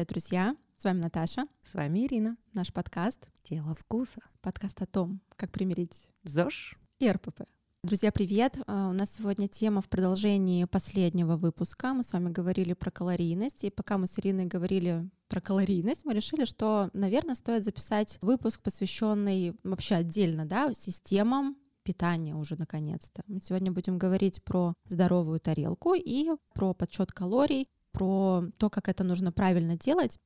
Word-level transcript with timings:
Привет, 0.00 0.12
друзья! 0.12 0.56
С 0.78 0.84
вами 0.84 1.02
Наташа. 1.02 1.46
С 1.62 1.74
вами 1.74 2.06
Ирина. 2.06 2.38
Наш 2.54 2.72
подкаст 2.72 3.28
«Тело 3.42 3.74
вкуса». 3.74 4.22
Подкаст 4.40 4.80
о 4.80 4.86
том, 4.86 5.20
как 5.36 5.52
примирить 5.52 6.08
ЗОЖ 6.24 6.78
и 7.00 7.10
РПП. 7.10 7.42
Друзья, 7.82 8.10
привет! 8.10 8.56
А, 8.66 8.88
у 8.88 8.94
нас 8.94 9.12
сегодня 9.12 9.46
тема 9.46 9.82
в 9.82 9.90
продолжении 9.90 10.64
последнего 10.64 11.36
выпуска. 11.36 11.92
Мы 11.92 12.02
с 12.02 12.14
вами 12.14 12.30
говорили 12.30 12.72
про 12.72 12.90
калорийность, 12.90 13.64
и 13.64 13.68
пока 13.68 13.98
мы 13.98 14.06
с 14.06 14.18
Ириной 14.18 14.46
говорили 14.46 15.06
про 15.28 15.42
калорийность, 15.42 16.06
мы 16.06 16.14
решили, 16.14 16.46
что, 16.46 16.88
наверное, 16.94 17.34
стоит 17.34 17.66
записать 17.66 18.16
выпуск, 18.22 18.62
посвященный 18.62 19.54
вообще 19.64 19.96
отдельно 19.96 20.46
да, 20.46 20.72
системам 20.72 21.58
питания 21.82 22.34
уже 22.34 22.56
наконец-то. 22.56 23.22
Мы 23.26 23.38
сегодня 23.40 23.70
будем 23.70 23.98
говорить 23.98 24.42
про 24.44 24.72
здоровую 24.86 25.40
тарелку 25.40 25.92
и 25.92 26.30
про 26.54 26.72
подсчет 26.72 27.12
калорий, 27.12 27.68
про 27.92 28.44
то, 28.58 28.70
как 28.70 28.88
это 28.88 29.04
нужно 29.04 29.32
правильно 29.32 29.76
делать. 29.76 30.18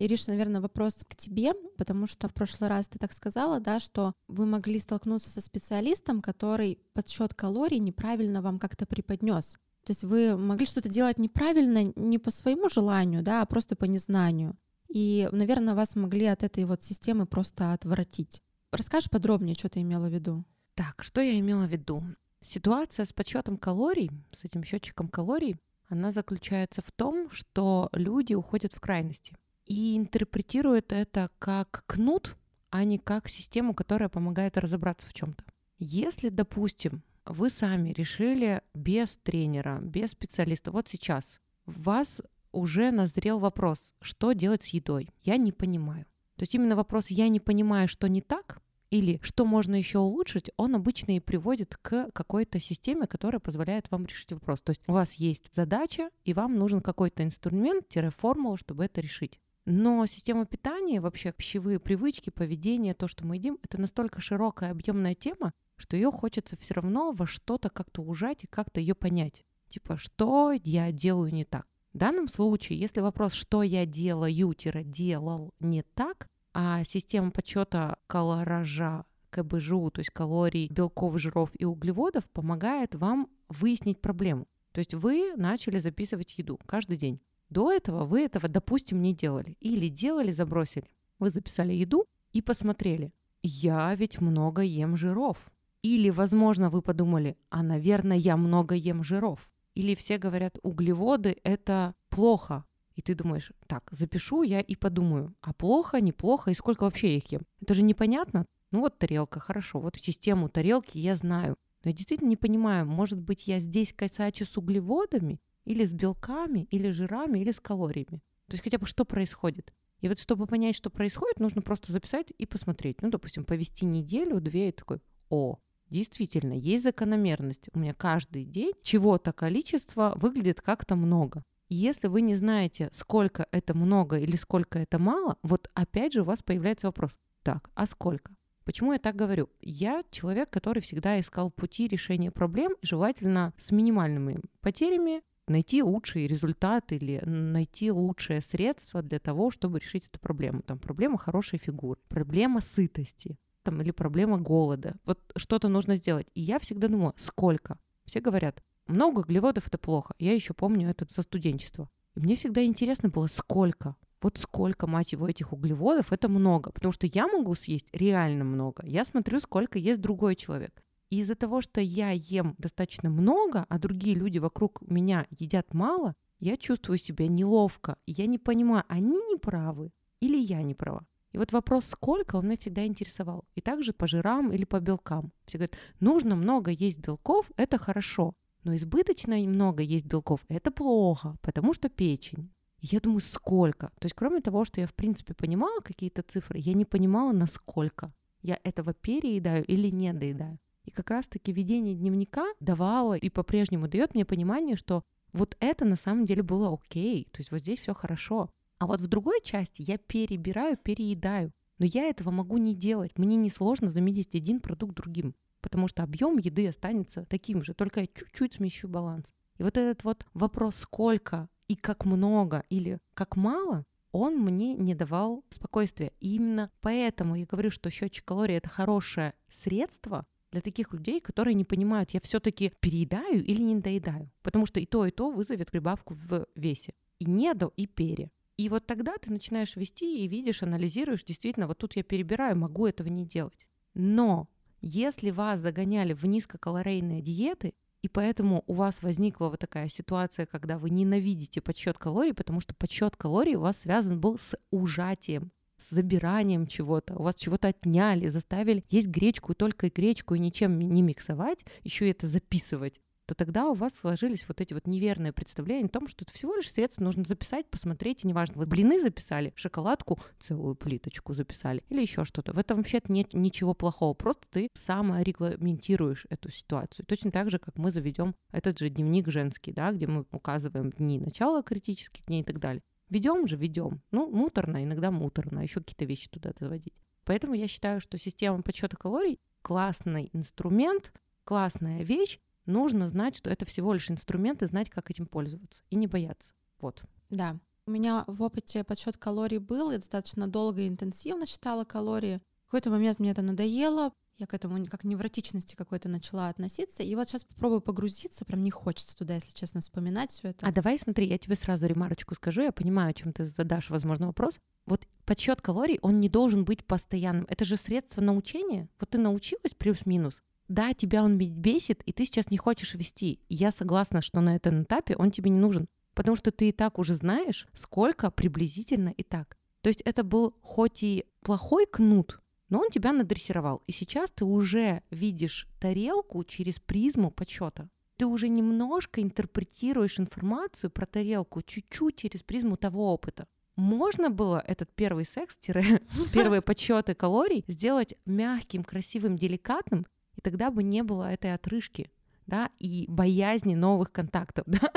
Ириш, 0.00 0.26
наверное, 0.26 0.60
вопрос 0.60 1.04
к 1.08 1.14
тебе, 1.14 1.54
потому 1.78 2.06
что 2.06 2.28
в 2.28 2.34
прошлый 2.34 2.68
раз 2.68 2.88
ты 2.88 2.98
так 2.98 3.12
сказала, 3.12 3.60
да, 3.60 3.78
что 3.78 4.12
вы 4.28 4.44
могли 4.44 4.78
столкнуться 4.80 5.30
со 5.30 5.40
специалистом, 5.40 6.20
который 6.20 6.78
подсчет 6.92 7.32
калорий 7.32 7.78
неправильно 7.78 8.42
вам 8.42 8.58
как-то 8.58 8.86
преподнес. 8.86 9.56
То 9.84 9.90
есть 9.90 10.02
вы 10.02 10.36
могли 10.36 10.66
что-то 10.66 10.88
делать 10.88 11.18
неправильно 11.18 11.92
не 11.94 12.18
по 12.18 12.30
своему 12.30 12.68
желанию, 12.68 13.22
да, 13.22 13.42
а 13.42 13.46
просто 13.46 13.76
по 13.76 13.84
незнанию. 13.84 14.56
И, 14.88 15.28
наверное, 15.30 15.74
вас 15.74 15.94
могли 15.94 16.26
от 16.26 16.42
этой 16.42 16.64
вот 16.64 16.82
системы 16.82 17.26
просто 17.26 17.72
отвратить. 17.72 18.42
Расскажешь 18.72 19.10
подробнее, 19.10 19.54
что 19.54 19.68
ты 19.68 19.80
имела 19.80 20.08
в 20.08 20.12
виду? 20.12 20.44
Так, 20.74 21.02
что 21.02 21.20
я 21.20 21.38
имела 21.38 21.66
в 21.66 21.70
виду? 21.70 22.02
Ситуация 22.44 23.06
с 23.06 23.12
подсчетом 23.14 23.56
калорий, 23.56 24.10
с 24.34 24.44
этим 24.44 24.64
счетчиком 24.64 25.08
калорий, 25.08 25.56
она 25.88 26.10
заключается 26.10 26.82
в 26.82 26.92
том, 26.92 27.30
что 27.30 27.88
люди 27.94 28.34
уходят 28.34 28.74
в 28.74 28.80
крайности 28.80 29.34
и 29.64 29.96
интерпретируют 29.96 30.92
это 30.92 31.30
как 31.38 31.84
кнут, 31.86 32.36
а 32.68 32.84
не 32.84 32.98
как 32.98 33.30
систему, 33.30 33.72
которая 33.72 34.10
помогает 34.10 34.58
разобраться 34.58 35.08
в 35.08 35.14
чем-то. 35.14 35.42
Если, 35.78 36.28
допустим, 36.28 37.02
вы 37.24 37.48
сами 37.48 37.92
решили 37.92 38.60
без 38.74 39.16
тренера, 39.22 39.78
без 39.80 40.10
специалиста, 40.10 40.70
вот 40.70 40.86
сейчас 40.86 41.40
в 41.64 41.84
вас 41.84 42.20
уже 42.52 42.90
назрел 42.90 43.38
вопрос, 43.38 43.94
что 44.02 44.32
делать 44.34 44.64
с 44.64 44.68
едой. 44.68 45.08
Я 45.22 45.38
не 45.38 45.50
понимаю. 45.50 46.04
То 46.36 46.42
есть 46.42 46.54
именно 46.54 46.76
вопрос 46.76 47.06
«я 47.08 47.28
не 47.28 47.40
понимаю, 47.40 47.88
что 47.88 48.06
не 48.06 48.20
так» 48.20 48.60
или 48.94 49.18
что 49.22 49.44
можно 49.44 49.74
еще 49.74 49.98
улучшить, 49.98 50.52
он 50.56 50.76
обычно 50.76 51.16
и 51.16 51.20
приводит 51.20 51.76
к 51.76 52.10
какой-то 52.12 52.60
системе, 52.60 53.08
которая 53.08 53.40
позволяет 53.40 53.90
вам 53.90 54.06
решить 54.06 54.30
вопрос. 54.30 54.60
То 54.60 54.70
есть 54.70 54.82
у 54.86 54.92
вас 54.92 55.14
есть 55.14 55.52
задача, 55.52 56.10
и 56.24 56.32
вам 56.32 56.56
нужен 56.56 56.80
какой-то 56.80 57.24
инструмент-формула, 57.24 58.56
чтобы 58.56 58.84
это 58.84 59.00
решить. 59.00 59.40
Но 59.66 60.06
система 60.06 60.46
питания, 60.46 61.00
вообще 61.00 61.32
пищевые 61.32 61.80
привычки, 61.80 62.30
поведение, 62.30 62.94
то, 62.94 63.08
что 63.08 63.26
мы 63.26 63.34
едим, 63.34 63.58
это 63.64 63.80
настолько 63.80 64.20
широкая, 64.20 64.70
объемная 64.70 65.16
тема, 65.16 65.52
что 65.76 65.96
ее 65.96 66.12
хочется 66.12 66.56
все 66.56 66.74
равно 66.74 67.10
во 67.10 67.26
что-то 67.26 67.70
как-то 67.70 68.00
ужать 68.00 68.44
и 68.44 68.46
как-то 68.46 68.78
ее 68.78 68.94
понять. 68.94 69.42
Типа, 69.70 69.96
что 69.96 70.52
я 70.52 70.92
делаю 70.92 71.32
не 71.32 71.44
так? 71.44 71.66
В 71.94 71.98
данном 71.98 72.28
случае, 72.28 72.78
если 72.78 73.00
вопрос, 73.00 73.32
что 73.32 73.64
я 73.64 73.86
делаю-делал 73.86 75.52
не 75.58 75.82
так, 75.82 76.28
а 76.54 76.84
система 76.84 77.30
подсчета 77.32 77.98
калоража, 78.06 79.04
КБЖУ, 79.30 79.90
то 79.90 80.00
есть 80.00 80.10
калорий, 80.10 80.68
белков, 80.68 81.18
жиров 81.18 81.50
и 81.58 81.64
углеводов, 81.64 82.24
помогает 82.30 82.94
вам 82.94 83.28
выяснить 83.48 84.00
проблему. 84.00 84.46
То 84.72 84.78
есть 84.78 84.94
вы 84.94 85.34
начали 85.36 85.78
записывать 85.78 86.38
еду 86.38 86.58
каждый 86.66 86.96
день. 86.96 87.20
До 87.50 87.72
этого 87.72 88.04
вы 88.04 88.22
этого, 88.22 88.48
допустим, 88.48 89.02
не 89.02 89.12
делали. 89.12 89.56
Или 89.60 89.88
делали, 89.88 90.32
забросили. 90.32 90.90
Вы 91.18 91.30
записали 91.30 91.72
еду 91.72 92.06
и 92.32 92.40
посмотрели. 92.40 93.12
Я 93.42 93.94
ведь 93.94 94.20
много 94.20 94.62
ем 94.62 94.96
жиров. 94.96 95.52
Или, 95.82 96.10
возможно, 96.10 96.70
вы 96.70 96.80
подумали, 96.80 97.36
а, 97.50 97.62
наверное, 97.62 98.16
я 98.16 98.36
много 98.36 98.74
ем 98.74 99.04
жиров. 99.04 99.52
Или 99.74 99.94
все 99.94 100.18
говорят, 100.18 100.58
углеводы— 100.62 101.36
это 101.42 101.94
плохо. 102.08 102.64
И 102.94 103.02
ты 103.02 103.14
думаешь, 103.14 103.52
так, 103.66 103.88
запишу 103.90 104.42
я 104.42 104.60
и 104.60 104.76
подумаю, 104.76 105.34
а 105.40 105.52
плохо, 105.52 106.00
неплохо, 106.00 106.50
и 106.50 106.54
сколько 106.54 106.84
вообще 106.84 107.16
их 107.16 107.32
ем? 107.32 107.42
Это 107.60 107.74
же 107.74 107.82
непонятно. 107.82 108.46
Ну 108.70 108.80
вот 108.80 108.98
тарелка, 108.98 109.40
хорошо, 109.40 109.80
вот 109.80 109.96
систему 109.96 110.48
тарелки 110.48 110.98
я 110.98 111.16
знаю. 111.16 111.56
Но 111.82 111.90
я 111.90 111.96
действительно 111.96 112.28
не 112.28 112.36
понимаю, 112.36 112.86
может 112.86 113.20
быть, 113.20 113.46
я 113.46 113.58
здесь 113.58 113.92
косячу 113.92 114.46
с 114.46 114.56
углеводами, 114.56 115.40
или 115.64 115.84
с 115.84 115.92
белками, 115.92 116.66
или 116.70 116.90
жирами, 116.90 117.38
или 117.38 117.50
с 117.50 117.60
калориями. 117.60 118.22
То 118.46 118.52
есть 118.52 118.62
хотя 118.62 118.78
бы 118.78 118.86
что 118.86 119.04
происходит. 119.04 119.72
И 120.00 120.08
вот 120.08 120.18
чтобы 120.18 120.46
понять, 120.46 120.76
что 120.76 120.90
происходит, 120.90 121.40
нужно 121.40 121.62
просто 121.62 121.92
записать 121.92 122.32
и 122.36 122.46
посмотреть. 122.46 123.00
Ну, 123.00 123.10
допустим, 123.10 123.44
повести 123.44 123.86
неделю, 123.86 124.40
две, 124.40 124.68
и 124.68 124.72
такой, 124.72 125.00
о, 125.30 125.58
действительно, 125.88 126.52
есть 126.52 126.84
закономерность. 126.84 127.70
У 127.72 127.78
меня 127.78 127.94
каждый 127.94 128.44
день 128.44 128.72
чего-то 128.82 129.32
количество 129.32 130.12
выглядит 130.16 130.60
как-то 130.60 130.96
много. 130.96 131.42
Если 131.68 132.08
вы 132.08 132.20
не 132.20 132.34
знаете, 132.34 132.88
сколько 132.92 133.46
это 133.50 133.74
много 133.74 134.18
или 134.18 134.36
сколько 134.36 134.78
это 134.78 134.98
мало, 134.98 135.38
вот 135.42 135.70
опять 135.74 136.12
же 136.12 136.22
у 136.22 136.24
вас 136.24 136.42
появляется 136.42 136.88
вопрос, 136.88 137.18
так, 137.42 137.70
а 137.74 137.86
сколько? 137.86 138.34
Почему 138.64 138.92
я 138.92 138.98
так 138.98 139.14
говорю? 139.16 139.50
Я 139.60 140.04
человек, 140.10 140.50
который 140.50 140.80
всегда 140.80 141.20
искал 141.20 141.50
пути 141.50 141.86
решения 141.86 142.30
проблем, 142.30 142.72
желательно 142.82 143.52
с 143.58 143.70
минимальными 143.70 144.40
потерями, 144.60 145.22
найти 145.46 145.82
лучший 145.82 146.26
результат 146.26 146.92
или 146.92 147.20
найти 147.24 147.90
лучшее 147.90 148.40
средство 148.40 149.02
для 149.02 149.18
того, 149.18 149.50
чтобы 149.50 149.78
решить 149.80 150.06
эту 150.06 150.18
проблему. 150.18 150.62
Там 150.62 150.78
проблема 150.78 151.18
хорошей 151.18 151.58
фигуры, 151.58 152.00
проблема 152.08 152.62
сытости, 152.62 153.36
там, 153.62 153.82
или 153.82 153.90
проблема 153.90 154.38
голода. 154.38 154.96
Вот 155.04 155.20
что-то 155.36 155.68
нужно 155.68 155.96
сделать. 155.96 156.26
И 156.34 156.40
я 156.40 156.58
всегда 156.58 156.88
думала, 156.88 157.12
сколько? 157.16 157.78
Все 158.04 158.20
говорят, 158.20 158.62
много 158.86 159.20
углеводов 159.20 159.66
это 159.68 159.78
плохо. 159.78 160.14
Я 160.18 160.34
еще 160.34 160.54
помню 160.54 160.90
это 160.90 161.06
со 161.12 161.22
студенчества. 161.22 161.88
И 162.14 162.20
мне 162.20 162.36
всегда 162.36 162.64
интересно 162.64 163.08
было, 163.08 163.26
сколько. 163.26 163.96
Вот 164.20 164.38
сколько, 164.38 164.86
мать 164.86 165.12
его, 165.12 165.28
этих 165.28 165.52
углеводов, 165.52 166.12
это 166.12 166.28
много. 166.28 166.70
Потому 166.72 166.92
что 166.92 167.06
я 167.06 167.26
могу 167.26 167.54
съесть 167.54 167.88
реально 167.92 168.44
много. 168.44 168.84
Я 168.86 169.04
смотрю, 169.04 169.40
сколько 169.40 169.78
ест 169.78 170.00
другой 170.00 170.34
человек. 170.34 170.82
И 171.10 171.20
из-за 171.20 171.34
того, 171.34 171.60
что 171.60 171.80
я 171.80 172.10
ем 172.10 172.54
достаточно 172.58 173.10
много, 173.10 173.66
а 173.68 173.78
другие 173.78 174.16
люди 174.16 174.38
вокруг 174.38 174.80
меня 174.82 175.26
едят 175.30 175.74
мало, 175.74 176.14
я 176.40 176.56
чувствую 176.56 176.98
себя 176.98 177.28
неловко. 177.28 177.96
И 178.06 178.12
я 178.12 178.26
не 178.26 178.38
понимаю, 178.38 178.84
они 178.88 179.16
не 179.16 179.36
правы 179.36 179.90
или 180.20 180.38
я 180.38 180.62
не 180.62 180.74
права. 180.74 181.04
И 181.32 181.38
вот 181.38 181.52
вопрос 181.52 181.86
«сколько» 181.86 182.36
он 182.36 182.46
меня 182.46 182.56
всегда 182.56 182.86
интересовал. 182.86 183.44
И 183.56 183.60
также 183.60 183.92
по 183.92 184.06
жирам 184.06 184.52
или 184.52 184.64
по 184.64 184.80
белкам. 184.80 185.32
Все 185.46 185.58
говорят, 185.58 185.76
нужно 186.00 186.36
много 186.36 186.70
есть 186.70 186.98
белков, 186.98 187.50
это 187.56 187.76
хорошо. 187.76 188.34
Но 188.64 188.74
избыточно 188.74 189.36
много 189.36 189.82
есть 189.82 190.06
белков– 190.06 190.40
это 190.48 190.70
плохо, 190.70 191.36
потому 191.42 191.74
что 191.74 191.88
печень. 191.88 192.50
Я 192.80 193.00
думаю, 193.00 193.20
сколько? 193.20 193.92
То 193.98 194.06
есть 194.06 194.14
кроме 194.14 194.40
того, 194.40 194.64
что 194.64 194.80
я 194.80 194.86
в 194.86 194.94
принципе 194.94 195.34
понимала 195.34 195.80
какие-то 195.80 196.22
цифры, 196.22 196.58
я 196.58 196.72
не 196.72 196.84
понимала, 196.84 197.32
насколько 197.32 198.12
я 198.42 198.58
этого 198.62 198.92
переедаю 198.92 199.64
или 199.64 199.88
не 199.88 200.12
доедаю. 200.12 200.58
И 200.84 200.90
как 200.90 201.10
раз-таки 201.10 201.52
ведение 201.52 201.94
дневника 201.94 202.46
давало 202.60 203.14
и 203.14 203.30
по-прежнему 203.30 203.88
дает 203.88 204.14
мне 204.14 204.24
понимание, 204.24 204.76
что 204.76 205.02
вот 205.32 205.56
это 205.60 205.84
на 205.84 205.96
самом 205.96 206.26
деле 206.26 206.42
было 206.42 206.72
окей, 206.72 207.26
то 207.32 207.40
есть 207.40 207.50
вот 207.50 207.60
здесь 207.60 207.80
все 207.80 207.94
хорошо. 207.94 208.50
А 208.78 208.86
вот 208.86 209.00
в 209.00 209.06
другой 209.06 209.40
части 209.42 209.82
я 209.86 209.98
перебираю, 209.98 210.76
переедаю. 210.76 211.52
Но 211.78 211.86
я 211.86 212.04
этого 212.04 212.30
могу 212.30 212.58
не 212.58 212.74
делать. 212.74 213.18
Мне 213.18 213.36
несложно 213.36 213.88
заменить 213.88 214.34
один 214.34 214.60
продукт 214.60 214.94
другим, 214.94 215.34
потому 215.64 215.88
что 215.88 216.02
объем 216.02 216.36
еды 216.36 216.68
останется 216.68 217.24
таким 217.24 217.64
же, 217.64 217.72
только 217.72 218.00
я 218.00 218.06
чуть-чуть 218.06 218.54
смещу 218.54 218.86
баланс. 218.86 219.32
И 219.56 219.62
вот 219.62 219.78
этот 219.78 220.04
вот 220.04 220.26
вопрос, 220.34 220.76
сколько 220.76 221.48
и 221.68 221.74
как 221.74 222.04
много 222.04 222.64
или 222.68 222.98
как 223.14 223.36
мало, 223.36 223.86
он 224.12 224.38
мне 224.38 224.74
не 224.74 224.94
давал 224.94 225.42
спокойствия. 225.48 226.12
И 226.20 226.34
именно 226.36 226.70
поэтому 226.82 227.34
я 227.34 227.46
говорю, 227.46 227.70
что 227.70 227.88
счетчик 227.88 228.26
калорий 228.26 228.56
это 228.56 228.68
хорошее 228.68 229.32
средство, 229.48 230.26
для 230.52 230.60
таких 230.60 230.92
людей, 230.92 231.20
которые 231.20 231.54
не 231.54 231.64
понимают, 231.64 232.10
я 232.10 232.20
все-таки 232.20 232.72
переедаю 232.78 233.42
или 233.42 233.60
не 233.60 233.74
доедаю. 233.80 234.30
Потому 234.42 234.66
что 234.66 234.78
и 234.78 234.86
то, 234.86 235.04
и 235.04 235.10
то 235.10 235.30
вызовет 235.30 235.72
прибавку 235.72 236.14
в 236.14 236.46
весе. 236.54 236.94
И 237.18 237.24
недо, 237.24 237.72
и 237.76 237.88
пере. 237.88 238.30
И 238.56 238.68
вот 238.68 238.86
тогда 238.86 239.16
ты 239.16 239.32
начинаешь 239.32 239.74
вести 239.74 240.24
и 240.24 240.28
видишь, 240.28 240.62
анализируешь, 240.62 241.24
действительно, 241.24 241.66
вот 241.66 241.78
тут 241.78 241.96
я 241.96 242.04
перебираю, 242.04 242.56
могу 242.56 242.86
этого 242.86 243.08
не 243.08 243.26
делать. 243.26 243.66
Но 243.94 244.48
если 244.86 245.30
вас 245.30 245.60
загоняли 245.60 246.12
в 246.12 246.24
низкокалорийные 246.24 247.22
диеты, 247.22 247.74
и 248.02 248.08
поэтому 248.08 248.64
у 248.66 248.74
вас 248.74 249.02
возникла 249.02 249.48
вот 249.48 249.60
такая 249.60 249.88
ситуация, 249.88 250.46
когда 250.46 250.76
вы 250.76 250.90
ненавидите 250.90 251.60
подсчет 251.60 251.96
калорий, 251.96 252.34
потому 252.34 252.60
что 252.60 252.74
подсчет 252.74 253.16
калорий 253.16 253.54
у 253.54 253.60
вас 253.60 253.78
связан 253.78 254.20
был 254.20 254.38
с 254.38 254.56
ужатием 254.70 255.50
с 255.78 255.90
забиранием 255.90 256.66
чего-то, 256.66 257.14
у 257.14 257.22
вас 257.22 257.34
чего-то 257.34 257.68
отняли, 257.68 258.28
заставили 258.28 258.84
есть 258.90 259.08
гречку 259.08 259.52
и 259.52 259.56
только 259.56 259.90
гречку 259.90 260.34
и 260.34 260.38
ничем 260.38 260.78
не 260.78 261.02
миксовать, 261.02 261.64
еще 261.82 262.06
и 262.06 262.10
это 262.10 262.26
записывать. 262.26 263.00
То 263.26 263.34
тогда 263.34 263.68
у 263.68 263.74
вас 263.74 263.94
сложились 263.94 264.46
вот 264.48 264.60
эти 264.60 264.74
вот 264.74 264.86
неверные 264.86 265.32
представления 265.32 265.86
о 265.86 265.88
том, 265.88 266.08
что 266.08 266.24
это 266.24 266.32
всего 266.32 266.56
лишь 266.56 266.70
средство 266.70 267.02
нужно 267.02 267.24
записать, 267.24 267.66
посмотреть, 267.68 268.24
и 268.24 268.28
неважно, 268.28 268.58
вы 268.58 268.66
блины 268.66 269.00
записали, 269.00 269.52
шоколадку, 269.56 270.18
целую 270.38 270.74
плиточку 270.74 271.32
записали 271.32 271.82
или 271.88 272.02
еще 272.02 272.24
что-то. 272.24 272.52
В 272.52 272.58
этом 272.58 272.78
вообще 272.78 273.00
нет 273.08 273.34
ничего 273.34 273.74
плохого, 273.74 274.14
просто 274.14 274.46
ты 274.50 274.68
саморегламентируешь 274.74 276.26
эту 276.30 276.50
ситуацию. 276.50 277.06
Точно 277.06 277.30
так 277.30 277.50
же, 277.50 277.58
как 277.58 277.76
мы 277.78 277.90
заведем 277.90 278.34
этот 278.52 278.78
же 278.78 278.88
дневник 278.90 279.28
женский, 279.28 279.72
да, 279.72 279.92
где 279.92 280.06
мы 280.06 280.26
указываем 280.30 280.90
дни 280.90 281.18
начала 281.18 281.62
критических 281.62 282.24
дней 282.26 282.42
и 282.42 282.44
так 282.44 282.58
далее. 282.58 282.82
Ведем 283.10 283.46
же, 283.46 283.56
ведем. 283.56 284.02
Ну, 284.10 284.30
муторно, 284.30 284.82
иногда 284.82 285.10
муторно, 285.10 285.60
еще 285.60 285.80
какие-то 285.80 286.04
вещи 286.04 286.28
туда 286.28 286.52
доводить. 286.58 286.94
Поэтому 287.24 287.54
я 287.54 287.68
считаю, 287.68 288.00
что 288.00 288.18
система 288.18 288.62
подсчета 288.62 288.96
калорий 288.96 289.40
классный 289.62 290.30
инструмент, 290.32 291.12
классная 291.44 292.02
вещь, 292.02 292.38
нужно 292.66 293.08
знать, 293.08 293.36
что 293.36 293.50
это 293.50 293.64
всего 293.64 293.92
лишь 293.92 294.10
инструмент 294.10 294.62
и 294.62 294.66
знать, 294.66 294.90
как 294.90 295.10
этим 295.10 295.26
пользоваться, 295.26 295.82
и 295.90 295.96
не 295.96 296.06
бояться. 296.06 296.52
Вот. 296.80 297.02
Да. 297.30 297.58
У 297.86 297.90
меня 297.90 298.24
в 298.26 298.42
опыте 298.42 298.82
подсчет 298.82 299.16
калорий 299.18 299.58
был, 299.58 299.90
я 299.90 299.98
достаточно 299.98 300.48
долго 300.48 300.82
и 300.82 300.88
интенсивно 300.88 301.46
считала 301.46 301.84
калории. 301.84 302.40
В 302.66 302.70
какой-то 302.70 302.90
момент 302.90 303.18
мне 303.18 303.30
это 303.30 303.42
надоело, 303.42 304.12
я 304.38 304.46
к 304.46 304.54
этому 304.54 304.84
как 304.86 305.04
невротичности 305.04 305.76
какой-то 305.76 306.08
начала 306.08 306.48
относиться. 306.48 307.02
И 307.02 307.14
вот 307.14 307.28
сейчас 307.28 307.44
попробую 307.44 307.80
погрузиться, 307.80 308.44
прям 308.44 308.62
не 308.62 308.70
хочется 308.70 309.16
туда, 309.16 309.34
если 309.34 309.52
честно, 309.52 309.80
вспоминать 309.80 310.32
все 310.32 310.48
это. 310.48 310.66
А 310.66 310.72
давай 310.72 310.98
смотри, 310.98 311.26
я 311.28 311.38
тебе 311.38 311.54
сразу 311.54 311.86
ремарочку 311.86 312.34
скажу, 312.34 312.62
я 312.62 312.72
понимаю, 312.72 313.10
о 313.10 313.14
чем 313.14 313.32
ты 313.32 313.44
задашь, 313.44 313.90
возможно, 313.90 314.26
вопрос. 314.26 314.58
Вот 314.86 315.06
подсчет 315.24 315.60
калорий, 315.60 315.98
он 316.02 316.20
не 316.20 316.28
должен 316.28 316.64
быть 316.64 316.84
постоянным. 316.84 317.46
Это 317.48 317.64
же 317.64 317.76
средство 317.76 318.20
научения. 318.20 318.88
Вот 318.98 319.10
ты 319.10 319.18
научилась 319.18 319.74
плюс-минус, 319.78 320.42
да, 320.68 320.94
тебя 320.94 321.22
он 321.22 321.38
бесит, 321.38 322.02
и 322.06 322.12
ты 322.12 322.24
сейчас 322.24 322.50
не 322.50 322.56
хочешь 322.56 322.94
вести. 322.94 323.40
И 323.48 323.54
я 323.54 323.70
согласна, 323.70 324.22
что 324.22 324.40
на 324.40 324.56
этом 324.56 324.82
этапе 324.82 325.16
он 325.16 325.30
тебе 325.30 325.50
не 325.50 325.58
нужен, 325.58 325.88
потому 326.14 326.36
что 326.36 326.50
ты 326.50 326.70
и 326.70 326.72
так 326.72 326.98
уже 326.98 327.14
знаешь, 327.14 327.66
сколько 327.72 328.30
приблизительно 328.30 329.10
и 329.10 329.22
так. 329.22 329.58
То 329.82 329.88
есть 329.88 330.00
это 330.02 330.24
был 330.24 330.56
хоть 330.62 331.02
и 331.02 331.26
плохой 331.42 331.86
кнут, 331.86 332.40
но 332.70 332.80
он 332.80 332.90
тебя 332.90 333.12
надрессировал. 333.12 333.82
И 333.86 333.92
сейчас 333.92 334.30
ты 334.30 334.44
уже 334.44 335.02
видишь 335.10 335.68
тарелку 335.78 336.42
через 336.44 336.80
призму 336.80 337.30
подсчета. 337.30 337.90
Ты 338.16 338.26
уже 338.26 338.48
немножко 338.48 339.20
интерпретируешь 339.20 340.18
информацию 340.18 340.90
про 340.90 341.04
тарелку 341.04 341.62
чуть-чуть 341.62 342.16
через 342.16 342.42
призму 342.42 342.76
того 342.76 343.12
опыта. 343.12 343.46
Можно 343.76 344.30
было 344.30 344.62
этот 344.66 344.94
первый 344.94 345.24
секс, 345.24 345.58
первые 346.32 346.62
подсчеты 346.62 347.14
калорий 347.14 347.64
сделать 347.66 348.14
мягким, 348.24 348.84
красивым, 348.84 349.36
деликатным, 349.36 350.06
и 350.36 350.40
тогда 350.40 350.70
бы 350.70 350.82
не 350.82 351.02
было 351.02 351.32
этой 351.32 351.54
отрыжки 351.54 352.10
да, 352.46 352.70
и 352.78 353.06
боязни 353.08 353.74
новых 353.74 354.12
контактов, 354.12 354.64
да, 354.68 354.90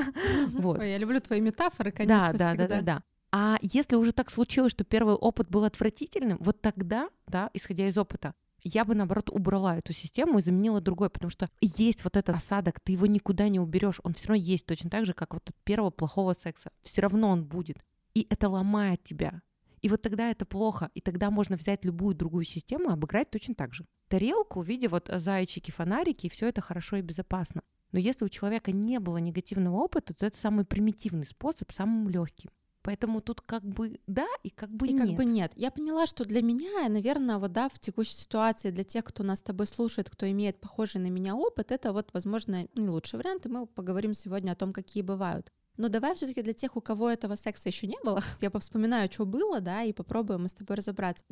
вот. 0.50 0.80
Ой, 0.80 0.92
я 0.92 0.98
люблю 0.98 1.20
твои 1.22 1.42
метафоры, 1.42 1.92
конечно, 1.92 2.34
да, 2.34 2.38
да, 2.38 2.50
всегда. 2.50 2.68
да, 2.68 2.76
да, 2.76 2.82
да. 2.82 3.04
А 3.32 3.58
если 3.62 3.96
уже 3.96 4.14
так 4.14 4.30
случилось, 4.30 4.72
что 4.72 4.84
первый 4.84 5.16
опыт 5.16 5.50
был 5.50 5.64
отвратительным, 5.64 6.38
вот 6.40 6.62
тогда, 6.62 7.10
да, 7.28 7.50
исходя 7.54 7.88
из 7.88 7.98
опыта, 7.98 8.34
я 8.64 8.84
бы, 8.86 8.96
наоборот, 8.96 9.30
убрала 9.30 9.78
эту 9.78 9.94
систему 9.94 10.40
и 10.40 10.42
заменила 10.42 10.82
другой, 10.82 11.10
потому 11.10 11.30
что 11.30 11.50
есть 11.62 12.04
вот 12.04 12.18
этот 12.18 12.36
осадок, 12.36 12.80
ты 12.80 12.94
его 12.94 13.06
никуда 13.06 13.50
не 13.50 13.60
уберешь, 13.60 14.00
он 14.04 14.14
все 14.14 14.30
равно 14.30 14.44
есть 14.44 14.66
точно 14.66 14.90
так 14.90 15.06
же, 15.06 15.14
как 15.14 15.34
вот 15.34 15.50
от 15.50 15.56
первого 15.64 15.90
плохого 15.90 16.34
секса. 16.34 16.72
Все 16.82 17.02
равно 17.02 17.30
он 17.30 17.46
будет. 17.46 17.78
И 18.14 18.26
это 18.30 18.50
ломает 18.50 19.04
тебя. 19.04 19.42
И 19.82 19.90
вот 19.90 20.02
тогда 20.02 20.32
это 20.32 20.46
плохо, 20.46 20.90
и 20.96 21.02
тогда 21.02 21.30
можно 21.30 21.56
взять 21.56 21.86
любую 21.86 22.16
другую 22.16 22.46
систему 22.46 22.90
и 22.90 22.94
обыграть 22.94 23.30
точно 23.30 23.54
так 23.54 23.74
же. 23.74 23.86
Тарелку 24.08 24.62
в 24.62 24.68
виде 24.68 24.88
вот 24.88 25.10
зайчики, 25.12 25.72
фонарики, 25.72 26.28
и 26.28 26.30
все 26.30 26.48
это 26.48 26.62
хорошо 26.62 26.98
и 26.98 27.02
безопасно. 27.02 27.62
Но 27.92 28.00
если 28.00 28.26
у 28.26 28.30
человека 28.30 28.72
не 28.72 29.00
было 29.00 29.18
негативного 29.18 29.78
опыта, 29.78 30.14
то 30.14 30.26
это 30.26 30.38
самый 30.38 30.66
примитивный 30.66 31.26
способ, 31.26 31.72
самый 31.72 32.12
легкий. 32.12 32.50
Поэтому 32.88 33.20
тут 33.20 33.42
как 33.42 33.64
бы 33.64 34.00
да 34.08 34.28
и 34.44 34.50
как 34.50 34.70
бы 34.70 34.88
и 34.88 34.94
нет. 34.94 35.08
как 35.08 35.16
бы 35.18 35.26
нет. 35.26 35.52
Я 35.56 35.72
поняла, 35.72 36.08
что 36.08 36.24
для 36.24 36.42
меня, 36.42 36.88
наверное, 36.88 37.38
вот 37.38 37.52
да, 37.52 37.68
в 37.68 37.78
текущей 37.80 38.14
ситуации, 38.14 38.72
для 38.72 38.86
тех, 38.86 39.04
кто 39.04 39.24
нас 39.24 39.40
с 39.40 39.42
тобой 39.42 39.68
слушает, 39.68 40.10
кто 40.10 40.30
имеет 40.32 40.62
похожий 40.62 41.02
на 41.02 41.08
меня 41.08 41.36
опыт, 41.36 41.74
это 41.74 41.92
вот, 41.92 42.12
возможно, 42.14 42.66
не 42.76 42.88
лучший 42.88 43.18
вариант, 43.18 43.46
и 43.46 43.50
мы 43.50 43.68
поговорим 43.68 44.14
сегодня 44.14 44.54
о 44.54 44.56
том, 44.56 44.72
какие 44.72 45.04
бывают. 45.04 45.52
Но 45.76 45.90
давай 45.90 46.16
все-таки 46.16 46.42
для 46.42 46.54
тех, 46.54 46.78
у 46.78 46.82
кого 46.82 47.10
этого 47.10 47.36
секса 47.36 47.68
еще 47.68 47.88
не 47.88 47.98
было, 48.06 48.22
я 48.40 48.50
повспоминаю, 48.50 49.12
что 49.12 49.26
было, 49.26 49.60
да, 49.60 49.84
и 49.84 49.92
попробуем 49.92 50.44
мы 50.44 50.48
с 50.48 50.54
тобой 50.54 50.78
разобраться. 50.78 51.26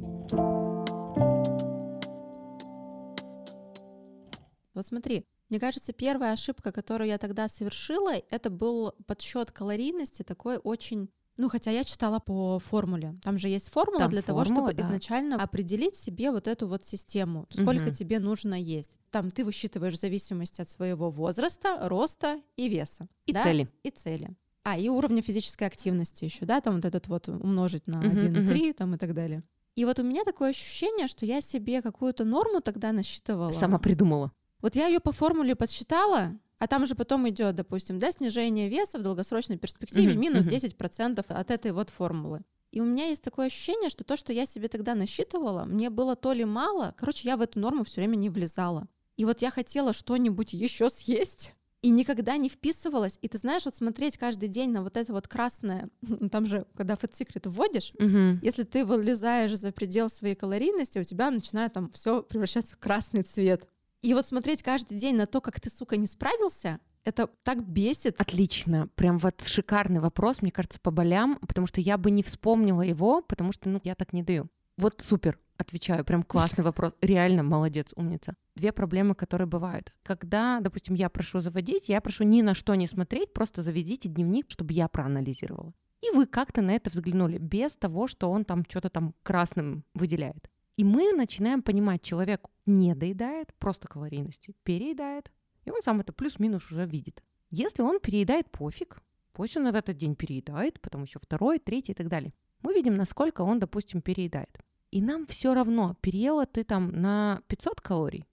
Вот 4.75 4.85
смотри, 4.85 5.25
мне 5.49 5.59
кажется, 5.59 5.93
первая 5.93 6.33
ошибка, 6.33 6.71
которую 6.71 7.07
я 7.07 7.17
тогда 7.17 7.47
совершила, 7.47 8.13
это 8.29 8.49
был 8.49 8.93
подсчет 9.07 9.51
калорийности 9.51 10.21
такой 10.23 10.57
очень 10.57 11.09
ну, 11.37 11.49
хотя 11.49 11.69
я 11.69 11.83
читала 11.83 12.19
по 12.19 12.59
формуле. 12.59 13.15
Там 13.21 13.37
же 13.37 13.49
есть 13.49 13.67
формула 13.67 13.99
Там 13.99 14.09
для 14.09 14.21
формула, 14.21 14.45
того, 14.45 14.55
чтобы 14.55 14.73
да. 14.73 14.83
изначально 14.83 15.35
определить 15.35 15.97
себе 15.97 16.31
вот 16.31 16.47
эту 16.47 16.65
вот 16.65 16.85
систему, 16.85 17.45
сколько 17.49 17.87
угу. 17.87 17.93
тебе 17.93 18.19
нужно 18.19 18.55
есть. 18.55 18.95
Там 19.11 19.31
ты 19.31 19.43
высчитываешь 19.43 19.95
в 19.95 19.99
зависимости 19.99 20.61
от 20.61 20.69
своего 20.69 21.09
возраста, 21.09 21.89
роста 21.89 22.41
и 22.55 22.69
веса. 22.69 23.09
И 23.25 23.33
да? 23.33 23.43
цели. 23.43 23.67
И 23.83 23.89
цели. 23.89 24.29
А, 24.63 24.77
и 24.77 24.87
уровня 24.87 25.21
физической 25.21 25.65
активности 25.65 26.23
еще, 26.23 26.45
да, 26.45 26.61
там 26.61 26.75
вот 26.75 26.85
этот 26.85 27.07
вот 27.07 27.27
умножить 27.27 27.85
на 27.85 28.01
1,3 28.01 28.73
там 28.73 28.95
и 28.95 28.97
так 28.97 29.13
далее. 29.13 29.43
И 29.75 29.83
вот 29.83 29.99
у 29.99 30.03
меня 30.03 30.23
такое 30.23 30.51
ощущение, 30.51 31.07
что 31.07 31.25
я 31.25 31.41
себе 31.41 31.81
какую-то 31.81 32.23
норму 32.23 32.61
тогда 32.61 32.93
насчитывала. 32.93 33.51
Сама 33.51 33.77
придумала. 33.77 34.31
Вот 34.61 34.75
я 34.75 34.87
ее 34.87 34.99
по 34.99 35.11
формуле 35.11 35.55
подсчитала, 35.55 36.37
а 36.57 36.67
там 36.67 36.85
же 36.85 36.95
потом 36.95 37.27
идет, 37.29 37.55
допустим, 37.55 37.99
для 37.99 38.11
снижения 38.11 38.69
веса 38.69 38.97
в 38.97 39.01
долгосрочной 39.01 39.57
перспективе 39.57 40.13
uh-huh, 40.13 40.17
минус 40.17 40.45
uh-huh. 40.45 40.75
10% 40.77 41.25
от 41.27 41.51
этой 41.51 41.71
вот 41.71 41.89
формулы. 41.89 42.41
И 42.71 42.81
у 42.81 42.85
меня 42.85 43.07
есть 43.07 43.23
такое 43.23 43.47
ощущение, 43.47 43.89
что 43.89 44.03
то, 44.03 44.17
что 44.17 44.33
я 44.33 44.45
себе 44.45 44.67
тогда 44.67 44.95
насчитывала, 44.95 45.65
мне 45.65 45.89
было 45.89 46.15
то 46.15 46.33
ли 46.33 46.43
мало, 46.43 46.93
короче, 46.97 47.27
я 47.27 47.37
в 47.37 47.41
эту 47.41 47.59
норму 47.59 47.83
все 47.83 48.01
время 48.01 48.15
не 48.15 48.29
влезала. 48.29 48.87
И 49.17 49.23
вот 49.23 49.41
я 49.41 49.49
хотела 49.49 49.93
что-нибудь 49.93 50.53
еще 50.53 50.89
съесть, 50.89 51.55
и 51.81 51.89
никогда 51.89 52.35
не 52.37 52.49
вписывалась. 52.49 53.19
И 53.21 53.27
ты 53.27 53.37
знаешь, 53.37 53.65
вот 53.65 53.75
смотреть 53.75 54.17
каждый 54.17 54.49
день 54.49 54.71
на 54.71 54.81
вот 54.81 54.97
это 54.97 55.13
вот 55.13 55.27
красное, 55.27 55.89
там 56.31 56.47
же, 56.47 56.65
когда 56.75 56.95
Secret 56.95 57.47
вводишь, 57.47 57.93
угу. 57.99 58.39
если 58.41 58.63
ты 58.63 58.83
вылезаешь 58.83 59.55
за 59.55 59.71
предел 59.71 60.09
своей 60.09 60.33
калорийности, 60.33 60.97
у 60.97 61.03
тебя 61.03 61.29
начинает 61.29 61.73
там 61.73 61.91
все 61.91 62.23
превращаться 62.23 62.75
в 62.75 62.79
красный 62.79 63.21
цвет. 63.21 63.67
И 64.05 64.13
вот 64.13 64.27
смотреть 64.27 64.61
каждый 64.61 64.99
день 64.99 65.15
на 65.15 65.25
то, 65.25 65.41
как 65.41 65.59
ты, 65.59 65.71
сука, 65.71 65.97
не 65.97 66.05
справился, 66.05 66.79
это 67.05 67.27
так 67.41 67.67
бесит. 67.67 68.21
Отлично. 68.21 68.87
Прям 68.93 69.17
вот 69.17 69.43
шикарный 69.43 69.99
вопрос, 69.99 70.43
мне 70.43 70.51
кажется, 70.51 70.79
по 70.79 70.91
болям, 70.91 71.39
потому 71.39 71.65
что 71.65 71.81
я 71.81 71.97
бы 71.97 72.11
не 72.11 72.21
вспомнила 72.21 72.83
его, 72.83 73.23
потому 73.23 73.51
что, 73.51 73.67
ну, 73.67 73.81
я 73.83 73.95
так 73.95 74.13
не 74.13 74.21
даю. 74.21 74.47
Вот 74.77 75.01
супер, 75.01 75.39
отвечаю, 75.57 76.05
прям 76.05 76.21
классный 76.21 76.63
вопрос. 76.63 76.93
Реально 77.01 77.41
молодец, 77.41 77.93
умница. 77.95 78.35
Две 78.55 78.71
проблемы, 78.71 79.15
которые 79.15 79.47
бывают. 79.47 79.91
Когда, 80.03 80.59
допустим, 80.59 80.93
я 80.93 81.09
прошу 81.09 81.39
заводить, 81.39 81.89
я 81.89 81.99
прошу 81.99 82.25
ни 82.25 82.43
на 82.43 82.53
что 82.53 82.75
не 82.75 82.85
смотреть, 82.85 83.33
просто 83.33 83.63
заведите 83.63 84.07
дневник, 84.07 84.51
чтобы 84.51 84.73
я 84.73 84.87
проанализировала. 84.87 85.73
И 86.03 86.15
вы 86.15 86.27
как-то 86.27 86.61
на 86.61 86.75
это 86.75 86.91
взглянули, 86.91 87.39
без 87.39 87.75
того, 87.75 88.07
что 88.07 88.29
он 88.29 88.45
там 88.45 88.65
что-то 88.69 88.89
там 88.89 89.15
красным 89.23 89.83
выделяет. 89.95 90.51
И 90.77 90.83
мы 90.83 91.13
начинаем 91.13 91.61
понимать, 91.61 92.01
человек 92.01 92.45
не 92.65 92.95
доедает 92.95 93.53
просто 93.59 93.87
калорийности, 93.87 94.53
переедает, 94.63 95.31
и 95.63 95.71
он 95.71 95.81
сам 95.81 96.01
это 96.01 96.11
плюс-минус 96.11 96.69
уже 96.71 96.85
видит. 96.85 97.23
Если 97.49 97.81
он 97.81 97.99
переедает, 97.99 98.51
пофиг, 98.51 99.01
пусть 99.31 99.55
он 99.55 99.71
в 99.71 99.75
этот 99.75 99.95
день 99.97 100.15
переедает, 100.15 100.81
потом 100.81 101.03
еще 101.03 101.19
второй, 101.19 101.59
третий 101.59 101.93
и 101.93 101.95
так 101.95 102.09
далее. 102.09 102.33
Мы 102.61 102.73
видим, 102.73 102.95
насколько 102.95 103.41
он, 103.41 103.59
допустим, 103.59 104.01
переедает. 104.01 104.59
И 104.91 105.01
нам 105.01 105.25
все 105.27 105.53
равно, 105.53 105.95
переела 106.01 106.45
ты 106.45 106.63
там 106.63 106.89
на 107.01 107.41
500 107.47 107.81
калорий, 107.81 108.25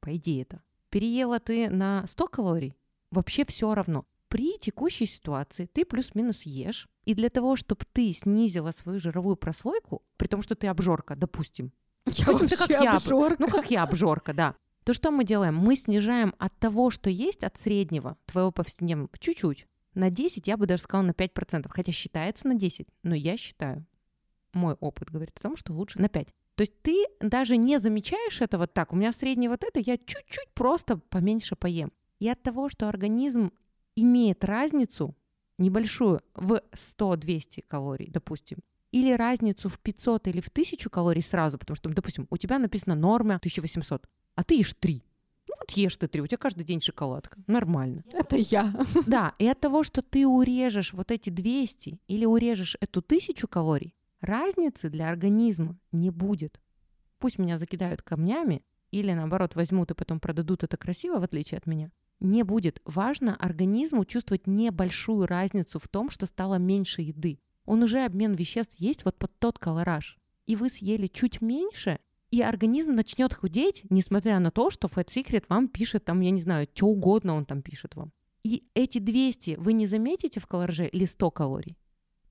по 0.00 0.14
идее 0.16 0.42
это, 0.42 0.62
переела 0.88 1.38
ты 1.38 1.68
на 1.68 2.06
100 2.06 2.28
калорий, 2.28 2.76
вообще 3.10 3.44
все 3.44 3.74
равно. 3.74 4.06
При 4.28 4.58
текущей 4.58 5.06
ситуации 5.06 5.66
ты 5.66 5.84
плюс-минус 5.84 6.42
ешь, 6.42 6.88
и 7.04 7.14
для 7.14 7.30
того, 7.30 7.56
чтобы 7.56 7.84
ты 7.92 8.12
снизила 8.12 8.70
свою 8.70 8.98
жировую 8.98 9.36
прослойку, 9.36 10.02
при 10.16 10.28
том, 10.28 10.42
что 10.42 10.54
ты 10.54 10.68
обжорка, 10.68 11.16
допустим, 11.16 11.72
я 12.06 12.24
Допустим, 12.24 12.48
ты 12.48 12.56
как 12.56 12.70
я, 12.70 12.92
обжорка. 12.94 13.36
Ну, 13.38 13.48
как 13.48 13.70
я 13.70 13.82
обжорка, 13.82 14.32
да. 14.32 14.54
То 14.84 14.94
что 14.94 15.10
мы 15.10 15.24
делаем? 15.24 15.56
Мы 15.56 15.76
снижаем 15.76 16.34
от 16.38 16.56
того, 16.58 16.90
что 16.90 17.10
есть, 17.10 17.44
от 17.44 17.58
среднего 17.58 18.16
твоего 18.26 18.50
повседневного, 18.50 19.10
чуть-чуть. 19.18 19.66
На 19.94 20.10
10 20.10 20.46
я 20.46 20.56
бы 20.56 20.66
даже 20.66 20.82
сказала 20.82 21.06
на 21.06 21.10
5%, 21.10 21.66
хотя 21.68 21.92
считается 21.92 22.46
на 22.46 22.54
10, 22.54 22.88
но 23.02 23.14
я 23.14 23.36
считаю, 23.36 23.84
мой 24.52 24.74
опыт 24.74 25.10
говорит 25.10 25.36
о 25.38 25.42
том, 25.42 25.56
что 25.56 25.72
лучше 25.72 26.00
на 26.00 26.08
5. 26.08 26.28
То 26.54 26.62
есть 26.62 26.80
ты 26.82 27.04
даже 27.20 27.56
не 27.56 27.78
замечаешь 27.80 28.40
этого 28.40 28.66
так, 28.66 28.92
у 28.92 28.96
меня 28.96 29.12
средний 29.12 29.48
вот 29.48 29.64
это, 29.64 29.80
я 29.80 29.96
чуть-чуть 29.96 30.50
просто 30.54 30.96
поменьше 30.96 31.56
поем. 31.56 31.92
И 32.18 32.28
от 32.28 32.42
того, 32.42 32.68
что 32.68 32.88
организм 32.88 33.52
имеет 33.96 34.44
разницу 34.44 35.16
небольшую 35.58 36.20
в 36.34 36.62
100-200 36.72 37.64
калорий, 37.66 38.08
допустим, 38.10 38.58
или 38.92 39.12
разницу 39.12 39.68
в 39.68 39.78
500 39.78 40.28
или 40.28 40.40
в 40.40 40.48
1000 40.48 40.90
калорий 40.90 41.22
сразу, 41.22 41.58
потому 41.58 41.76
что, 41.76 41.88
допустим, 41.90 42.26
у 42.30 42.36
тебя 42.36 42.58
написано 42.58 42.94
норма 42.94 43.36
1800, 43.36 44.06
а 44.34 44.44
ты 44.44 44.58
ешь 44.58 44.74
3. 44.78 45.04
Ну, 45.48 45.54
Вот 45.58 45.70
ешь 45.72 45.96
ты 45.96 46.06
три, 46.06 46.20
у 46.20 46.26
тебя 46.26 46.38
каждый 46.38 46.64
день 46.64 46.80
шоколадка. 46.80 47.38
Нормально. 47.46 48.04
Это 48.12 48.36
я. 48.36 48.72
Да, 49.06 49.34
и 49.38 49.46
от 49.46 49.58
того, 49.58 49.82
что 49.82 50.00
ты 50.00 50.26
урежешь 50.26 50.92
вот 50.92 51.10
эти 51.10 51.30
200 51.30 52.00
или 52.06 52.24
урежешь 52.24 52.76
эту 52.80 53.02
тысячу 53.02 53.48
калорий, 53.48 53.94
разницы 54.20 54.88
для 54.90 55.08
организма 55.08 55.76
не 55.92 56.10
будет. 56.10 56.60
Пусть 57.18 57.38
меня 57.38 57.58
закидают 57.58 58.02
камнями, 58.02 58.62
или 58.90 59.12
наоборот 59.12 59.54
возьмут 59.54 59.90
и 59.90 59.94
потом 59.94 60.20
продадут 60.20 60.62
это 60.62 60.76
красиво, 60.76 61.18
в 61.18 61.22
отличие 61.22 61.58
от 61.58 61.66
меня. 61.66 61.90
Не 62.20 62.42
будет. 62.42 62.80
Важно 62.84 63.34
организму 63.36 64.04
чувствовать 64.04 64.46
небольшую 64.46 65.26
разницу 65.26 65.78
в 65.78 65.88
том, 65.88 66.10
что 66.10 66.26
стало 66.26 66.56
меньше 66.56 67.02
еды. 67.02 67.40
Он 67.64 67.82
уже 67.82 68.04
обмен 68.04 68.34
веществ 68.34 68.80
есть 68.80 69.04
вот 69.04 69.18
под 69.18 69.38
тот 69.38 69.58
колораж. 69.58 70.18
И 70.46 70.56
вы 70.56 70.68
съели 70.68 71.06
чуть 71.06 71.40
меньше, 71.40 71.98
и 72.30 72.42
организм 72.42 72.94
начнет 72.94 73.34
худеть, 73.34 73.82
несмотря 73.90 74.38
на 74.38 74.50
то, 74.50 74.70
что 74.70 74.88
Fat 74.88 75.06
Secret 75.06 75.44
вам 75.48 75.68
пишет 75.68 76.04
там, 76.04 76.20
я 76.20 76.30
не 76.30 76.40
знаю, 76.40 76.68
что 76.72 76.86
угодно 76.86 77.34
он 77.34 77.44
там 77.44 77.62
пишет 77.62 77.96
вам. 77.96 78.12
И 78.44 78.64
эти 78.74 78.98
200 78.98 79.56
вы 79.58 79.72
не 79.72 79.86
заметите 79.86 80.40
в 80.40 80.46
колораже 80.46 80.86
или 80.86 81.04
100 81.04 81.30
калорий. 81.30 81.76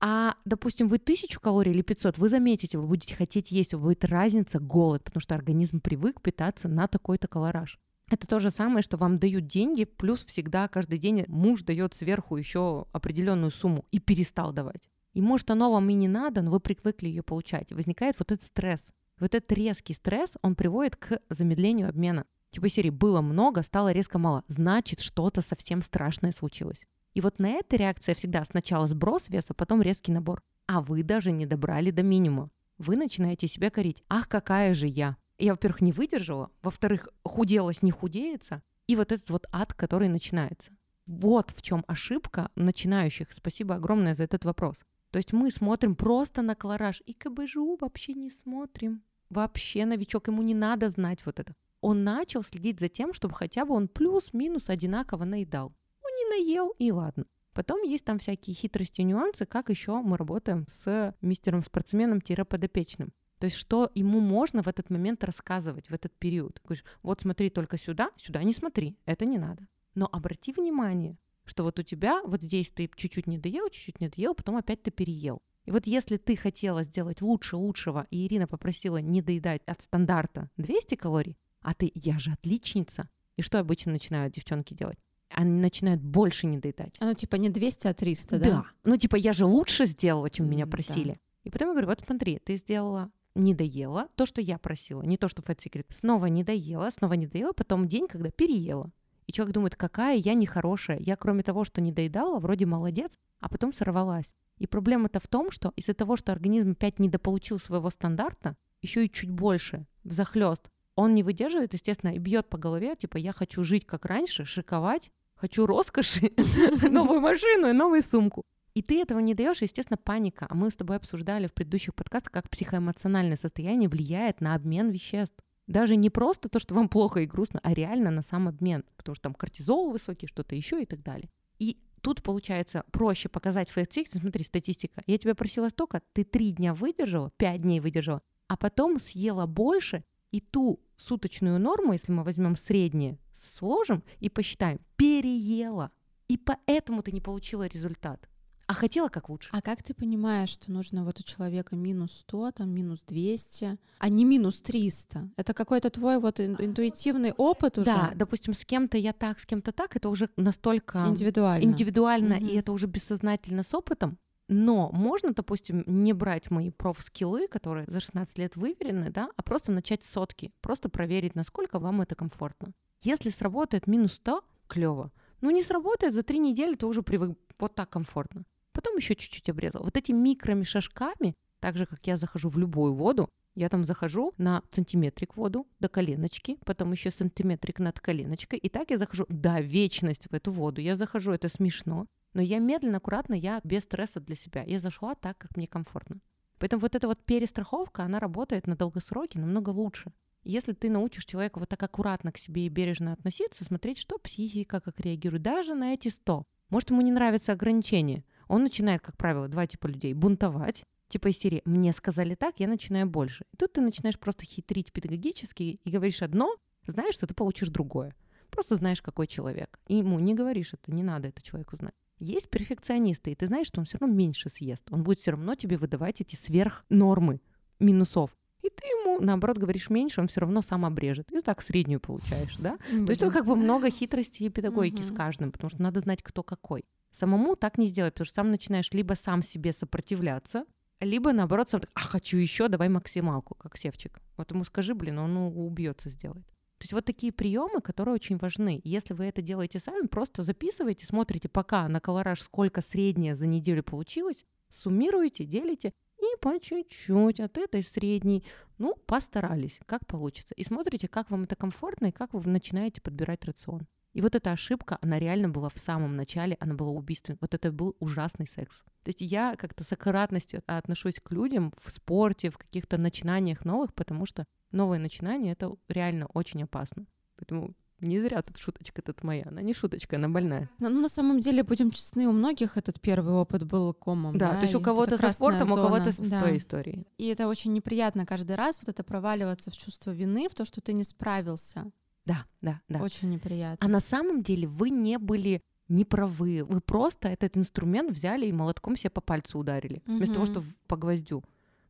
А, 0.00 0.36
допустим, 0.46 0.88
вы 0.88 0.96
1000 0.96 1.38
калорий 1.40 1.72
или 1.72 1.82
500, 1.82 2.16
вы 2.16 2.30
заметите, 2.30 2.78
вы 2.78 2.86
будете 2.86 3.14
хотеть 3.14 3.50
есть, 3.50 3.74
будет 3.74 4.04
разница, 4.04 4.58
голод, 4.58 5.04
потому 5.04 5.20
что 5.20 5.34
организм 5.34 5.80
привык 5.80 6.22
питаться 6.22 6.68
на 6.68 6.88
такой-то 6.88 7.28
колораж. 7.28 7.78
Это 8.10 8.26
то 8.26 8.38
же 8.38 8.50
самое, 8.50 8.82
что 8.82 8.96
вам 8.96 9.18
дают 9.18 9.46
деньги, 9.46 9.84
плюс 9.84 10.24
всегда 10.24 10.66
каждый 10.68 10.98
день 10.98 11.26
муж 11.28 11.62
дает 11.62 11.94
сверху 11.94 12.36
еще 12.36 12.86
определенную 12.92 13.50
сумму 13.50 13.84
и 13.92 14.00
перестал 14.00 14.52
давать. 14.52 14.88
И 15.12 15.22
может 15.22 15.50
оно 15.50 15.72
вам 15.72 15.88
и 15.90 15.94
не 15.94 16.08
надо, 16.08 16.42
но 16.42 16.50
вы 16.50 16.60
привыкли 16.60 17.08
ее 17.08 17.22
получать. 17.22 17.72
возникает 17.72 18.16
вот 18.18 18.32
этот 18.32 18.46
стресс. 18.46 18.84
Вот 19.18 19.34
этот 19.34 19.52
резкий 19.52 19.92
стресс, 19.92 20.32
он 20.42 20.54
приводит 20.54 20.96
к 20.96 21.20
замедлению 21.28 21.88
обмена. 21.88 22.24
Типа 22.50 22.68
серии 22.68 22.90
было 22.90 23.20
много, 23.20 23.62
стало 23.62 23.92
резко 23.92 24.18
мало. 24.18 24.44
Значит, 24.48 25.00
что-то 25.00 25.40
совсем 25.40 25.82
страшное 25.82 26.32
случилось. 26.32 26.84
И 27.14 27.20
вот 27.20 27.38
на 27.38 27.50
этой 27.50 27.78
реакция 27.78 28.14
всегда 28.14 28.44
сначала 28.44 28.86
сброс 28.86 29.28
веса, 29.28 29.54
потом 29.54 29.82
резкий 29.82 30.12
набор. 30.12 30.42
А 30.66 30.80
вы 30.80 31.02
даже 31.02 31.32
не 31.32 31.46
добрали 31.46 31.90
до 31.90 32.02
минимума. 32.02 32.50
Вы 32.78 32.96
начинаете 32.96 33.46
себя 33.46 33.70
корить. 33.70 34.02
Ах, 34.08 34.28
какая 34.28 34.74
же 34.74 34.86
я. 34.86 35.16
Я, 35.38 35.52
во-первых, 35.52 35.80
не 35.80 35.92
выдержала, 35.92 36.50
во-вторых, 36.62 37.08
худелась, 37.24 37.82
не 37.82 37.90
худеется. 37.90 38.62
И 38.86 38.96
вот 38.96 39.12
этот 39.12 39.30
вот 39.30 39.46
ад, 39.52 39.74
который 39.74 40.08
начинается. 40.08 40.72
Вот 41.06 41.50
в 41.50 41.62
чем 41.62 41.84
ошибка 41.86 42.50
начинающих. 42.54 43.32
Спасибо 43.32 43.74
огромное 43.76 44.14
за 44.14 44.24
этот 44.24 44.44
вопрос. 44.44 44.84
То 45.10 45.18
есть 45.18 45.32
мы 45.32 45.50
смотрим 45.50 45.96
просто 45.96 46.42
на 46.42 46.54
колораж, 46.54 47.02
и 47.04 47.12
КБЖУ 47.12 47.76
вообще 47.80 48.14
не 48.14 48.30
смотрим. 48.30 49.02
Вообще 49.28 49.84
новичок, 49.84 50.28
ему 50.28 50.42
не 50.42 50.54
надо 50.54 50.90
знать 50.90 51.24
вот 51.26 51.40
это. 51.40 51.54
Он 51.80 52.04
начал 52.04 52.42
следить 52.42 52.80
за 52.80 52.88
тем, 52.88 53.12
чтобы 53.12 53.34
хотя 53.34 53.64
бы 53.64 53.74
он 53.74 53.88
плюс-минус 53.88 54.68
одинаково 54.68 55.24
наедал. 55.24 55.72
Ну, 56.02 56.08
не 56.16 56.30
наел, 56.30 56.74
и 56.78 56.92
ладно. 56.92 57.24
Потом 57.52 57.82
есть 57.82 58.04
там 58.04 58.18
всякие 58.18 58.54
хитрости 58.54 59.02
нюансы, 59.02 59.46
как 59.46 59.70
еще 59.70 60.00
мы 60.00 60.16
работаем 60.16 60.66
с 60.68 61.14
мистером-спортсменом-подопечным. 61.20 63.12
То 63.38 63.46
есть 63.46 63.56
что 63.56 63.90
ему 63.94 64.20
можно 64.20 64.62
в 64.62 64.68
этот 64.68 64.90
момент 64.90 65.24
рассказывать, 65.24 65.88
в 65.88 65.94
этот 65.94 66.12
период. 66.18 66.60
Говоришь, 66.62 66.84
вот 67.02 67.22
смотри 67.22 67.50
только 67.50 67.78
сюда, 67.78 68.10
сюда 68.16 68.42
не 68.42 68.52
смотри, 68.52 68.98
это 69.06 69.24
не 69.24 69.38
надо. 69.38 69.66
Но 69.94 70.08
обрати 70.12 70.52
внимание, 70.52 71.18
что 71.50 71.64
вот 71.64 71.78
у 71.78 71.82
тебя 71.82 72.22
вот 72.24 72.42
здесь 72.42 72.70
ты 72.70 72.88
чуть-чуть 72.94 73.26
не 73.26 73.36
доел, 73.36 73.68
чуть-чуть 73.68 74.00
не 74.00 74.08
доел, 74.08 74.34
потом 74.34 74.56
опять 74.56 74.82
ты 74.82 74.90
переел. 74.90 75.42
И 75.64 75.72
вот 75.72 75.86
если 75.86 76.16
ты 76.16 76.36
хотела 76.36 76.84
сделать 76.84 77.20
лучше 77.20 77.56
лучшего, 77.56 78.06
и 78.10 78.26
Ирина 78.26 78.46
попросила 78.46 78.98
не 78.98 79.20
доедать 79.20 79.62
от 79.66 79.82
стандарта 79.82 80.48
200 80.56 80.94
калорий, 80.94 81.36
а 81.60 81.74
ты, 81.74 81.90
я 81.94 82.18
же 82.18 82.30
отличница. 82.30 83.08
И 83.36 83.42
что 83.42 83.58
обычно 83.58 83.92
начинают 83.92 84.32
девчонки 84.32 84.74
делать? 84.74 84.98
Они 85.28 85.60
начинают 85.60 86.00
больше 86.00 86.46
не 86.46 86.58
доедать. 86.58 86.94
А 87.00 87.04
ну 87.04 87.14
типа 87.14 87.34
не 87.36 87.50
200, 87.50 87.88
а 87.88 87.94
300, 87.94 88.38
да? 88.38 88.44
Да. 88.44 88.64
Ну 88.84 88.96
типа 88.96 89.16
я 89.16 89.32
же 89.32 89.44
лучше 89.44 89.86
сделала, 89.86 90.30
чем 90.30 90.48
меня 90.48 90.66
просили. 90.66 91.12
Да. 91.12 91.18
И 91.44 91.50
потом 91.50 91.68
я 91.68 91.74
говорю, 91.74 91.88
вот 91.88 92.00
смотри, 92.00 92.38
ты 92.38 92.56
сделала 92.56 93.10
не 93.34 93.54
доела 93.54 94.08
то, 94.16 94.26
что 94.26 94.40
я 94.40 94.58
просила, 94.58 95.02
не 95.02 95.16
то, 95.16 95.28
что 95.28 95.42
Fat 95.42 95.58
Secret. 95.58 95.86
Снова 95.90 96.26
не 96.26 96.44
доела, 96.44 96.90
снова 96.90 97.14
не 97.14 97.26
доела, 97.26 97.52
потом 97.52 97.88
день, 97.88 98.08
когда 98.08 98.30
переела. 98.30 98.90
И 99.30 99.32
человек 99.32 99.54
думает, 99.54 99.76
какая 99.76 100.16
я 100.16 100.34
нехорошая. 100.34 100.98
Я, 100.98 101.14
кроме 101.14 101.44
того, 101.44 101.62
что 101.62 101.80
не 101.80 101.92
доедала, 101.92 102.40
вроде 102.40 102.66
молодец, 102.66 103.12
а 103.38 103.48
потом 103.48 103.72
сорвалась. 103.72 104.34
И 104.58 104.66
проблема-то 104.66 105.20
в 105.20 105.28
том, 105.28 105.52
что 105.52 105.72
из-за 105.76 105.94
того, 105.94 106.16
что 106.16 106.32
организм 106.32 106.72
опять 106.72 106.98
недополучил 106.98 107.60
своего 107.60 107.90
стандарта, 107.90 108.56
еще 108.82 109.04
и 109.04 109.08
чуть 109.08 109.30
больше, 109.30 109.86
в 110.02 110.10
захлест, 110.10 110.68
он 110.96 111.14
не 111.14 111.22
выдерживает, 111.22 111.74
естественно, 111.74 112.10
и 112.10 112.18
бьет 112.18 112.48
по 112.48 112.58
голове, 112.58 112.96
типа, 112.96 113.18
я 113.18 113.30
хочу 113.30 113.62
жить 113.62 113.86
как 113.86 114.04
раньше, 114.04 114.44
шиковать, 114.44 115.12
хочу 115.36 115.64
роскоши, 115.64 116.32
новую 116.90 117.20
машину 117.20 117.68
и 117.68 117.72
новую 117.72 118.02
сумку. 118.02 118.42
И 118.74 118.82
ты 118.82 119.00
этого 119.00 119.20
не 119.20 119.34
даешь, 119.34 119.62
естественно, 119.62 119.96
паника. 119.96 120.48
А 120.50 120.56
мы 120.56 120.72
с 120.72 120.76
тобой 120.76 120.96
обсуждали 120.96 121.46
в 121.46 121.54
предыдущих 121.54 121.94
подкастах, 121.94 122.32
как 122.32 122.50
психоэмоциональное 122.50 123.36
состояние 123.36 123.88
влияет 123.88 124.40
на 124.40 124.56
обмен 124.56 124.90
веществ. 124.90 125.38
Даже 125.70 125.94
не 125.94 126.10
просто 126.10 126.48
то, 126.48 126.58
что 126.58 126.74
вам 126.74 126.88
плохо 126.88 127.20
и 127.20 127.26
грустно, 127.26 127.60
а 127.62 127.72
реально 127.72 128.10
на 128.10 128.22
сам 128.22 128.48
обмен, 128.48 128.84
потому 128.96 129.14
что 129.14 129.22
там 129.22 129.34
кортизол 129.34 129.92
высокий, 129.92 130.26
что-то 130.26 130.56
еще 130.56 130.82
и 130.82 130.84
так 130.84 131.00
далее. 131.00 131.30
И 131.60 131.78
тут 132.00 132.24
получается 132.24 132.82
проще 132.90 133.28
показать 133.28 133.70
фэт 133.70 133.94
смотри, 134.10 134.42
статистика. 134.42 135.00
Я 135.06 135.16
тебя 135.16 135.36
просила 135.36 135.68
столько, 135.68 136.02
ты 136.12 136.24
три 136.24 136.50
дня 136.50 136.74
выдержала, 136.74 137.30
пять 137.36 137.62
дней 137.62 137.78
выдержала, 137.78 138.20
а 138.48 138.56
потом 138.56 138.98
съела 138.98 139.46
больше, 139.46 140.02
и 140.32 140.40
ту 140.40 140.80
суточную 140.96 141.60
норму, 141.60 141.92
если 141.92 142.10
мы 142.10 142.24
возьмем 142.24 142.56
среднее, 142.56 143.16
сложим 143.32 144.02
и 144.18 144.28
посчитаем, 144.28 144.80
переела. 144.96 145.92
И 146.26 146.36
поэтому 146.36 147.02
ты 147.04 147.12
не 147.12 147.20
получила 147.20 147.68
результат 147.68 148.28
а 148.70 148.72
хотела 148.72 149.08
как 149.08 149.28
лучше. 149.28 149.48
А 149.52 149.60
как 149.62 149.82
ты 149.82 149.94
понимаешь, 149.94 150.50
что 150.50 150.70
нужно 150.70 151.04
вот 151.04 151.18
у 151.18 151.24
человека 151.24 151.74
минус 151.74 152.12
100, 152.20 152.52
там 152.52 152.70
минус 152.70 153.00
200, 153.04 153.78
а 153.98 154.08
не 154.08 154.24
минус 154.24 154.60
300? 154.60 155.30
Это 155.36 155.54
какой-то 155.54 155.90
твой 155.90 156.20
вот 156.20 156.38
интуитивный 156.38 157.32
опыт 157.32 157.78
уже? 157.78 157.86
Да, 157.86 158.12
допустим, 158.14 158.54
с 158.54 158.64
кем-то 158.64 158.96
я 158.96 159.12
так, 159.12 159.40
с 159.40 159.46
кем-то 159.46 159.72
так, 159.72 159.96
это 159.96 160.08
уже 160.08 160.30
настолько 160.36 161.04
индивидуально, 161.08 161.64
индивидуально 161.64 162.34
mm-hmm. 162.34 162.48
и 162.48 162.54
это 162.54 162.70
уже 162.70 162.86
бессознательно 162.86 163.64
с 163.64 163.74
опытом. 163.74 164.18
Но 164.46 164.90
можно, 164.92 165.32
допустим, 165.32 165.82
не 165.88 166.12
брать 166.12 166.52
мои 166.52 166.70
проф-скиллы, 166.70 167.48
которые 167.48 167.86
за 167.88 167.98
16 167.98 168.38
лет 168.38 168.54
выверены, 168.54 169.10
да, 169.10 169.30
а 169.36 169.42
просто 169.42 169.72
начать 169.72 170.04
сотки, 170.04 170.52
просто 170.60 170.88
проверить, 170.88 171.34
насколько 171.34 171.80
вам 171.80 172.02
это 172.02 172.14
комфортно. 172.14 172.70
Если 173.00 173.30
сработает 173.30 173.88
минус 173.88 174.12
100, 174.12 174.44
клево. 174.68 175.10
Ну, 175.40 175.50
не 175.50 175.64
сработает, 175.64 176.14
за 176.14 176.22
три 176.22 176.38
недели 176.38 176.76
ты 176.76 176.86
уже 176.86 177.02
привык, 177.02 177.36
вот 177.58 177.74
так 177.74 177.90
комфортно 177.90 178.44
потом 178.72 178.96
еще 178.96 179.14
чуть-чуть 179.14 179.48
обрезал. 179.48 179.82
Вот 179.82 179.96
этими 179.96 180.16
микроми 180.16 180.64
шажками, 180.64 181.34
так 181.60 181.76
же, 181.76 181.86
как 181.86 182.06
я 182.06 182.16
захожу 182.16 182.48
в 182.48 182.58
любую 182.58 182.94
воду, 182.94 183.28
я 183.54 183.68
там 183.68 183.84
захожу 183.84 184.32
на 184.38 184.62
сантиметрик 184.70 185.36
воду 185.36 185.66
до 185.80 185.88
коленочки, 185.88 186.56
потом 186.64 186.92
еще 186.92 187.10
сантиметрик 187.10 187.78
над 187.78 187.98
коленочкой, 188.00 188.58
и 188.58 188.68
так 188.68 188.90
я 188.90 188.96
захожу, 188.96 189.26
да, 189.28 189.60
вечность 189.60 190.28
в 190.30 190.34
эту 190.34 190.50
воду. 190.50 190.80
Я 190.80 190.96
захожу, 190.96 191.32
это 191.32 191.48
смешно, 191.48 192.06
но 192.32 192.42
я 192.42 192.58
медленно, 192.58 192.98
аккуратно, 192.98 193.34
я 193.34 193.60
без 193.64 193.82
стресса 193.82 194.20
для 194.20 194.36
себя. 194.36 194.62
Я 194.62 194.78
зашла 194.78 195.14
так, 195.14 195.36
как 195.38 195.56
мне 195.56 195.66
комфортно. 195.66 196.20
Поэтому 196.58 196.80
вот 196.80 196.94
эта 196.94 197.08
вот 197.08 197.24
перестраховка, 197.24 198.04
она 198.04 198.20
работает 198.20 198.66
на 198.66 198.76
долгосроке 198.76 199.38
намного 199.38 199.70
лучше. 199.70 200.12
Если 200.42 200.72
ты 200.72 200.88
научишь 200.88 201.26
человека 201.26 201.58
вот 201.58 201.68
так 201.68 201.82
аккуратно 201.82 202.32
к 202.32 202.38
себе 202.38 202.64
и 202.66 202.68
бережно 202.68 203.12
относиться, 203.12 203.64
смотреть, 203.64 203.98
что 203.98 204.18
психика, 204.18 204.80
как 204.80 205.00
реагирует, 205.00 205.42
даже 205.42 205.74
на 205.74 205.92
эти 205.92 206.08
100. 206.08 206.44
Может, 206.70 206.90
ему 206.90 207.02
не 207.02 207.12
нравится 207.12 207.52
ограничение, 207.52 208.24
он 208.50 208.64
начинает, 208.64 209.00
как 209.00 209.16
правило, 209.16 209.46
два 209.46 209.66
типа 209.66 209.86
людей 209.86 210.12
бунтовать, 210.12 210.84
типа 211.08 211.28
из 211.28 211.38
серии 211.38 211.62
«мне 211.64 211.92
сказали 211.92 212.34
так, 212.34 212.56
я 212.58 212.66
начинаю 212.66 213.08
больше». 213.08 213.44
И 213.52 213.56
тут 213.56 213.74
ты 213.74 213.80
начинаешь 213.80 214.18
просто 214.18 214.44
хитрить 214.44 214.92
педагогически 214.92 215.62
и 215.84 215.90
говоришь 215.90 216.20
одно, 216.20 216.56
знаешь, 216.84 217.14
что 217.14 217.28
ты 217.28 217.34
получишь 217.34 217.68
другое. 217.68 218.12
Просто 218.50 218.74
знаешь, 218.74 219.02
какой 219.02 219.28
человек. 219.28 219.78
И 219.86 219.98
ему 219.98 220.18
не 220.18 220.34
говоришь 220.34 220.74
это, 220.74 220.90
не 220.92 221.04
надо 221.04 221.28
это 221.28 221.40
человеку 221.40 221.76
знать. 221.76 221.94
Есть 222.18 222.50
перфекционисты, 222.50 223.30
и 223.30 223.34
ты 223.36 223.46
знаешь, 223.46 223.68
что 223.68 223.80
он 223.80 223.84
все 223.86 223.98
равно 223.98 224.14
меньше 224.14 224.50
съест. 224.50 224.82
Он 224.90 225.04
будет 225.04 225.20
все 225.20 225.30
равно 225.30 225.54
тебе 225.54 225.76
выдавать 225.76 226.20
эти 226.20 226.34
сверхнормы 226.34 227.40
минусов. 227.78 228.36
И 228.62 228.68
ты 228.68 228.84
ему, 228.84 229.20
наоборот, 229.20 229.58
говоришь 229.58 229.88
меньше, 229.90 230.20
он 230.20 230.26
все 230.26 230.40
равно 230.40 230.60
сам 230.60 230.84
обрежет. 230.84 231.30
И 231.30 231.40
так 231.40 231.62
среднюю 231.62 232.00
получаешь, 232.00 232.56
да? 232.56 232.78
То 232.90 233.10
есть 233.10 233.20
тут 233.20 233.32
как 233.32 233.46
бы 233.46 233.54
много 233.54 233.90
хитрости 233.90 234.42
и 234.42 234.48
педагогики 234.48 235.02
с 235.02 235.12
каждым, 235.12 235.52
потому 235.52 235.70
что 235.70 235.80
надо 235.80 236.00
знать, 236.00 236.20
кто 236.22 236.42
какой. 236.42 236.84
Самому 237.12 237.56
так 237.56 237.78
не 237.78 237.86
сделать, 237.86 238.14
потому 238.14 238.26
что 238.26 238.34
сам 238.36 238.50
начинаешь 238.50 238.90
либо 238.92 239.14
сам 239.14 239.42
себе 239.42 239.72
сопротивляться, 239.72 240.64
либо 241.00 241.32
наоборот 241.32 241.68
сам 241.68 241.80
а 241.94 242.00
хочу 242.00 242.36
еще, 242.36 242.68
давай 242.68 242.88
максималку, 242.88 243.54
как 243.54 243.76
севчик. 243.76 244.20
Вот 244.36 244.50
ему 244.50 244.64
скажи, 244.64 244.94
блин, 244.94 245.18
он 245.18 245.36
убьется 245.36 246.10
сделает. 246.10 246.46
То 246.46 246.84
есть 246.84 246.92
вот 246.94 247.04
такие 247.04 247.30
приемы, 247.30 247.82
которые 247.82 248.14
очень 248.14 248.38
важны. 248.38 248.80
Если 248.84 249.12
вы 249.12 249.26
это 249.26 249.42
делаете 249.42 249.80
сами, 249.80 250.06
просто 250.06 250.42
записывайте, 250.42 251.04
смотрите 251.04 251.48
пока 251.48 251.86
на 251.88 252.00
колораж, 252.00 252.40
сколько 252.40 252.80
среднее 252.80 253.34
за 253.34 253.46
неделю 253.46 253.82
получилось, 253.82 254.44
суммируете, 254.70 255.44
делите 255.44 255.92
и 256.18 256.40
по 256.40 256.58
чуть-чуть 256.58 257.40
от 257.40 257.58
этой 257.58 257.82
средней. 257.82 258.44
Ну, 258.78 258.94
постарались, 259.06 259.78
как 259.84 260.06
получится. 260.06 260.54
И 260.54 260.64
смотрите, 260.64 261.06
как 261.06 261.30
вам 261.30 261.42
это 261.42 261.54
комфортно 261.54 262.06
и 262.06 262.12
как 262.12 262.32
вы 262.32 262.48
начинаете 262.48 263.02
подбирать 263.02 263.44
рацион. 263.44 263.86
И 264.12 264.22
вот 264.22 264.34
эта 264.34 264.52
ошибка, 264.52 264.98
она 265.00 265.18
реально 265.18 265.48
была 265.48 265.68
в 265.68 265.78
самом 265.78 266.16
начале, 266.16 266.56
она 266.60 266.74
была 266.74 266.90
убийственной. 266.90 267.38
Вот 267.40 267.54
это 267.54 267.70
был 267.70 267.96
ужасный 268.00 268.46
секс. 268.46 268.82
То 269.02 269.08
есть 269.08 269.20
я 269.20 269.56
как-то 269.56 269.84
с 269.84 269.92
аккуратностью 269.92 270.62
отношусь 270.66 271.20
к 271.22 271.30
людям 271.30 271.72
в 271.80 271.90
спорте, 271.90 272.50
в 272.50 272.58
каких-то 272.58 272.98
начинаниях 272.98 273.64
новых, 273.64 273.94
потому 273.94 274.26
что 274.26 274.44
новые 274.72 274.98
начинания— 274.98 275.52
это 275.52 275.74
реально 275.88 276.26
очень 276.34 276.64
опасно. 276.64 277.06
Поэтому 277.36 277.74
не 278.00 278.18
зря 278.20 278.42
тут 278.42 278.56
шуточка 278.58 279.02
тут 279.02 279.22
моя. 279.22 279.44
Она 279.46 279.62
не 279.62 279.74
шуточка, 279.74 280.16
она 280.16 280.28
больная. 280.28 280.70
Ну, 280.80 280.88
на 280.88 281.08
самом 281.08 281.40
деле, 281.40 281.62
будем 281.62 281.90
честны, 281.90 282.26
у 282.26 282.32
многих 282.32 282.76
этот 282.76 283.00
первый 283.00 283.34
опыт 283.34 283.64
был 283.64 283.92
комом. 283.94 284.36
Да, 284.36 284.52
да 284.52 284.56
то 284.56 284.62
есть 284.62 284.74
у 284.74 284.80
кого-то 284.80 285.18
со 285.18 285.30
спортом, 285.30 285.68
зона. 285.68 285.82
у 285.82 285.84
кого-то 285.84 286.12
с 286.12 286.16
да. 286.16 286.42
той 286.42 286.56
историей. 286.56 287.06
И 287.18 287.26
это 287.26 287.46
очень 287.46 287.72
неприятно 287.72 288.26
каждый 288.26 288.56
раз 288.56 288.80
вот 288.80 288.88
это 288.88 289.04
проваливаться 289.04 289.70
в 289.70 289.76
чувство 289.76 290.10
вины, 290.10 290.48
в 290.48 290.54
то, 290.54 290.64
что 290.64 290.80
ты 290.80 290.92
не 290.92 291.04
справился. 291.04 291.90
Да, 292.30 292.46
да, 292.62 292.80
да. 292.88 293.02
Очень 293.02 293.30
неприятно. 293.30 293.84
А 293.84 293.90
на 293.90 293.98
самом 293.98 294.44
деле 294.44 294.68
вы 294.68 294.90
не 294.90 295.18
были 295.18 295.62
неправы. 295.88 296.62
Вы 296.62 296.80
просто 296.80 297.26
этот 297.26 297.56
инструмент 297.56 298.12
взяли 298.12 298.46
и 298.46 298.52
молотком 298.52 298.96
себе 298.96 299.10
по 299.10 299.20
пальцу 299.20 299.58
ударили, 299.58 300.00
угу. 300.06 300.18
вместо 300.18 300.34
того, 300.34 300.46
что 300.46 300.62
по 300.86 300.96
гвоздю. 300.96 301.42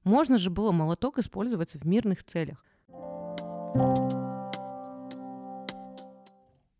Можно 0.03 0.39
же 0.39 0.49
было 0.49 0.73
молоток 0.73 1.19
использовать 1.19 1.75
в 1.75 1.87
мирных 1.87 2.25
целях. 2.25 2.65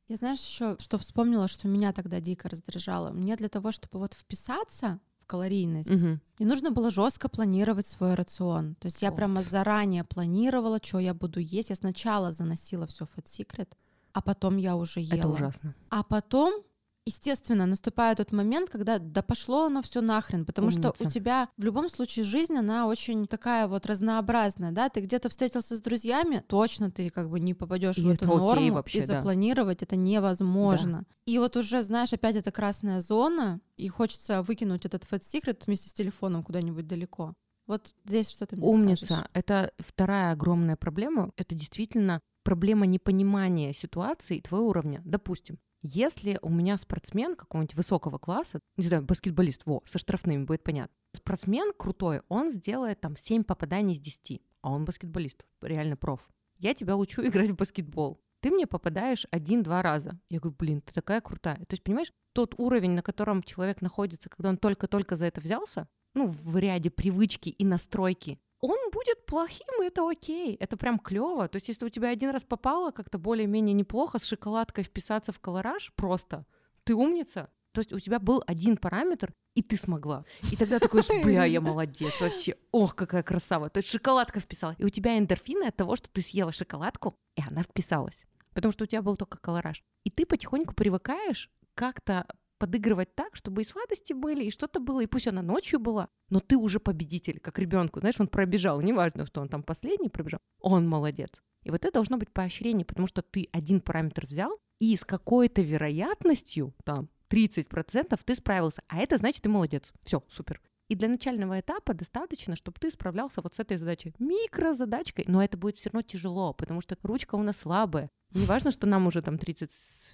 Я 0.09 0.17
знаешь 0.17 0.41
еще, 0.41 0.77
что 0.79 0.97
вспомнила, 0.97 1.47
что 1.47 1.69
меня 1.69 1.93
тогда 1.93 2.19
дико 2.19 2.49
раздражало. 2.49 3.11
Мне 3.11 3.37
для 3.37 3.51
того, 3.51 3.73
чтобы 3.73 3.99
вот 3.99 4.15
вписаться 4.15 5.01
калорийность, 5.31 5.91
угу. 5.91 6.19
мне 6.39 6.49
нужно 6.49 6.71
было 6.73 6.91
жестко 6.91 7.29
планировать 7.29 7.87
свой 7.87 8.15
рацион. 8.15 8.75
То 8.81 8.87
есть 8.87 9.03
я 9.03 9.11
вот. 9.11 9.17
прямо 9.17 9.43
заранее 9.43 10.03
планировала, 10.03 10.81
что 10.83 10.99
я 10.99 11.15
буду 11.15 11.39
есть. 11.39 11.71
Я 11.71 11.77
сначала 11.77 12.33
заносила 12.33 12.87
все 12.87 13.05
в 13.05 13.17
Fat 13.17 13.27
Secret, 13.27 13.69
а 14.13 14.21
потом 14.21 14.57
я 14.57 14.75
уже 14.75 15.01
ела. 15.01 15.19
Это 15.19 15.29
ужасно. 15.29 15.75
А 15.89 16.03
потом 16.03 16.65
естественно, 17.11 17.67
наступает 17.67 18.19
тот 18.19 18.33
момент, 18.33 18.71
когда 18.71 18.99
да 18.99 19.23
пошло 19.23 19.67
оно 19.67 19.83
все 19.83 20.01
нахрен, 20.01 20.47
потому 20.47 20.69
Умница. 20.69 20.93
что 20.95 21.07
у 21.07 21.11
тебя 21.11 21.49
в 21.57 21.65
любом 21.65 21.89
случае 21.89 22.25
жизнь, 22.25 22.57
она 22.57 22.87
очень 22.87 23.27
такая 23.27 23.67
вот 23.67 23.87
разнообразная, 23.87 24.71
да, 24.71 24.89
ты 24.89 25.01
где-то 25.01 25.29
встретился 25.29 25.77
с 25.77 25.83
друзьями, 25.83 26.45
точно 26.47 26.91
ты 26.91 27.11
как 27.11 27.29
бы 27.29 27.41
не 27.41 27.53
попадешь 27.53 27.99
в 27.99 28.09
эту 28.09 28.27
норму, 28.27 28.75
вообще, 28.75 29.01
и 29.01 29.05
запланировать 29.05 29.81
да. 29.81 29.87
это 29.87 29.97
невозможно. 29.97 31.01
Да. 31.01 31.15
И 31.27 31.39
вот 31.39 31.57
уже, 31.57 31.83
знаешь, 31.83 32.13
опять 32.13 32.37
эта 32.37 32.53
красная 32.53 33.01
зона, 33.01 33.61
и 33.77 33.89
хочется 33.89 34.43
выкинуть 34.43 34.87
этот 34.87 35.05
Fat 35.11 35.23
Secret 35.23 35.65
вместе 35.67 35.89
с 35.89 35.93
телефоном 35.93 36.43
куда-нибудь 36.43 36.87
далеко. 36.87 37.35
Вот 37.67 37.95
здесь 38.05 38.31
что 38.31 38.47
ты 38.47 38.57
мне 38.57 38.67
Умница. 38.67 39.05
Скажешь? 39.05 39.27
Это 39.33 39.73
вторая 39.79 40.33
огромная 40.33 40.77
проблема. 40.77 41.33
Это 41.37 41.55
действительно 41.55 42.21
проблема 42.43 42.87
непонимания 42.87 43.73
ситуации 43.73 44.39
и 44.39 44.41
твоего 44.41 44.69
уровня. 44.69 45.03
Допустим, 45.05 45.59
если 45.83 46.39
у 46.43 46.51
меня 46.51 46.77
спортсмен 46.77 47.37
какого-нибудь 47.37 47.75
высокого 47.75 48.19
класса, 48.19 48.61
не 48.77 48.85
знаю, 48.85 49.03
баскетболист, 49.03 49.63
во, 49.65 49.81
со 49.85 49.99
штрафными, 49.99 50.45
будет 50.45 50.63
понятно. 50.63 50.95
Спортсмен 51.15 51.73
крутой, 51.77 52.23
он 52.29 52.51
сделает 52.51 53.01
там 53.01 53.17
7 53.17 53.45
попаданий 53.45 53.95
из 53.95 54.01
10, 54.01 54.43
а 54.63 54.71
он 54.71 54.85
баскетболист, 54.85 55.45
реально 55.63 55.97
проф. 55.97 56.29
Я 56.59 56.75
тебя 56.75 56.97
учу 56.97 57.23
играть 57.27 57.51
в 57.51 57.57
баскетбол. 57.57 58.21
Ты 58.41 58.51
мне 58.51 58.67
попадаешь 58.67 59.27
один-два 59.31 59.83
раза. 59.83 60.19
Я 60.31 60.41
говорю, 60.41 60.57
блин, 60.59 60.81
ты 60.81 60.95
такая 60.95 61.21
крутая. 61.21 61.57
То 61.57 61.73
есть, 61.73 61.83
понимаешь, 61.83 62.13
тот 62.33 62.55
уровень, 62.59 62.93
на 62.93 63.03
котором 63.03 63.43
человек 63.43 63.83
находится, 63.83 64.31
когда 64.31 64.49
он 64.49 64.57
только-только 64.57 65.17
за 65.17 65.27
это 65.27 65.41
взялся, 65.41 65.89
ну, 66.15 66.27
в 66.27 66.57
ряде 66.57 66.91
привычки 66.91 67.51
и 67.51 67.65
настройки, 67.65 68.41
он 68.61 68.79
будет 68.93 69.25
плохим, 69.27 69.83
и 69.83 69.87
это 69.87 70.09
окей, 70.09 70.55
это 70.57 70.77
прям 70.77 70.99
клево. 70.99 71.49
То 71.49 71.57
есть, 71.57 71.69
если 71.69 71.85
у 71.87 71.89
тебя 71.89 72.09
один 72.11 72.31
раз 72.31 72.45
попало 72.45 72.91
как-то 72.91 73.19
более-менее 73.19 73.75
неплохо 73.75 74.19
с 74.19 74.25
шоколадкой 74.25 74.85
вписаться 74.85 75.33
в 75.33 75.41
колораж, 75.41 75.93
просто 75.97 76.47
ты 76.85 76.95
умница. 76.95 77.51
То 77.73 77.81
есть 77.81 77.93
у 77.93 78.01
тебя 78.01 78.19
был 78.19 78.43
один 78.47 78.77
параметр, 78.77 79.33
и 79.55 79.63
ты 79.63 79.77
смогла. 79.77 80.25
И 80.51 80.57
тогда 80.57 80.79
такой, 80.79 81.03
бля, 81.23 81.45
я 81.45 81.61
молодец 81.61 82.21
вообще. 82.21 82.57
Ох, 82.73 82.95
какая 82.95 83.23
красава. 83.23 83.71
То 83.71 83.79
есть 83.79 83.89
шоколадка 83.89 84.41
вписалась. 84.41 84.77
И 84.79 84.85
у 84.85 84.89
тебя 84.89 85.17
эндорфины 85.17 85.65
от 85.65 85.77
того, 85.77 85.97
что 85.97 86.11
ты 86.11 86.21
съела 86.21 86.53
шоколадку, 86.53 87.15
и 87.37 87.43
она 87.43 87.63
вписалась. 87.63 88.25
Потому 88.53 88.73
что 88.73 88.85
у 88.85 88.87
тебя 88.87 89.03
был 89.03 89.17
только 89.17 89.39
колораж. 89.39 89.83
И 90.05 90.11
ты 90.11 90.27
потихоньку 90.27 90.75
привыкаешь 90.75 91.49
как-то 91.75 92.27
подыгрывать 92.61 93.15
так, 93.15 93.35
чтобы 93.35 93.63
и 93.63 93.65
сладости 93.65 94.13
были, 94.13 94.45
и 94.45 94.51
что-то 94.51 94.81
было, 94.81 95.01
и 95.01 95.07
пусть 95.07 95.27
она 95.27 95.43
ночью 95.43 95.81
была, 95.81 96.09
но 96.29 96.41
ты 96.41 96.57
уже 96.57 96.79
победитель, 96.79 97.41
как 97.41 97.59
ребенку, 97.59 98.01
знаешь, 98.01 98.21
он 98.21 98.29
пробежал, 98.29 98.81
неважно, 98.83 99.25
что 99.25 99.41
он 99.41 99.49
там 99.49 99.63
последний 99.63 100.11
пробежал, 100.11 100.41
он 100.61 100.87
молодец. 100.87 101.31
И 101.63 101.71
вот 101.71 101.85
это 101.85 101.95
должно 101.95 102.19
быть 102.19 102.31
поощрение, 102.31 102.85
потому 102.85 103.07
что 103.07 103.23
ты 103.23 103.49
один 103.51 103.81
параметр 103.81 104.27
взял, 104.27 104.59
и 104.79 104.95
с 104.95 105.05
какой-то 105.05 105.63
вероятностью, 105.63 106.75
там, 106.85 107.09
30% 107.31 108.21
ты 108.25 108.35
справился, 108.35 108.83
а 108.89 108.99
это 108.99 109.17
значит, 109.17 109.43
ты 109.43 109.49
молодец. 109.49 109.93
Все, 110.05 110.23
супер. 110.29 110.61
И 110.91 110.97
для 110.97 111.07
начального 111.07 111.61
этапа 111.61 111.95
достаточно, 111.95 112.57
чтобы 112.57 112.81
ты 112.81 112.91
справлялся 112.91 113.41
вот 113.43 113.55
с 113.55 113.61
этой 113.61 113.77
задачей. 113.77 114.13
Микрозадачкой, 114.19 115.25
но 115.29 115.41
это 115.41 115.57
будет 115.57 115.77
все 115.77 115.89
равно 115.89 116.03
тяжело, 116.03 116.53
потому 116.53 116.81
что 116.81 116.97
ручка 117.05 117.37
у 117.37 117.45
нас 117.45 117.59
слабая. 117.59 118.11
Не 118.33 118.45
важно, 118.45 118.73
что 118.73 118.89
нам 118.89 119.07
уже 119.07 119.23
там 119.23 119.39
30 119.39 119.71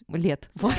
лет. 0.08 0.50
Вот. 0.60 0.74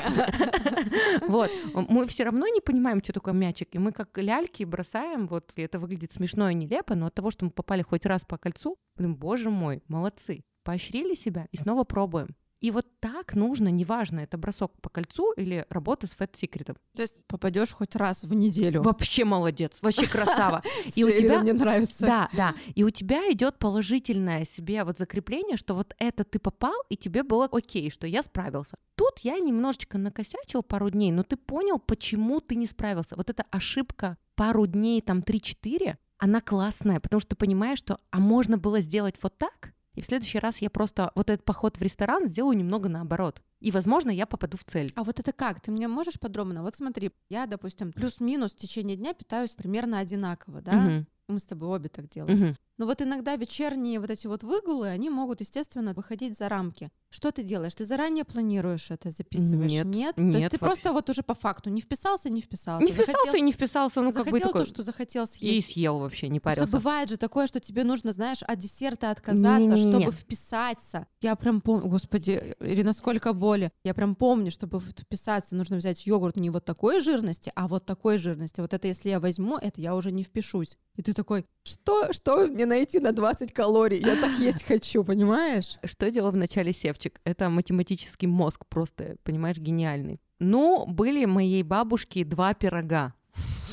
вот. 1.26 1.50
Мы 1.88 2.06
все 2.06 2.24
равно 2.24 2.46
не 2.46 2.60
понимаем, 2.60 3.02
что 3.02 3.12
такое 3.12 3.34
мячик. 3.34 3.74
И 3.74 3.78
мы 3.78 3.90
как 3.90 4.16
ляльки 4.16 4.62
бросаем. 4.62 5.26
Вот 5.26 5.52
и 5.56 5.62
это 5.62 5.80
выглядит 5.80 6.12
смешно 6.12 6.48
и 6.48 6.54
нелепо, 6.54 6.94
но 6.94 7.06
от 7.06 7.14
того, 7.14 7.32
что 7.32 7.44
мы 7.44 7.50
попали 7.50 7.82
хоть 7.82 8.06
раз 8.06 8.24
по 8.24 8.38
кольцу, 8.38 8.78
блин, 8.96 9.16
боже 9.16 9.50
мой, 9.50 9.82
молодцы. 9.88 10.44
Поощрили 10.62 11.14
себя 11.14 11.48
и 11.50 11.56
снова 11.56 11.82
пробуем. 11.82 12.36
И 12.60 12.70
вот 12.70 12.86
так 13.00 13.34
нужно, 13.34 13.68
неважно, 13.68 14.20
это 14.20 14.36
бросок 14.36 14.72
по 14.80 14.88
кольцу 14.88 15.32
или 15.32 15.64
работа 15.70 16.06
с 16.06 16.10
фэт 16.10 16.36
секретом. 16.36 16.76
То 16.94 17.02
есть 17.02 17.24
попадешь 17.26 17.72
хоть 17.72 17.94
раз 17.94 18.24
в 18.24 18.34
неделю. 18.34 18.82
Вообще 18.82 19.24
молодец, 19.24 19.78
вообще 19.80 20.06
красава. 20.06 20.62
И 20.96 21.04
у 21.04 21.10
тебя 21.10 21.38
мне 21.40 21.52
нравится. 21.52 22.04
Да, 22.04 22.28
да. 22.32 22.54
И 22.74 22.82
у 22.82 22.90
тебя 22.90 23.30
идет 23.32 23.58
положительное 23.58 24.44
себе 24.44 24.82
вот 24.84 24.98
закрепление, 24.98 25.56
что 25.56 25.74
вот 25.74 25.94
это 25.98 26.24
ты 26.24 26.38
попал, 26.38 26.74
и 26.88 26.96
тебе 26.96 27.22
было 27.22 27.48
окей, 27.50 27.90
что 27.90 28.06
я 28.06 28.22
справился. 28.22 28.76
Тут 28.96 29.20
я 29.20 29.38
немножечко 29.38 29.98
накосячил 29.98 30.62
пару 30.62 30.90
дней, 30.90 31.12
но 31.12 31.22
ты 31.22 31.36
понял, 31.36 31.78
почему 31.78 32.40
ты 32.40 32.56
не 32.56 32.66
справился. 32.66 33.14
Вот 33.14 33.30
эта 33.30 33.44
ошибка 33.50 34.16
пару 34.34 34.66
дней, 34.66 35.00
там 35.00 35.18
3-4, 35.20 35.96
она 36.18 36.40
классная, 36.40 36.98
потому 37.00 37.20
что 37.20 37.30
ты 37.30 37.36
понимаешь, 37.36 37.78
что 37.78 37.98
а 38.10 38.18
можно 38.18 38.58
было 38.58 38.80
сделать 38.80 39.14
вот 39.22 39.38
так, 39.38 39.72
и 39.98 40.00
в 40.00 40.06
следующий 40.06 40.38
раз 40.38 40.58
я 40.58 40.70
просто 40.70 41.10
вот 41.14 41.28
этот 41.28 41.44
поход 41.44 41.76
в 41.76 41.82
ресторан 41.82 42.26
сделаю 42.26 42.56
немного 42.56 42.88
наоборот. 42.88 43.42
И, 43.60 43.70
возможно, 43.72 44.10
я 44.10 44.26
попаду 44.26 44.56
в 44.56 44.64
цель. 44.64 44.92
А 44.94 45.02
вот 45.02 45.18
это 45.18 45.32
как? 45.32 45.60
Ты 45.60 45.72
мне 45.72 45.88
можешь 45.88 46.20
подробно? 46.20 46.62
Вот 46.62 46.76
смотри, 46.76 47.10
я, 47.28 47.46
допустим, 47.46 47.92
плюс-минус 47.92 48.52
в 48.52 48.56
течение 48.56 48.96
дня 48.96 49.12
питаюсь 49.14 49.50
примерно 49.52 49.98
одинаково, 49.98 50.60
да? 50.60 50.72
Угу. 50.72 51.06
Мы 51.28 51.38
с 51.40 51.44
тобой 51.44 51.68
обе 51.68 51.88
так 51.88 52.08
делаем. 52.08 52.42
Угу. 52.42 52.56
Но 52.78 52.86
вот 52.86 53.02
иногда 53.02 53.34
вечерние 53.34 53.98
вот 53.98 54.10
эти 54.10 54.28
вот 54.28 54.44
выгулы, 54.44 54.88
они 54.88 55.10
могут, 55.10 55.40
естественно, 55.40 55.94
выходить 55.94 56.38
за 56.38 56.48
рамки. 56.48 56.90
Что 57.10 57.32
ты 57.32 57.42
делаешь? 57.42 57.74
Ты 57.74 57.84
заранее 57.84 58.24
планируешь 58.24 58.90
это, 58.90 59.10
записываешь? 59.10 59.72
Нет, 59.72 59.86
нет. 59.86 60.16
нет 60.16 60.16
То 60.16 60.22
есть 60.22 60.32
ты 60.32 60.42
вообще. 60.42 60.58
просто 60.58 60.92
вот 60.92 61.10
уже 61.10 61.22
по 61.24 61.34
факту 61.34 61.70
не 61.70 61.80
вписался, 61.80 62.30
не 62.30 62.40
вписался. 62.40 62.84
Не 62.84 62.92
вписался 62.92 63.12
захотел, 63.12 63.34
и 63.34 63.40
не 63.40 63.52
вписался, 63.52 64.00
ну 64.00 64.12
как 64.12 64.28
бы 64.28 64.38
такой... 64.38 64.64
то, 64.64 64.68
что 64.68 64.82
захотел 64.84 65.26
съесть. 65.26 65.70
И 65.70 65.72
съел 65.72 65.98
вообще, 65.98 66.28
не 66.28 66.38
парился. 66.38 66.70
Бывает 66.70 67.08
же 67.08 67.16
такое, 67.16 67.48
что 67.48 67.58
тебе 67.58 67.82
нужно, 67.82 68.12
знаешь, 68.12 68.42
от 68.42 68.58
десерта 68.58 69.10
отказаться, 69.10 69.58
не, 69.58 69.66
не, 69.66 69.84
не, 69.84 69.90
чтобы 69.90 70.12
вписаться. 70.12 71.06
Я 71.20 71.34
прям 71.34 71.60
помню, 71.60 71.88
господи, 71.88 72.54
Ирина, 72.60 72.92
сколько 72.92 73.32
боли. 73.32 73.72
Я 73.82 73.94
прям 73.94 74.14
помню, 74.14 74.52
чтобы 74.52 74.78
вписаться, 74.78 75.56
нужно 75.56 75.78
взять 75.78 76.06
йогурт 76.06 76.36
не 76.36 76.50
вот 76.50 76.64
такой 76.64 77.00
жирности, 77.00 77.50
а 77.56 77.66
вот 77.66 77.86
такой 77.86 78.18
жирности. 78.18 78.60
Вот 78.60 78.72
это 78.72 78.86
если 78.86 79.08
я 79.08 79.18
возьму, 79.18 79.56
это 79.56 79.80
я 79.80 79.96
уже 79.96 80.12
не 80.12 80.22
впишусь. 80.22 80.76
И 80.94 81.02
ты 81.02 81.12
такой, 81.12 81.46
что, 81.64 82.12
что 82.12 82.46
мне 82.46 82.66
найти 82.68 83.00
на 83.00 83.12
20 83.12 83.52
калорий? 83.52 83.98
Я 83.98 84.16
так 84.16 84.38
есть 84.38 84.64
хочу, 84.64 85.02
понимаешь? 85.04 85.78
Что 85.84 86.10
делал 86.10 86.30
в 86.30 86.36
начале 86.36 86.72
Севчик? 86.72 87.20
Это 87.24 87.48
математический 87.48 88.28
мозг 88.28 88.66
просто, 88.68 89.16
понимаешь, 89.24 89.58
гениальный. 89.58 90.20
Ну, 90.38 90.86
были 90.86 91.24
моей 91.24 91.62
бабушки 91.62 92.22
два 92.22 92.54
пирога. 92.54 93.14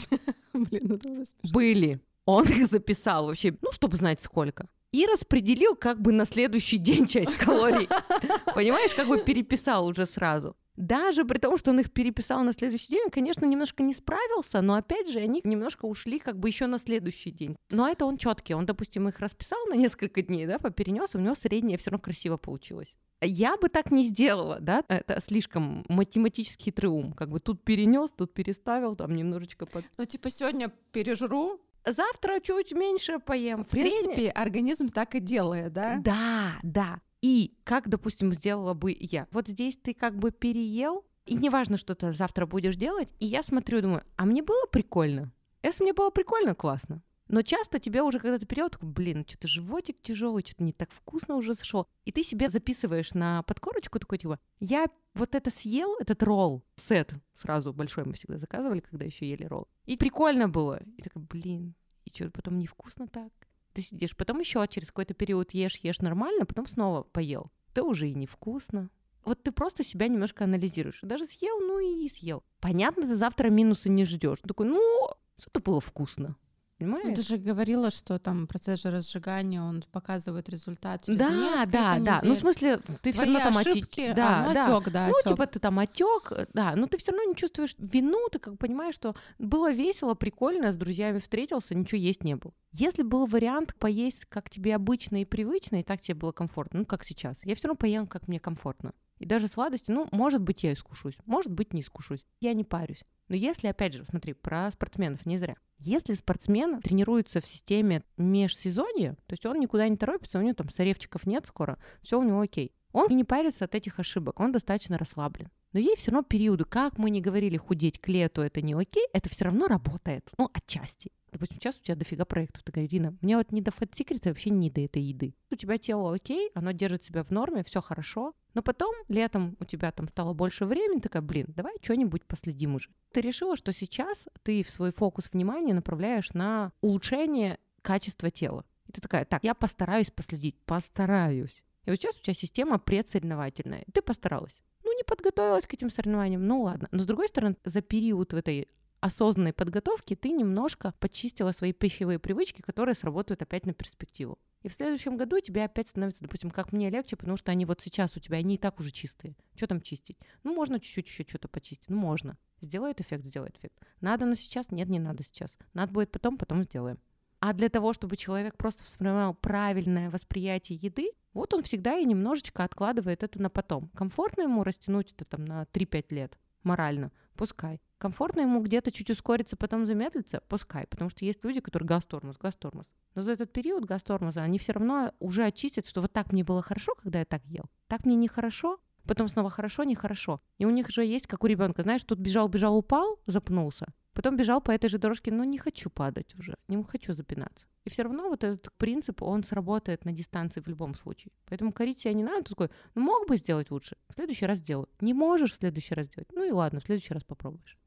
Блин, 0.53 0.93
это 0.93 1.09
уже 1.09 1.25
смешно. 1.25 1.53
Были. 1.53 1.99
Он 2.25 2.45
их 2.45 2.67
записал 2.67 3.27
вообще, 3.27 3.55
ну, 3.61 3.71
чтобы 3.71 3.97
знать 3.97 4.19
сколько. 4.21 4.67
И 4.91 5.05
распределил 5.05 5.75
как 5.75 6.01
бы 6.01 6.11
на 6.11 6.25
следующий 6.25 6.77
день 6.77 7.05
часть 7.05 7.35
калорий. 7.35 7.87
Понимаешь, 8.55 8.93
как 8.95 9.07
бы 9.07 9.19
переписал 9.19 9.85
уже 9.85 10.05
сразу. 10.05 10.55
Даже 10.75 11.25
при 11.25 11.37
том, 11.37 11.57
что 11.57 11.71
он 11.71 11.79
их 11.79 11.91
переписал 11.91 12.43
на 12.43 12.53
следующий 12.53 12.89
день, 12.89 13.03
он, 13.05 13.11
конечно, 13.11 13.45
немножко 13.45 13.83
не 13.83 13.93
справился, 13.93 14.61
но 14.61 14.75
опять 14.75 15.09
же, 15.09 15.19
они 15.19 15.41
немножко 15.43 15.85
ушли 15.85 16.19
как 16.19 16.37
бы 16.39 16.49
еще 16.49 16.67
на 16.67 16.79
следующий 16.79 17.31
день. 17.31 17.55
Но 17.69 17.87
это 17.87 18.05
он 18.05 18.17
четкий. 18.17 18.53
Он, 18.53 18.65
допустим, 18.65 19.07
их 19.07 19.19
расписал 19.19 19.59
на 19.67 19.75
несколько 19.75 20.21
дней, 20.21 20.45
да, 20.45 20.59
поперенес, 20.59 21.15
у 21.15 21.19
него 21.19 21.35
среднее 21.35 21.77
все 21.77 21.91
равно 21.91 22.03
красиво 22.03 22.37
получилось. 22.37 22.97
Я 23.21 23.57
бы 23.57 23.69
так 23.69 23.91
не 23.91 24.05
сделала, 24.05 24.59
да, 24.59 24.83
это 24.87 25.19
слишком 25.21 25.85
математический 25.87 26.65
хитрый 26.65 26.91
ум. 26.91 27.13
Как 27.13 27.29
бы 27.29 27.39
тут 27.39 27.63
перенес, 27.63 28.11
тут 28.11 28.33
переставил, 28.33 28.95
там 28.95 29.15
немножечко 29.15 29.65
под... 29.65 29.85
Ну, 29.97 30.05
типа, 30.05 30.29
сегодня 30.29 30.71
пережру, 30.91 31.61
завтра 31.85 32.39
чуть 32.41 32.73
меньше 32.73 33.19
поем. 33.19 33.63
В 33.63 33.69
принципе, 33.69 34.29
организм 34.29 34.89
так 34.89 35.15
и 35.15 35.19
делает, 35.19 35.73
да? 35.73 35.97
Да, 35.99 36.53
да. 36.63 36.99
И 37.25 37.57
как, 37.63 37.89
допустим, 37.89 38.31
сделала 38.35 38.75
бы 38.75 38.95
я? 38.99 39.27
Вот 39.31 39.47
здесь 39.47 39.75
ты 39.77 39.95
как 39.95 40.15
бы 40.15 40.29
переел, 40.29 41.03
и 41.25 41.33
неважно, 41.33 41.75
что 41.75 41.95
ты 41.95 42.13
завтра 42.13 42.45
будешь 42.45 42.75
делать, 42.75 43.09
и 43.19 43.25
я 43.25 43.41
смотрю, 43.41 43.81
думаю, 43.81 44.03
а 44.15 44.25
мне 44.25 44.43
было 44.43 44.67
прикольно? 44.71 45.31
Если 45.63 45.81
мне 45.81 45.93
было 45.93 46.11
прикольно, 46.11 46.53
классно. 46.53 47.01
Но 47.27 47.41
часто 47.41 47.79
тебе 47.79 48.03
уже 48.03 48.19
когда 48.19 48.37
то 48.37 48.45
период 48.45 48.73
такой, 48.73 48.89
блин, 48.89 49.25
что-то 49.27 49.47
животик 49.47 49.99
тяжелый, 50.03 50.43
что-то 50.45 50.63
не 50.63 50.71
так 50.71 50.91
вкусно 50.91 51.35
уже 51.37 51.55
зашло. 51.55 51.87
И 52.03 52.11
ты 52.11 52.21
себе 52.21 52.47
записываешь 52.47 53.15
на 53.15 53.41
подкорочку 53.41 53.97
такой, 53.97 54.19
типа, 54.19 54.39
я 54.59 54.85
вот 55.15 55.33
это 55.33 55.49
съел, 55.49 55.95
этот 55.99 56.21
ролл, 56.21 56.63
сет 56.75 57.11
сразу 57.33 57.73
большой 57.73 58.05
мы 58.05 58.13
всегда 58.13 58.37
заказывали, 58.37 58.81
когда 58.81 59.03
еще 59.03 59.27
ели 59.27 59.45
ролл. 59.45 59.67
И 59.87 59.97
прикольно 59.97 60.47
было. 60.47 60.79
И 60.95 61.01
такой, 61.01 61.23
блин, 61.23 61.73
и 62.03 62.11
что, 62.13 62.29
потом 62.29 62.59
невкусно 62.59 63.07
так? 63.07 63.33
Ты 63.75 63.81
сидишь, 63.81 64.15
потом 64.15 64.39
еще 64.39 64.65
через 64.69 64.87
какой-то 64.87 65.13
период 65.13 65.53
ешь, 65.53 65.75
ешь 65.83 65.99
нормально, 65.99 66.45
потом 66.45 66.65
снова 66.65 67.03
поел. 67.03 67.51
ты 67.73 67.83
уже 67.83 68.07
и 68.07 68.15
невкусно. 68.15 68.89
Вот 69.25 69.43
ты 69.43 69.51
просто 69.51 69.83
себя 69.83 70.07
немножко 70.07 70.45
анализируешь. 70.45 70.99
Даже 71.01 71.25
съел, 71.25 71.59
ну 71.59 71.79
и 71.79 72.07
съел. 72.07 72.43
Понятно, 72.61 73.03
ты 73.03 73.15
завтра 73.15 73.49
минусы 73.49 73.89
не 73.89 74.05
ждешь. 74.05 74.39
Такой, 74.39 74.67
ну, 74.67 75.09
что-то 75.37 75.59
было 75.59 75.81
вкусно. 75.81 76.37
Понимаешь? 76.77 77.05
Ну, 77.05 77.15
ты 77.15 77.21
же 77.21 77.37
говорила, 77.37 77.89
что 77.89 78.19
там 78.19 78.47
процесс 78.47 78.81
же 78.81 78.91
разжигания, 78.91 79.61
он 79.61 79.81
показывает 79.93 80.49
результат 80.49 81.05
через 81.05 81.17
Да, 81.17 81.65
да, 81.65 81.93
недель. 81.95 82.05
да. 82.05 82.19
Ну, 82.21 82.33
в 82.33 82.37
смысле, 82.37 82.79
ты 83.01 83.13
все 83.13 83.21
равно 83.21 83.39
там 83.39 83.57
ошибки, 83.57 84.01
отек. 84.01 84.15
Да, 84.15 84.43
Да, 84.43 84.45
ну, 84.47 84.53
да. 84.53 84.77
отек, 84.77 84.91
да, 84.93 85.07
Ну, 85.07 85.13
отек. 85.15 85.31
типа 85.31 85.47
ты 85.47 85.59
там 85.59 85.79
отек, 85.79 86.33
да, 86.53 86.75
но 86.75 86.87
ты 86.87 86.97
все 86.97 87.11
равно 87.13 87.29
не 87.29 87.35
чувствуешь 87.35 87.75
вину, 87.77 88.27
ты 88.29 88.39
как 88.39 88.57
понимаешь, 88.57 88.95
что 88.95 89.15
было 89.39 89.71
весело, 89.71 90.15
прикольно, 90.15 90.73
с 90.73 90.75
друзьями 90.75 91.19
встретился, 91.19 91.75
ничего 91.75 92.01
есть 92.01 92.25
не 92.25 92.35
было. 92.35 92.53
Если 92.73 93.03
был 93.03 93.25
вариант 93.25 93.73
поесть, 93.79 94.25
как 94.25 94.49
тебе 94.49 94.75
обычно 94.75 95.21
и 95.21 95.25
привычно, 95.25 95.77
и 95.79 95.83
так 95.83 96.01
тебе 96.01 96.15
было 96.15 96.33
комфортно, 96.33 96.79
ну, 96.79 96.85
как 96.85 97.05
сейчас, 97.05 97.39
я 97.45 97.55
все 97.55 97.69
равно 97.69 97.77
поем, 97.77 98.05
как 98.05 98.27
мне 98.27 98.39
комфортно. 98.41 98.91
И 99.19 99.25
даже 99.25 99.47
сладости, 99.47 99.91
ну, 99.91 100.07
может 100.11 100.41
быть, 100.41 100.63
я 100.63 100.73
искушусь, 100.73 101.15
может 101.25 101.51
быть, 101.51 101.73
не 101.73 101.81
искушусь. 101.81 102.25
Я 102.41 102.53
не 102.53 102.63
парюсь. 102.63 103.03
Но 103.27 103.35
если, 103.35 103.67
опять 103.67 103.93
же, 103.93 104.05
смотри, 104.05 104.33
про 104.33 104.69
спортсменов 104.71 105.25
не 105.25 105.37
зря. 105.37 105.55
Если 105.77 106.13
спортсмен 106.13 106.81
тренируется 106.81 107.41
в 107.41 107.47
системе 107.47 108.03
межсезонья, 108.17 109.13
то 109.25 109.33
есть 109.33 109.45
он 109.45 109.59
никуда 109.59 109.87
не 109.87 109.97
торопится, 109.97 110.39
у 110.39 110.41
него 110.41 110.53
там 110.53 110.69
соревчиков 110.69 111.25
нет 111.25 111.45
скоро, 111.45 111.77
все 112.01 112.19
у 112.19 112.23
него 112.23 112.41
окей. 112.41 112.71
Он 112.91 113.09
не 113.09 113.25
парится 113.25 113.65
от 113.65 113.75
этих 113.75 113.99
ошибок, 113.99 114.39
он 114.39 114.53
достаточно 114.53 114.97
расслаблен. 114.97 115.49
Но 115.73 115.79
есть 115.79 116.01
все 116.01 116.11
равно 116.11 116.23
периоды, 116.23 116.63
как 116.63 116.97
мы 116.97 117.09
не 117.09 117.19
говорили, 117.19 117.57
худеть 117.57 117.99
к 117.99 118.07
лету 118.07 118.41
это 118.41 118.61
не 118.61 118.73
окей, 118.73 119.05
это 119.11 119.27
все 119.27 119.45
равно 119.45 119.67
работает, 119.67 120.31
ну, 120.37 120.49
отчасти. 120.53 121.11
Допустим, 121.35 121.57
сейчас 121.59 121.77
у 121.77 121.83
тебя 121.83 121.95
дофига 121.95 122.23
проектов, 122.23 122.63
ты 122.63 122.71
говоришь, 122.71 122.93
Ирина, 122.93 123.13
мне 123.19 123.35
вот 123.35 123.51
не 123.51 123.59
до 123.59 123.69
фэт-секрета, 123.69 124.29
вообще 124.29 124.51
не 124.51 124.69
до 124.69 124.79
этой 124.79 125.01
еды. 125.01 125.35
У 125.51 125.55
тебя 125.55 125.77
тело 125.77 126.15
окей, 126.15 126.49
оно 126.53 126.71
держит 126.71 127.03
себя 127.03 127.23
в 127.23 127.29
норме, 127.29 127.65
все 127.65 127.81
хорошо, 127.81 128.31
но 128.53 128.61
потом 128.61 128.95
летом 129.09 129.57
у 129.59 129.65
тебя 129.65 129.91
там 129.91 130.07
стало 130.07 130.31
больше 130.31 130.63
времени, 130.63 131.01
такая, 131.01 131.21
блин, 131.21 131.47
давай 131.49 131.73
что-нибудь 131.81 132.23
последим 132.23 132.75
уже. 132.75 132.89
Ты 133.11 133.19
решила, 133.19 133.57
что 133.57 133.73
сейчас 133.73 134.29
ты 134.43 134.63
в 134.63 134.69
свой 134.69 134.93
фокус 134.93 135.29
внимания 135.33 135.73
направляешь 135.73 136.31
на 136.33 136.71
улучшение 136.79 137.59
качества 137.81 138.29
тела. 138.29 138.63
И 138.87 138.93
ты 138.93 139.01
такая, 139.01 139.25
так, 139.25 139.43
я 139.43 139.55
постараюсь 139.55 140.11
последить, 140.11 140.57
постараюсь. 140.63 141.61
И 141.83 141.89
вот 141.89 141.97
сейчас 141.97 142.15
у 142.15 142.21
тебя 142.21 142.33
система 142.33 142.79
предсоревновательная. 142.79 143.83
Ты 143.93 144.01
постаралась. 144.01 144.61
Ну, 144.85 144.95
не 144.95 145.03
подготовилась 145.03 145.67
к 145.67 145.73
этим 145.73 145.89
соревнованиям, 145.89 146.47
ну 146.47 146.61
ладно. 146.61 146.87
Но 146.93 146.99
с 146.99 147.05
другой 147.05 147.27
стороны, 147.27 147.57
за 147.65 147.81
период 147.81 148.31
в 148.31 148.37
этой 148.37 148.69
осознанной 148.99 149.53
подготовки 149.53 150.15
ты 150.15 150.31
немножко 150.31 150.93
почистила 150.99 151.51
свои 151.51 151.73
пищевые 151.73 152.19
привычки, 152.19 152.61
которые 152.61 152.95
сработают 152.95 153.41
опять 153.41 153.65
на 153.65 153.73
перспективу. 153.73 154.39
И 154.63 154.67
в 154.67 154.73
следующем 154.73 155.15
году 155.15 155.39
тебе 155.39 155.63
опять 155.63 155.89
становится, 155.89 156.23
допустим, 156.23 156.49
как 156.49 156.71
мне 156.71 156.89
легче, 156.89 157.15
потому 157.15 157.37
что 157.37 157.51
они 157.51 157.65
вот 157.65 157.81
сейчас 157.81 158.17
у 158.17 158.19
тебя, 158.19 158.37
они 158.37 158.55
и 158.55 158.57
так 158.57 158.79
уже 158.79 158.91
чистые. 158.91 159.35
Что 159.55 159.67
там 159.67 159.79
чистить? 159.79 160.17
Ну, 160.43 160.55
можно 160.55 160.79
чуть-чуть 160.79 161.07
еще 161.07 161.23
что-то 161.23 161.47
почистить. 161.47 161.89
Ну, 161.89 161.97
можно. 161.97 162.37
Сделает 162.61 162.99
эффект, 162.99 163.25
сделает 163.25 163.57
эффект. 163.57 163.77
Надо, 164.01 164.25
но 164.25 164.33
сейчас? 164.33 164.71
Нет, 164.71 164.89
не 164.89 164.97
надо 164.97 165.23
сейчас. 165.23 165.57
Надо 165.73 165.93
будет 165.93 166.11
потом, 166.11 166.37
потом 166.37 166.63
сделаем. 166.63 166.99
А 167.39 167.53
для 167.53 167.69
того, 167.69 167.93
чтобы 167.93 168.17
человек 168.17 168.57
просто 168.57 168.83
сформировал 168.89 169.35
правильное 169.35 170.09
восприятие 170.09 170.79
еды, 170.81 171.11
вот 171.33 171.53
он 171.53 171.61
всегда 171.61 171.97
и 171.97 172.05
немножечко 172.05 172.63
откладывает 172.63 173.21
это 173.21 173.39
на 173.39 173.51
потом. 173.51 173.89
Комфортно 173.89 174.41
ему 174.41 174.63
растянуть 174.63 175.11
это 175.11 175.25
там 175.25 175.45
на 175.45 175.63
3-5 175.65 176.05
лет 176.09 176.39
морально, 176.63 177.11
пускай. 177.35 177.79
Комфортно 177.97 178.41
ему 178.41 178.61
где-то 178.61 178.91
чуть 178.91 179.09
ускориться, 179.09 179.55
потом 179.55 179.85
замедлиться, 179.85 180.41
пускай. 180.49 180.85
Потому 180.87 181.09
что 181.09 181.23
есть 181.23 181.43
люди, 181.43 181.61
которые 181.61 181.87
газ-тормоз, 181.87 182.37
газ-тормоз. 182.37 182.85
Но 183.15 183.21
за 183.21 183.31
этот 183.31 183.53
период 183.53 183.85
газ-тормоза 183.85 184.41
они 184.41 184.59
все 184.59 184.73
равно 184.73 185.13
уже 185.19 185.45
очистят, 185.45 185.85
что 185.85 186.01
вот 186.01 186.11
так 186.11 186.31
мне 186.31 186.43
было 186.43 186.61
хорошо, 186.61 186.93
когда 186.95 187.19
я 187.19 187.25
так 187.25 187.45
ел. 187.45 187.65
Так 187.87 188.05
мне 188.05 188.15
нехорошо, 188.15 188.79
потом 189.07 189.27
снова 189.29 189.49
хорошо, 189.49 189.83
нехорошо. 189.83 190.41
И 190.57 190.65
у 190.65 190.69
них 190.69 190.89
же 190.89 191.05
есть, 191.05 191.27
как 191.27 191.43
у 191.43 191.47
ребенка, 191.47 191.83
знаешь, 191.83 192.03
тут 192.03 192.19
бежал, 192.19 192.49
бежал, 192.49 192.77
упал, 192.77 193.19
запнулся. 193.27 193.87
Потом 194.13 194.35
бежал 194.35 194.61
по 194.61 194.71
этой 194.71 194.89
же 194.89 194.97
дорожке, 194.97 195.31
но 195.31 195.43
не 195.43 195.57
хочу 195.57 195.89
падать 195.89 196.35
уже, 196.37 196.57
не 196.67 196.81
хочу 196.83 197.13
запинаться. 197.13 197.67
И 197.85 197.89
все 197.91 198.03
равно 198.03 198.29
вот 198.29 198.43
этот 198.43 198.73
принцип, 198.77 199.21
он 199.21 199.43
сработает 199.43 200.05
на 200.05 200.11
дистанции 200.11 200.59
в 200.59 200.67
любом 200.67 200.95
случае. 200.95 201.31
Поэтому 201.45 201.71
корить 201.71 201.99
себя 201.99 202.13
не 202.13 202.23
надо, 202.23 202.43
ты 202.43 202.49
такой, 202.49 202.69
ну 202.95 203.03
мог 203.03 203.27
бы 203.27 203.37
сделать 203.37 203.69
лучше, 203.71 203.95
в 204.09 204.13
следующий 204.15 204.47
раз 204.47 204.57
сделаю. 204.57 204.89
Не 205.01 205.13
можешь 205.13 205.53
в 205.53 205.55
следующий 205.55 205.93
раз 205.93 206.07
сделать, 206.07 206.29
ну 206.33 206.43
и 206.43 206.51
ладно, 206.51 206.79
в 206.79 206.83
следующий 206.83 207.13
раз 207.13 207.23
попробуешь. 207.23 207.77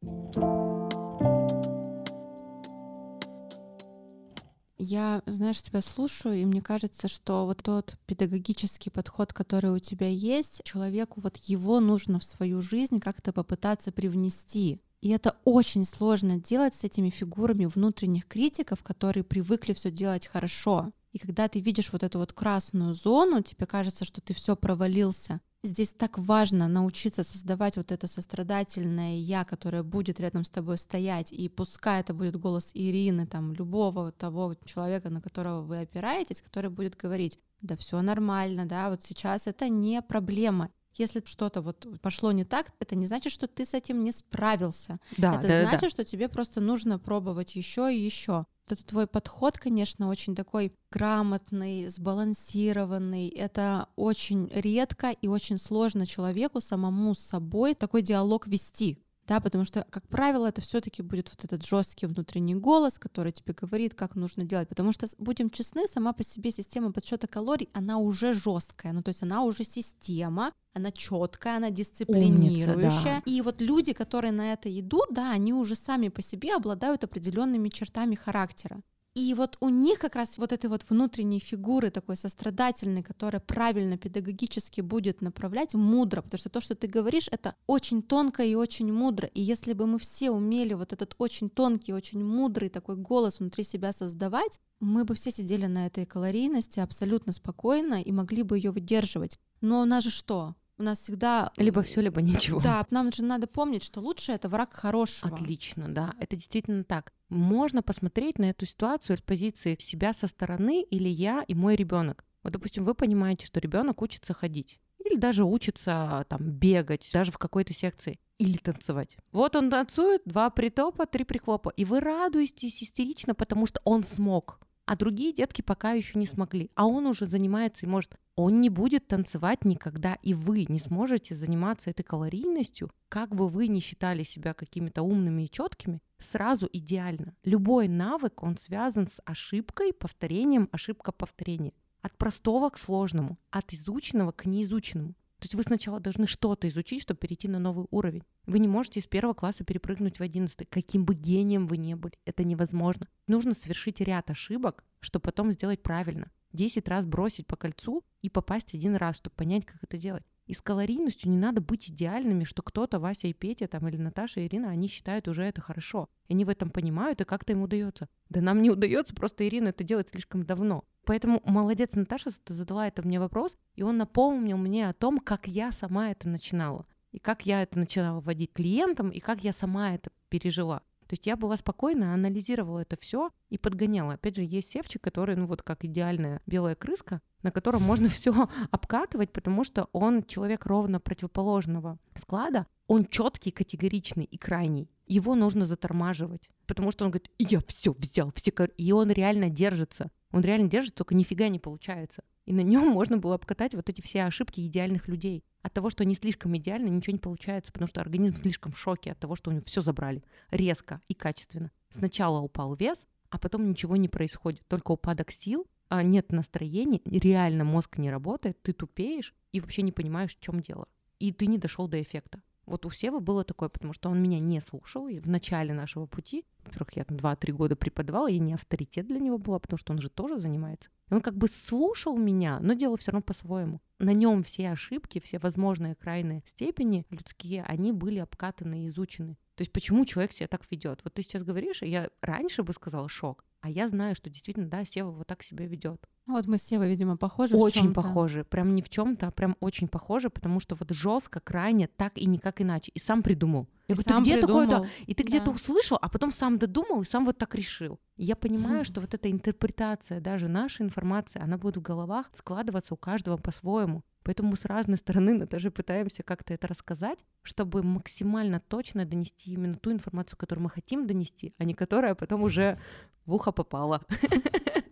Я, 4.81 5.23
знаешь, 5.27 5.61
тебя 5.61 5.81
слушаю, 5.81 6.37
и 6.37 6.45
мне 6.45 6.63
кажется, 6.63 7.09
что 7.09 7.45
вот 7.47 7.65
тот 7.65 7.97
педагогический 8.07 8.91
подход, 8.91 9.33
который 9.33 9.73
у 9.73 9.81
тебя 9.81 10.09
есть, 10.09 10.63
человеку 10.63 11.21
вот 11.21 11.37
его 11.39 11.81
нужно 11.81 12.21
в 12.21 12.25
свою 12.25 12.61
жизнь 12.61 13.01
как-то 13.01 13.33
попытаться 13.33 13.91
привнести. 13.91 14.81
И 15.01 15.11
это 15.11 15.37
очень 15.45 15.85
сложно 15.85 16.41
делать 16.41 16.75
с 16.75 16.85
этими 16.85 17.11
фигурами 17.11 17.67
внутренних 17.67 18.27
критиков, 18.27 18.83
которые 18.83 19.23
привыкли 19.23 19.73
все 19.73 19.91
делать 19.91 20.27
хорошо. 20.27 20.93
И 21.13 21.19
когда 21.19 21.49
ты 21.49 21.61
видишь 21.61 21.93
вот 21.93 22.03
эту 22.03 22.19
вот 22.19 22.33
красную 22.33 22.95
зону, 22.95 23.43
тебе 23.43 23.67
кажется, 23.67 24.05
что 24.05 24.21
ты 24.21 24.35
все 24.35 24.57
провалился. 24.57 25.41
Здесь 25.65 25.93
так 25.93 26.19
важно 26.19 26.69
научиться 26.69 27.25
создавать 27.25 27.77
вот 27.77 27.91
это 27.91 28.07
сострадательное 28.07 29.17
я, 29.17 29.45
которое 29.45 29.83
будет 29.83 30.21
рядом 30.21 30.45
с 30.45 30.51
тобой 30.51 30.79
стоять, 30.79 31.33
и 31.33 31.49
пускай 31.49 32.01
это 32.01 32.15
будет 32.15 32.37
голос 32.37 32.71
Ирины, 32.75 33.27
там, 33.27 33.53
любого 33.55 34.13
того 34.13 34.55
человека, 34.65 35.11
на 35.11 35.21
которого 35.21 35.63
вы 35.63 35.81
опираетесь, 35.81 36.43
который 36.43 36.71
будет 36.71 36.97
говорить, 36.97 37.41
да 37.61 37.77
все 37.77 38.01
нормально, 38.03 38.67
да, 38.67 38.89
вот 38.89 39.03
сейчас 39.05 39.49
это 39.49 39.69
не 39.69 40.01
проблема, 40.01 40.71
если 40.99 41.23
что-то 41.25 41.61
вот 41.61 41.87
пошло 42.01 42.33
не 42.33 42.45
так, 42.45 42.73
это 42.81 42.95
не 42.95 43.07
значит, 43.07 43.33
что 43.33 43.47
ты 43.47 43.65
с 43.65 43.75
этим 43.75 44.05
не 44.05 44.13
справился. 44.13 44.99
Да, 45.17 45.35
это 45.35 45.49
да, 45.49 45.61
значит, 45.63 45.81
да. 45.83 45.89
что 45.91 46.05
тебе 46.05 46.29
просто 46.29 46.61
нужно 46.61 46.99
пробовать 46.99 47.57
еще 47.57 47.95
и 47.95 47.99
еще. 47.99 48.45
Вот 48.69 48.79
это 48.79 48.85
твой 48.85 49.07
подход, 49.07 49.59
конечно, 49.59 50.09
очень 50.09 50.35
такой 50.35 50.75
грамотный, 50.91 51.89
сбалансированный. 51.89 53.29
Это 53.29 53.89
очень 53.97 54.51
редко 54.53 55.11
и 55.11 55.29
очень 55.29 55.59
сложно 55.59 56.07
человеку 56.07 56.61
самому 56.61 57.15
с 57.15 57.21
собой 57.21 57.75
такой 57.75 58.03
диалог 58.03 58.47
вести 58.47 59.03
да, 59.29 59.41
потому 59.41 59.65
что, 59.65 59.87
как 59.91 60.09
правило, 60.09 60.47
это 60.47 60.63
все-таки 60.63 61.03
будет 61.03 61.29
вот 61.29 61.45
этот 61.45 61.65
жесткий 61.67 62.07
внутренний 62.07 62.55
голос, 62.55 62.99
который 62.99 63.31
тебе 63.31 63.53
говорит, 63.53 63.95
как 63.95 64.17
нужно 64.17 64.45
делать, 64.45 64.69
потому 64.69 64.93
что, 64.93 65.07
будем 65.19 65.51
честны, 65.51 65.87
сама 65.87 66.15
по 66.15 66.23
себе 66.23 66.51
система 66.51 66.93
подсчета 66.93 67.27
калорий, 67.27 67.69
она 67.75 67.99
уже 67.99 68.33
жесткая, 68.33 68.93
ну 68.93 69.03
то 69.03 69.11
есть 69.11 69.23
она 69.23 69.43
уже 69.43 69.65
система, 69.65 70.53
она 70.73 70.91
четкая, 70.91 71.59
она 71.59 71.71
дисциплинирующая. 71.71 72.75
Умница, 72.75 73.03
да. 73.05 73.23
И 73.27 73.43
вот 73.43 73.61
люди, 73.61 73.93
которые 73.93 74.33
на 74.33 74.53
это 74.53 74.69
идут, 74.81 75.09
да, 75.11 75.31
они 75.31 75.53
уже 75.53 75.77
сами 75.77 76.09
по 76.09 76.23
себе 76.23 76.55
обладают 76.55 77.05
определенными 77.05 77.69
чертами 77.69 78.15
характера. 78.15 78.81
И 79.19 79.35
вот 79.35 79.57
у 79.59 79.69
них 79.69 79.99
как 79.99 80.15
раз 80.15 80.39
вот 80.39 80.53
этой 80.53 80.71
вот 80.71 80.85
внутренней 80.89 81.41
фигуры 81.41 81.91
такой 81.91 82.17
сострадательной, 82.17 83.03
которая 83.03 83.41
правильно 83.41 83.99
педагогически 83.99 84.81
будет 84.81 85.23
направлять, 85.23 85.75
мудро, 85.75 86.23
потому 86.23 86.39
что 86.39 86.49
то, 86.51 86.61
что 86.61 86.77
ты 86.77 86.87
говоришь, 86.87 87.27
это 87.33 87.57
очень 87.67 88.01
тонко 88.01 88.45
и 88.45 88.55
очень 88.55 88.93
мудро. 88.93 89.27
И 89.35 89.41
если 89.41 89.73
бы 89.73 89.89
мы 89.89 89.99
все 89.99 90.31
умели 90.31 90.75
вот 90.75 90.93
этот 90.93 91.17
очень 91.19 91.51
тонкий, 91.51 91.93
очень 91.93 92.23
мудрый 92.23 92.69
такой 92.69 92.95
голос 92.95 93.41
внутри 93.41 93.65
себя 93.65 93.91
создавать, 93.91 94.61
мы 94.79 95.05
бы 95.05 95.17
все 95.17 95.33
сидели 95.33 95.67
на 95.67 95.87
этой 95.87 96.07
калорийности 96.07 96.79
абсолютно 96.79 97.33
спокойно 97.33 98.01
и 98.01 98.13
могли 98.13 98.45
бы 98.45 98.57
ее 98.57 98.71
выдерживать. 98.71 99.41
Но 99.61 99.83
у 99.83 99.85
нас 99.85 100.05
же 100.05 100.11
что? 100.11 100.55
У 100.79 100.83
нас 100.85 101.01
всегда... 101.01 101.53
Либо 101.57 101.83
все, 101.83 102.01
либо 102.01 102.23
ничего. 102.23 102.61
Да, 102.61 102.87
нам 102.91 103.13
же 103.13 103.25
надо 103.25 103.49
помнить, 103.49 103.83
что 103.83 104.01
лучше 104.01 104.33
это 104.33 104.49
враг 104.49 104.73
хорошего. 104.73 105.35
Отлично, 105.35 105.89
да, 105.89 106.15
это 106.21 106.37
действительно 106.37 106.85
так. 106.85 107.13
Можно 107.29 107.83
посмотреть 107.83 108.39
на 108.39 108.51
эту 108.51 108.65
ситуацию 108.65 109.17
с 109.17 109.21
позиции 109.21 109.77
себя 109.81 110.13
со 110.13 110.29
стороны 110.29 110.83
или 110.83 111.09
я 111.09 111.45
и 111.49 111.55
мой 111.55 111.75
ребенок. 111.75 112.25
Вот, 112.45 112.53
допустим, 112.53 112.85
вы 112.85 112.95
понимаете, 112.95 113.45
что 113.45 113.59
ребенок 113.61 114.01
учится 114.03 114.33
ходить 114.35 114.79
или 115.05 115.17
даже 115.17 115.45
учится 115.45 116.25
там 116.29 116.51
бегать, 116.51 117.09
даже 117.13 117.33
в 117.33 117.39
какой-то 117.39 117.73
секции. 117.73 118.19
или 118.39 118.57
танцевать. 118.57 119.17
Вот 119.33 119.57
он 119.57 119.71
танцует, 119.71 120.23
два 120.25 120.49
притопа, 120.51 121.07
три 121.07 121.25
прихлопа, 121.25 121.71
и 121.71 121.85
вы 121.85 122.01
радуетесь 122.01 122.83
истерично, 122.83 123.35
потому 123.35 123.67
что 123.67 123.81
он 123.85 124.05
смог 124.05 124.61
а 124.89 124.97
другие 124.97 125.35
детки 125.35 125.61
пока 125.61 125.93
еще 125.93 126.19
не 126.19 126.25
смогли, 126.25 126.71
а 126.75 126.87
он 126.87 127.07
уже 127.07 127.27
занимается 127.27 127.85
и 127.85 127.89
может. 127.89 128.17
Он 128.37 128.63
не 128.63 128.71
будет 128.71 129.07
танцевать 129.07 129.67
никогда, 129.67 130.15
и 130.23 130.33
вы 130.33 130.65
не 130.67 130.79
сможете 130.79 131.35
заниматься 131.35 131.91
этой 131.91 132.05
калорийностью, 132.05 132.91
как 133.11 133.35
бы 133.35 133.51
вы 133.51 133.69
ни 133.69 133.81
считали 133.81 134.23
себя 134.23 134.55
какими-то 134.55 135.03
умными 135.03 135.43
и 135.43 135.51
четкими, 135.51 136.01
сразу 136.17 136.71
идеально. 136.73 137.37
Любой 137.45 137.87
навык, 137.87 138.43
он 138.43 138.57
связан 138.57 139.09
с 139.09 139.21
ошибкой, 139.27 139.93
повторением, 139.93 140.71
ошибка, 140.73 141.13
повторение. 141.13 141.75
От 142.01 142.17
простого 142.17 142.71
к 142.71 142.79
сложному, 142.79 143.37
от 143.51 143.75
изученного 143.75 144.33
к 144.33 144.47
неизученному. 144.47 145.15
То 145.39 145.45
есть 145.45 145.55
вы 145.55 145.63
сначала 145.63 146.01
должны 146.01 146.27
что-то 146.27 146.69
изучить, 146.69 147.03
чтобы 147.03 147.19
перейти 147.19 147.47
на 147.47 147.61
новый 147.61 147.87
уровень. 147.91 148.25
Вы 148.47 148.59
не 148.59 148.67
можете 148.67 148.99
из 148.99 149.07
первого 149.07 149.35
класса 149.35 149.65
перепрыгнуть 149.65 150.19
в 150.19 150.23
одиннадцатый. 150.23 150.67
Каким 150.67 151.05
бы 151.05 151.15
гением 151.15 151.69
вы 151.69 151.77
ни 151.77 151.95
были, 151.95 152.15
это 152.25 152.43
невозможно. 152.43 153.07
Нужно 153.29 153.55
совершить 153.55 154.01
ряд 154.01 154.31
ошибок, 154.31 154.85
чтобы 155.01 155.23
потом 155.25 155.53
сделать 155.53 155.83
правильно. 155.83 156.33
Десять 156.53 156.89
раз 156.89 157.05
бросить 157.07 157.47
по 157.47 157.57
кольцу 157.57 158.05
и 158.21 158.29
попасть 158.29 158.75
один 158.75 158.97
раз, 158.97 159.17
чтобы 159.17 159.37
понять, 159.37 159.65
как 159.65 159.83
это 159.85 159.97
делать. 159.97 160.25
И 160.49 160.55
с 160.55 160.63
калорийностью 160.63 161.31
не 161.31 161.37
надо 161.37 161.61
быть 161.61 161.91
идеальными, 161.91 162.45
что 162.45 162.63
кто-то, 162.63 162.99
Вася 162.99 163.29
и 163.29 163.35
Петя, 163.35 163.69
там, 163.69 163.87
или 163.87 163.99
Наташа 163.99 164.41
и 164.41 164.47
Ирина, 164.47 164.71
они 164.71 164.89
считают 164.89 165.29
уже 165.29 165.45
это 165.45 165.61
хорошо. 165.61 166.09
И 166.27 166.33
они 166.33 166.47
в 166.47 166.49
этом 166.49 166.71
понимают, 166.71 167.21
и 167.21 167.25
как-то 167.25 167.53
им 167.53 167.63
удается. 167.63 168.09
Да 168.31 168.41
нам 168.41 168.63
не 168.63 168.71
удается, 168.71 169.15
просто 169.15 169.47
Ирина 169.47 169.69
это 169.69 169.85
делает 169.85 170.09
слишком 170.09 170.45
давно. 170.45 170.85
Поэтому 171.05 171.43
молодец 171.45 171.91
Наташа 171.93 172.31
задала 172.47 172.89
это 172.89 173.03
мне 173.03 173.21
вопрос, 173.21 173.59
и 173.75 173.83
он 173.83 173.99
напомнил 173.99 174.57
мне 174.57 174.89
о 174.89 174.95
том, 174.95 175.19
как 175.19 175.47
я 175.47 175.71
сама 175.71 176.11
это 176.11 176.31
начинала. 176.31 176.87
И 177.13 177.19
как 177.19 177.45
я 177.45 177.63
это 177.63 177.79
начинала 177.79 178.21
вводить 178.21 178.55
клиентам, 178.55 179.11
и 179.11 179.21
как 179.21 179.45
я 179.45 179.53
сама 179.53 179.95
это 179.95 180.11
пережила. 180.31 180.83
То 181.09 181.15
есть 181.15 181.27
я 181.27 181.37
была 181.37 181.57
спокойна, 181.57 182.13
анализировала 182.13 182.81
это 182.81 182.99
все 183.01 183.31
и 183.49 183.57
подгоняла. 183.57 184.13
Опять 184.13 184.37
же, 184.37 184.43
есть 184.43 184.71
севчик, 184.71 185.03
который, 185.03 185.37
ну 185.37 185.47
вот 185.47 185.63
как 185.63 185.85
идеальная 185.85 186.43
белая 186.47 186.75
крыска, 186.75 187.23
на 187.43 187.51
котором 187.51 187.83
можно 187.83 188.09
все 188.11 188.49
обкатывать, 188.71 189.33
потому 189.33 189.65
что 189.65 189.89
он 189.93 190.23
человек 190.23 190.67
ровно 190.67 191.01
противоположного 191.01 191.99
склада, 192.15 192.67
он 192.87 193.07
четкий, 193.07 193.51
категоричный 193.51 194.25
и 194.25 194.37
крайний. 194.37 194.91
Его 195.07 195.35
нужно 195.35 195.65
затормаживать, 195.65 196.51
потому 196.67 196.91
что 196.91 197.07
он 197.07 197.11
говорит, 197.11 197.31
я 197.39 197.61
все 197.67 197.93
взял, 197.93 198.31
все, 198.35 198.53
и 198.77 198.93
он 198.93 199.11
реально 199.11 199.49
держится. 199.49 200.11
Он 200.31 200.43
реально 200.43 200.69
держится, 200.69 200.97
только 200.97 201.15
нифига 201.15 201.49
не 201.49 201.59
получается. 201.59 202.23
И 202.49 202.53
на 202.55 202.63
нем 202.63 202.89
можно 202.89 203.19
было 203.19 203.35
обкатать 203.35 203.75
вот 203.75 203.91
эти 203.91 204.01
все 204.01 204.25
ошибки 204.25 204.61
идеальных 204.61 205.07
людей. 205.07 205.45
От 205.61 205.75
того, 205.75 205.91
что 205.91 206.03
они 206.03 206.15
слишком 206.15 206.57
идеальны, 206.57 206.89
ничего 206.89 207.13
не 207.13 207.19
получается, 207.19 207.71
потому 207.71 207.89
что 207.89 208.01
организм 208.01 208.37
слишком 208.37 208.73
в 208.73 208.79
шоке 208.79 209.13
от 209.13 209.19
того, 209.19 209.37
что 209.37 209.51
у 209.51 209.53
него 209.53 209.65
все 209.67 209.83
забрали 209.83 210.25
резко 210.51 211.03
и 211.09 211.15
качественно. 211.15 211.71
Сначала 211.91 212.41
упал 212.41 212.75
вес, 212.75 213.07
а 213.29 213.39
потом 213.39 213.69
ничего 213.69 213.97
не 213.97 214.09
происходит, 214.09 214.67
только 214.67 214.93
упадок 214.93 215.31
сил, 215.31 215.67
а 215.91 216.03
нет 216.03 216.33
настроения, 216.33 217.03
реально 217.05 217.65
мозг 217.65 217.99
не 217.99 218.11
работает, 218.11 218.63
ты 218.63 218.73
тупеешь 218.73 219.35
и 219.53 219.61
вообще 219.61 219.83
не 219.83 219.93
понимаешь, 219.93 220.35
в 220.35 220.41
чем 220.41 220.61
дело. 220.61 220.89
И 221.19 221.33
ты 221.33 221.47
не 221.47 221.59
дошел 221.59 221.87
до 221.87 222.01
эффекта. 222.01 222.41
Вот 222.69 222.85
у 222.85 222.91
Сева 222.91 223.19
было 223.19 223.45
такое, 223.45 223.69
потому 223.69 223.93
что 223.93 224.11
он 224.11 224.23
меня 224.23 224.39
не 224.39 224.61
слушал. 224.61 225.09
И 225.09 225.19
в 225.19 225.29
начале 225.29 225.73
нашего 225.73 226.07
пути, 226.07 226.45
во-первых, 226.65 226.97
я 226.97 227.05
там 227.05 227.17
2-3 227.17 227.53
года 227.53 227.77
преподавала, 227.77 228.29
я 228.29 228.39
не 228.39 228.55
авторитет 228.55 229.07
для 229.07 229.19
него 229.19 229.39
была, 229.39 229.59
потому 229.59 229.79
что 229.79 229.93
он 229.93 230.01
же 230.01 230.11
тоже 230.11 230.39
занимается. 230.39 230.91
И 231.11 231.15
он 231.15 231.23
как 231.23 231.37
бы 231.37 231.49
слушал 231.49 232.17
меня, 232.17 232.61
но 232.61 232.75
делал 232.75 232.99
все 232.99 233.13
равно 233.13 233.23
по-своему. 233.23 233.81
На 233.99 234.13
нем 234.13 234.43
все 234.43 234.71
ошибки, 234.71 235.19
все 235.21 235.39
возможные 235.39 235.95
крайние 235.95 236.43
степени 236.45 237.07
людские, 237.11 237.65
они 237.65 237.93
были 237.93 238.19
обкатаны 238.19 238.85
и 238.85 238.89
изучены. 238.89 239.39
То 239.55 239.63
есть 239.63 239.73
почему 239.73 240.05
человек 240.05 240.33
себя 240.33 240.47
так 240.47 240.63
ведет? 240.71 241.01
Вот 241.03 241.15
ты 241.15 241.23
сейчас 241.23 241.43
говоришь, 241.43 241.83
и 241.83 241.89
я 241.89 242.11
раньше 242.21 242.63
бы 242.63 242.73
сказала 242.73 243.09
шок, 243.09 243.45
а 243.61 243.71
я 243.71 243.89
знаю, 243.89 244.15
что 244.15 244.31
действительно, 244.31 244.69
да, 244.69 244.85
Сева 244.85 245.11
вот 245.11 245.27
так 245.27 245.43
себя 245.43 245.67
ведет. 245.67 246.01
Вот 246.27 246.47
мы 246.47 246.59
с 246.59 246.63
Севой, 246.63 246.89
видимо, 246.89 247.17
похожи. 247.17 247.57
Очень 247.57 247.95
похожи. 247.95 248.45
Прям 248.45 248.75
не 248.75 248.83
в 248.83 248.89
чем-то, 248.89 249.29
а 249.29 249.31
прям 249.31 249.57
очень 249.61 249.89
похожи, 249.89 250.29
потому 250.29 250.61
что 250.61 250.75
вот 250.75 250.91
жестко, 250.91 251.41
крайне, 251.41 251.89
так 251.89 252.19
и 252.19 252.27
никак 252.27 252.61
иначе. 252.61 252.93
И 252.95 252.99
сам 252.99 253.23
придумал. 253.23 253.67
Я 253.89 253.95
говорю, 253.95 254.09
ты 254.09 254.21
где 254.21 254.41
такое-то? 254.41 254.87
И 255.07 255.15
ты 255.15 255.25
да. 255.25 255.29
где-то 255.29 255.51
услышал, 255.51 255.99
а 256.01 256.09
потом 256.11 256.31
сам 256.31 256.59
додумал 256.59 257.01
и 257.01 257.07
сам 257.07 257.25
вот 257.25 257.39
так 257.39 257.55
решил. 257.55 257.99
И 258.17 258.25
я 258.25 258.37
понимаю, 258.37 258.85
что 258.85 259.01
вот 259.01 259.15
эта 259.15 259.31
интерпретация, 259.31 260.21
даже 260.21 260.49
наша 260.49 260.85
информация, 260.85 261.43
она 261.43 261.57
будет 261.57 261.79
в 261.79 261.83
головах 261.83 262.31
складываться 262.35 262.95
у 262.95 262.99
каждого 262.99 263.39
по-своему. 263.39 264.05
Поэтому 264.29 264.51
мы 264.51 264.57
с 264.59 264.67
разной 264.67 264.99
стороны 264.99 265.47
даже 265.47 265.71
пытаемся 265.71 266.23
как-то 266.23 266.53
это 266.53 266.67
рассказать, 266.67 267.19
чтобы 267.41 267.83
максимально 267.83 268.61
точно 268.61 269.07
донести 269.07 269.53
именно 269.53 269.75
ту 269.75 269.91
информацию, 269.91 270.37
которую 270.37 270.65
мы 270.65 270.69
хотим 270.69 271.07
донести, 271.07 271.55
а 271.57 271.65
не 271.65 271.73
которая 271.73 272.15
потом 272.15 272.43
уже 272.43 272.79
в 273.25 273.33
ухо 273.33 273.53
попала. 273.53 274.03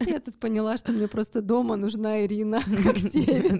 Я 0.06 0.20
тут 0.20 0.38
поняла, 0.38 0.78
что 0.78 0.92
мне 0.92 1.08
просто 1.08 1.40
дома 1.40 1.76
нужна 1.76 2.24
Ирина, 2.24 2.60
как 2.84 2.98
Севе. 2.98 3.58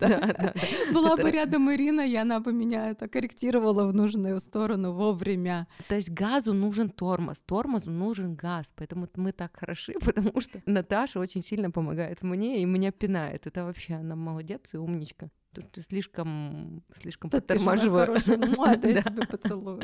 Была 0.92 1.16
бы 1.16 1.30
рядом 1.30 1.70
Ирина, 1.72 2.06
и 2.06 2.14
она 2.14 2.40
бы 2.40 2.52
меня 2.52 2.90
это 2.90 3.08
корректировала 3.08 3.86
в 3.86 3.94
нужную 3.94 4.40
сторону 4.40 4.92
вовремя. 4.92 5.66
То 5.88 5.96
есть 5.96 6.10
газу 6.10 6.52
нужен 6.52 6.90
тормоз, 6.90 7.42
тормозу 7.42 7.90
нужен 7.90 8.34
газ, 8.34 8.72
поэтому 8.76 9.08
мы 9.16 9.32
так 9.32 9.56
хороши, 9.56 9.94
потому 10.04 10.40
что 10.40 10.60
Наташа 10.66 11.20
очень 11.20 11.42
сильно 11.42 11.70
помогает 11.70 12.22
мне 12.22 12.62
и 12.62 12.64
меня 12.64 12.92
пинает. 12.92 13.46
Это 13.46 13.64
вообще 13.64 13.94
она 13.94 14.16
молодец 14.16 14.74
и 14.74 14.76
умничка. 14.76 15.30
Тут 15.54 15.70
ты 15.72 15.82
слишком, 15.82 16.82
слишком 16.94 17.28
да 17.30 17.38
подтормаживаю. 17.38 18.18
Ты 18.20 18.36
да 18.36 18.88
я 18.88 19.02
тебе 19.02 19.26
поцелую. 19.26 19.80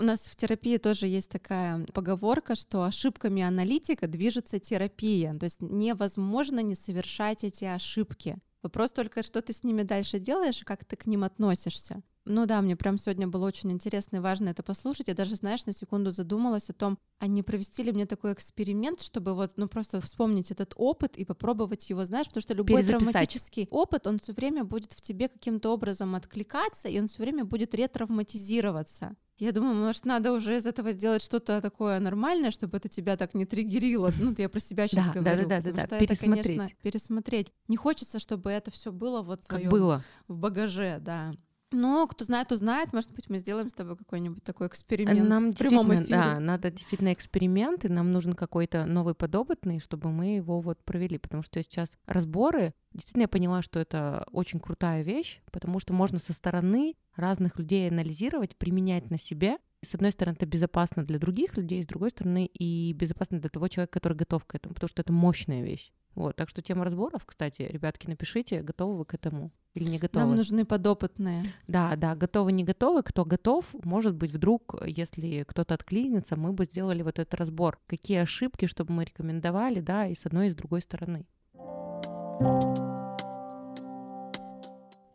У 0.00 0.02
нас 0.02 0.20
в 0.20 0.34
терапии 0.34 0.78
тоже 0.78 1.06
есть 1.08 1.28
такая 1.28 1.84
поговорка, 1.92 2.54
что 2.54 2.84
ошибками 2.84 3.42
аналитика 3.42 4.06
движется 4.06 4.58
терапия. 4.58 5.36
То 5.38 5.44
есть 5.44 5.60
невозможно 5.60 6.60
не 6.60 6.74
совершать 6.74 7.44
эти 7.44 7.66
ошибки. 7.66 8.38
Вопрос 8.62 8.92
только, 8.92 9.22
что 9.22 9.42
ты 9.42 9.52
с 9.52 9.62
ними 9.62 9.82
дальше 9.82 10.18
делаешь 10.18 10.62
и 10.62 10.64
как 10.64 10.86
ты 10.86 10.96
к 10.96 11.04
ним 11.04 11.22
относишься. 11.22 12.02
Ну 12.24 12.46
да, 12.46 12.62
мне 12.62 12.76
прям 12.76 12.96
сегодня 12.96 13.28
было 13.28 13.46
очень 13.46 13.72
интересно 13.72 14.16
и 14.16 14.20
важно 14.20 14.48
это 14.48 14.62
послушать. 14.62 15.08
Я 15.08 15.14
даже, 15.14 15.36
знаешь, 15.36 15.66
на 15.66 15.72
секунду 15.74 16.12
задумалась 16.12 16.70
о 16.70 16.72
том, 16.72 16.98
а 17.18 17.26
не 17.26 17.42
провести 17.42 17.82
ли 17.82 17.92
мне 17.92 18.06
такой 18.06 18.32
эксперимент, 18.32 19.02
чтобы 19.02 19.34
вот, 19.34 19.52
ну 19.56 19.68
просто 19.68 20.00
вспомнить 20.00 20.50
этот 20.50 20.72
опыт 20.76 21.18
и 21.18 21.26
попробовать 21.26 21.90
его, 21.90 22.06
знаешь, 22.06 22.26
потому 22.26 22.40
что 22.40 22.54
любой 22.54 22.82
травматический 22.84 23.68
опыт, 23.70 24.06
он 24.06 24.18
все 24.18 24.32
время 24.32 24.64
будет 24.64 24.92
в 24.92 25.02
тебе 25.02 25.28
каким-то 25.28 25.74
образом 25.74 26.14
откликаться, 26.14 26.88
и 26.88 26.98
он 26.98 27.08
все 27.08 27.20
время 27.20 27.44
будет 27.44 27.74
ретравматизироваться. 27.74 29.14
Я 29.40 29.52
думаю, 29.52 29.74
может, 29.74 30.04
надо 30.04 30.32
уже 30.32 30.58
из 30.58 30.66
этого 30.66 30.92
сделать 30.92 31.22
что-то 31.22 31.62
такое 31.62 31.98
нормальное, 31.98 32.50
чтобы 32.50 32.76
это 32.76 32.90
тебя 32.90 33.16
так 33.16 33.32
не 33.32 33.46
триггерило. 33.46 34.12
Ну, 34.20 34.34
я 34.36 34.50
про 34.50 34.60
себя 34.60 34.86
сейчас 34.86 35.06
да, 35.06 35.12
говорю. 35.14 35.48
Да, 35.48 35.62
да, 35.62 35.70
да, 35.70 35.72
да, 35.72 35.86
да. 35.86 35.98
пересмотреть. 35.98 36.46
Это, 36.46 36.56
конечно, 36.56 36.76
пересмотреть. 36.82 37.52
Не 37.66 37.78
хочется, 37.78 38.18
чтобы 38.18 38.50
это 38.50 38.70
все 38.70 38.92
было 38.92 39.22
вот 39.22 39.42
как 39.46 39.62
было 39.62 40.04
в 40.28 40.36
багаже, 40.36 40.98
да. 41.00 41.32
Ну, 41.72 42.06
кто 42.08 42.24
знает, 42.24 42.48
то 42.48 42.56
знает. 42.56 42.92
Может 42.92 43.12
быть, 43.12 43.30
мы 43.30 43.38
сделаем 43.38 43.68
с 43.68 43.72
тобой 43.72 43.96
какой-нибудь 43.96 44.42
такой 44.42 44.66
эксперимент 44.66 45.28
нам 45.28 45.52
в 45.52 45.56
прямом 45.56 45.94
эфире. 45.94 46.08
Да, 46.08 46.40
надо 46.40 46.70
действительно 46.70 47.12
эксперимент, 47.12 47.84
и 47.84 47.88
нам 47.88 48.12
нужен 48.12 48.34
какой-то 48.34 48.86
новый 48.86 49.14
подопытный, 49.14 49.78
чтобы 49.78 50.10
мы 50.10 50.36
его 50.36 50.60
вот 50.60 50.82
провели. 50.84 51.18
Потому 51.18 51.42
что 51.42 51.62
сейчас 51.62 51.92
разборы, 52.06 52.74
действительно 52.92 53.22
я 53.22 53.28
поняла, 53.28 53.62
что 53.62 53.78
это 53.78 54.26
очень 54.32 54.58
крутая 54.58 55.02
вещь, 55.02 55.42
потому 55.52 55.78
что 55.78 55.92
можно 55.92 56.18
со 56.18 56.32
стороны 56.32 56.96
разных 57.14 57.58
людей 57.58 57.88
анализировать, 57.88 58.56
применять 58.56 59.10
на 59.10 59.18
себе. 59.18 59.58
С 59.82 59.94
одной 59.94 60.12
стороны, 60.12 60.34
это 60.34 60.46
безопасно 60.46 61.04
для 61.04 61.18
других 61.18 61.56
людей, 61.56 61.82
с 61.82 61.86
другой 61.86 62.10
стороны, 62.10 62.46
и 62.46 62.92
безопасно 62.92 63.40
для 63.40 63.48
того 63.48 63.68
человека, 63.68 63.92
который 63.92 64.16
готов 64.16 64.44
к 64.44 64.54
этому, 64.54 64.74
потому 64.74 64.88
что 64.88 65.02
это 65.02 65.12
мощная 65.12 65.62
вещь. 65.62 65.92
Вот, 66.14 66.36
так 66.36 66.48
что 66.48 66.60
тема 66.60 66.84
разборов, 66.84 67.24
кстати, 67.24 67.62
ребятки, 67.62 68.06
напишите, 68.06 68.62
готовы 68.62 68.98
вы 68.98 69.04
к 69.04 69.14
этому 69.14 69.52
или 69.74 69.88
не 69.88 69.98
готовы. 69.98 70.26
Нам 70.26 70.36
нужны 70.36 70.64
подопытные. 70.64 71.44
Да, 71.68 71.94
да, 71.96 72.16
готовы, 72.16 72.50
не 72.52 72.64
готовы. 72.64 73.02
Кто 73.02 73.24
готов, 73.24 73.74
может 73.84 74.16
быть, 74.16 74.32
вдруг, 74.32 74.74
если 74.84 75.44
кто-то 75.46 75.74
откликнется, 75.74 76.36
мы 76.36 76.52
бы 76.52 76.64
сделали 76.64 77.02
вот 77.02 77.18
этот 77.18 77.34
разбор. 77.34 77.78
Какие 77.86 78.18
ошибки, 78.18 78.66
чтобы 78.66 78.92
мы 78.92 79.04
рекомендовали, 79.04 79.80
да, 79.80 80.06
и 80.06 80.14
с 80.14 80.26
одной, 80.26 80.48
и 80.48 80.50
с 80.50 80.56
другой 80.56 80.82
стороны. 80.82 81.26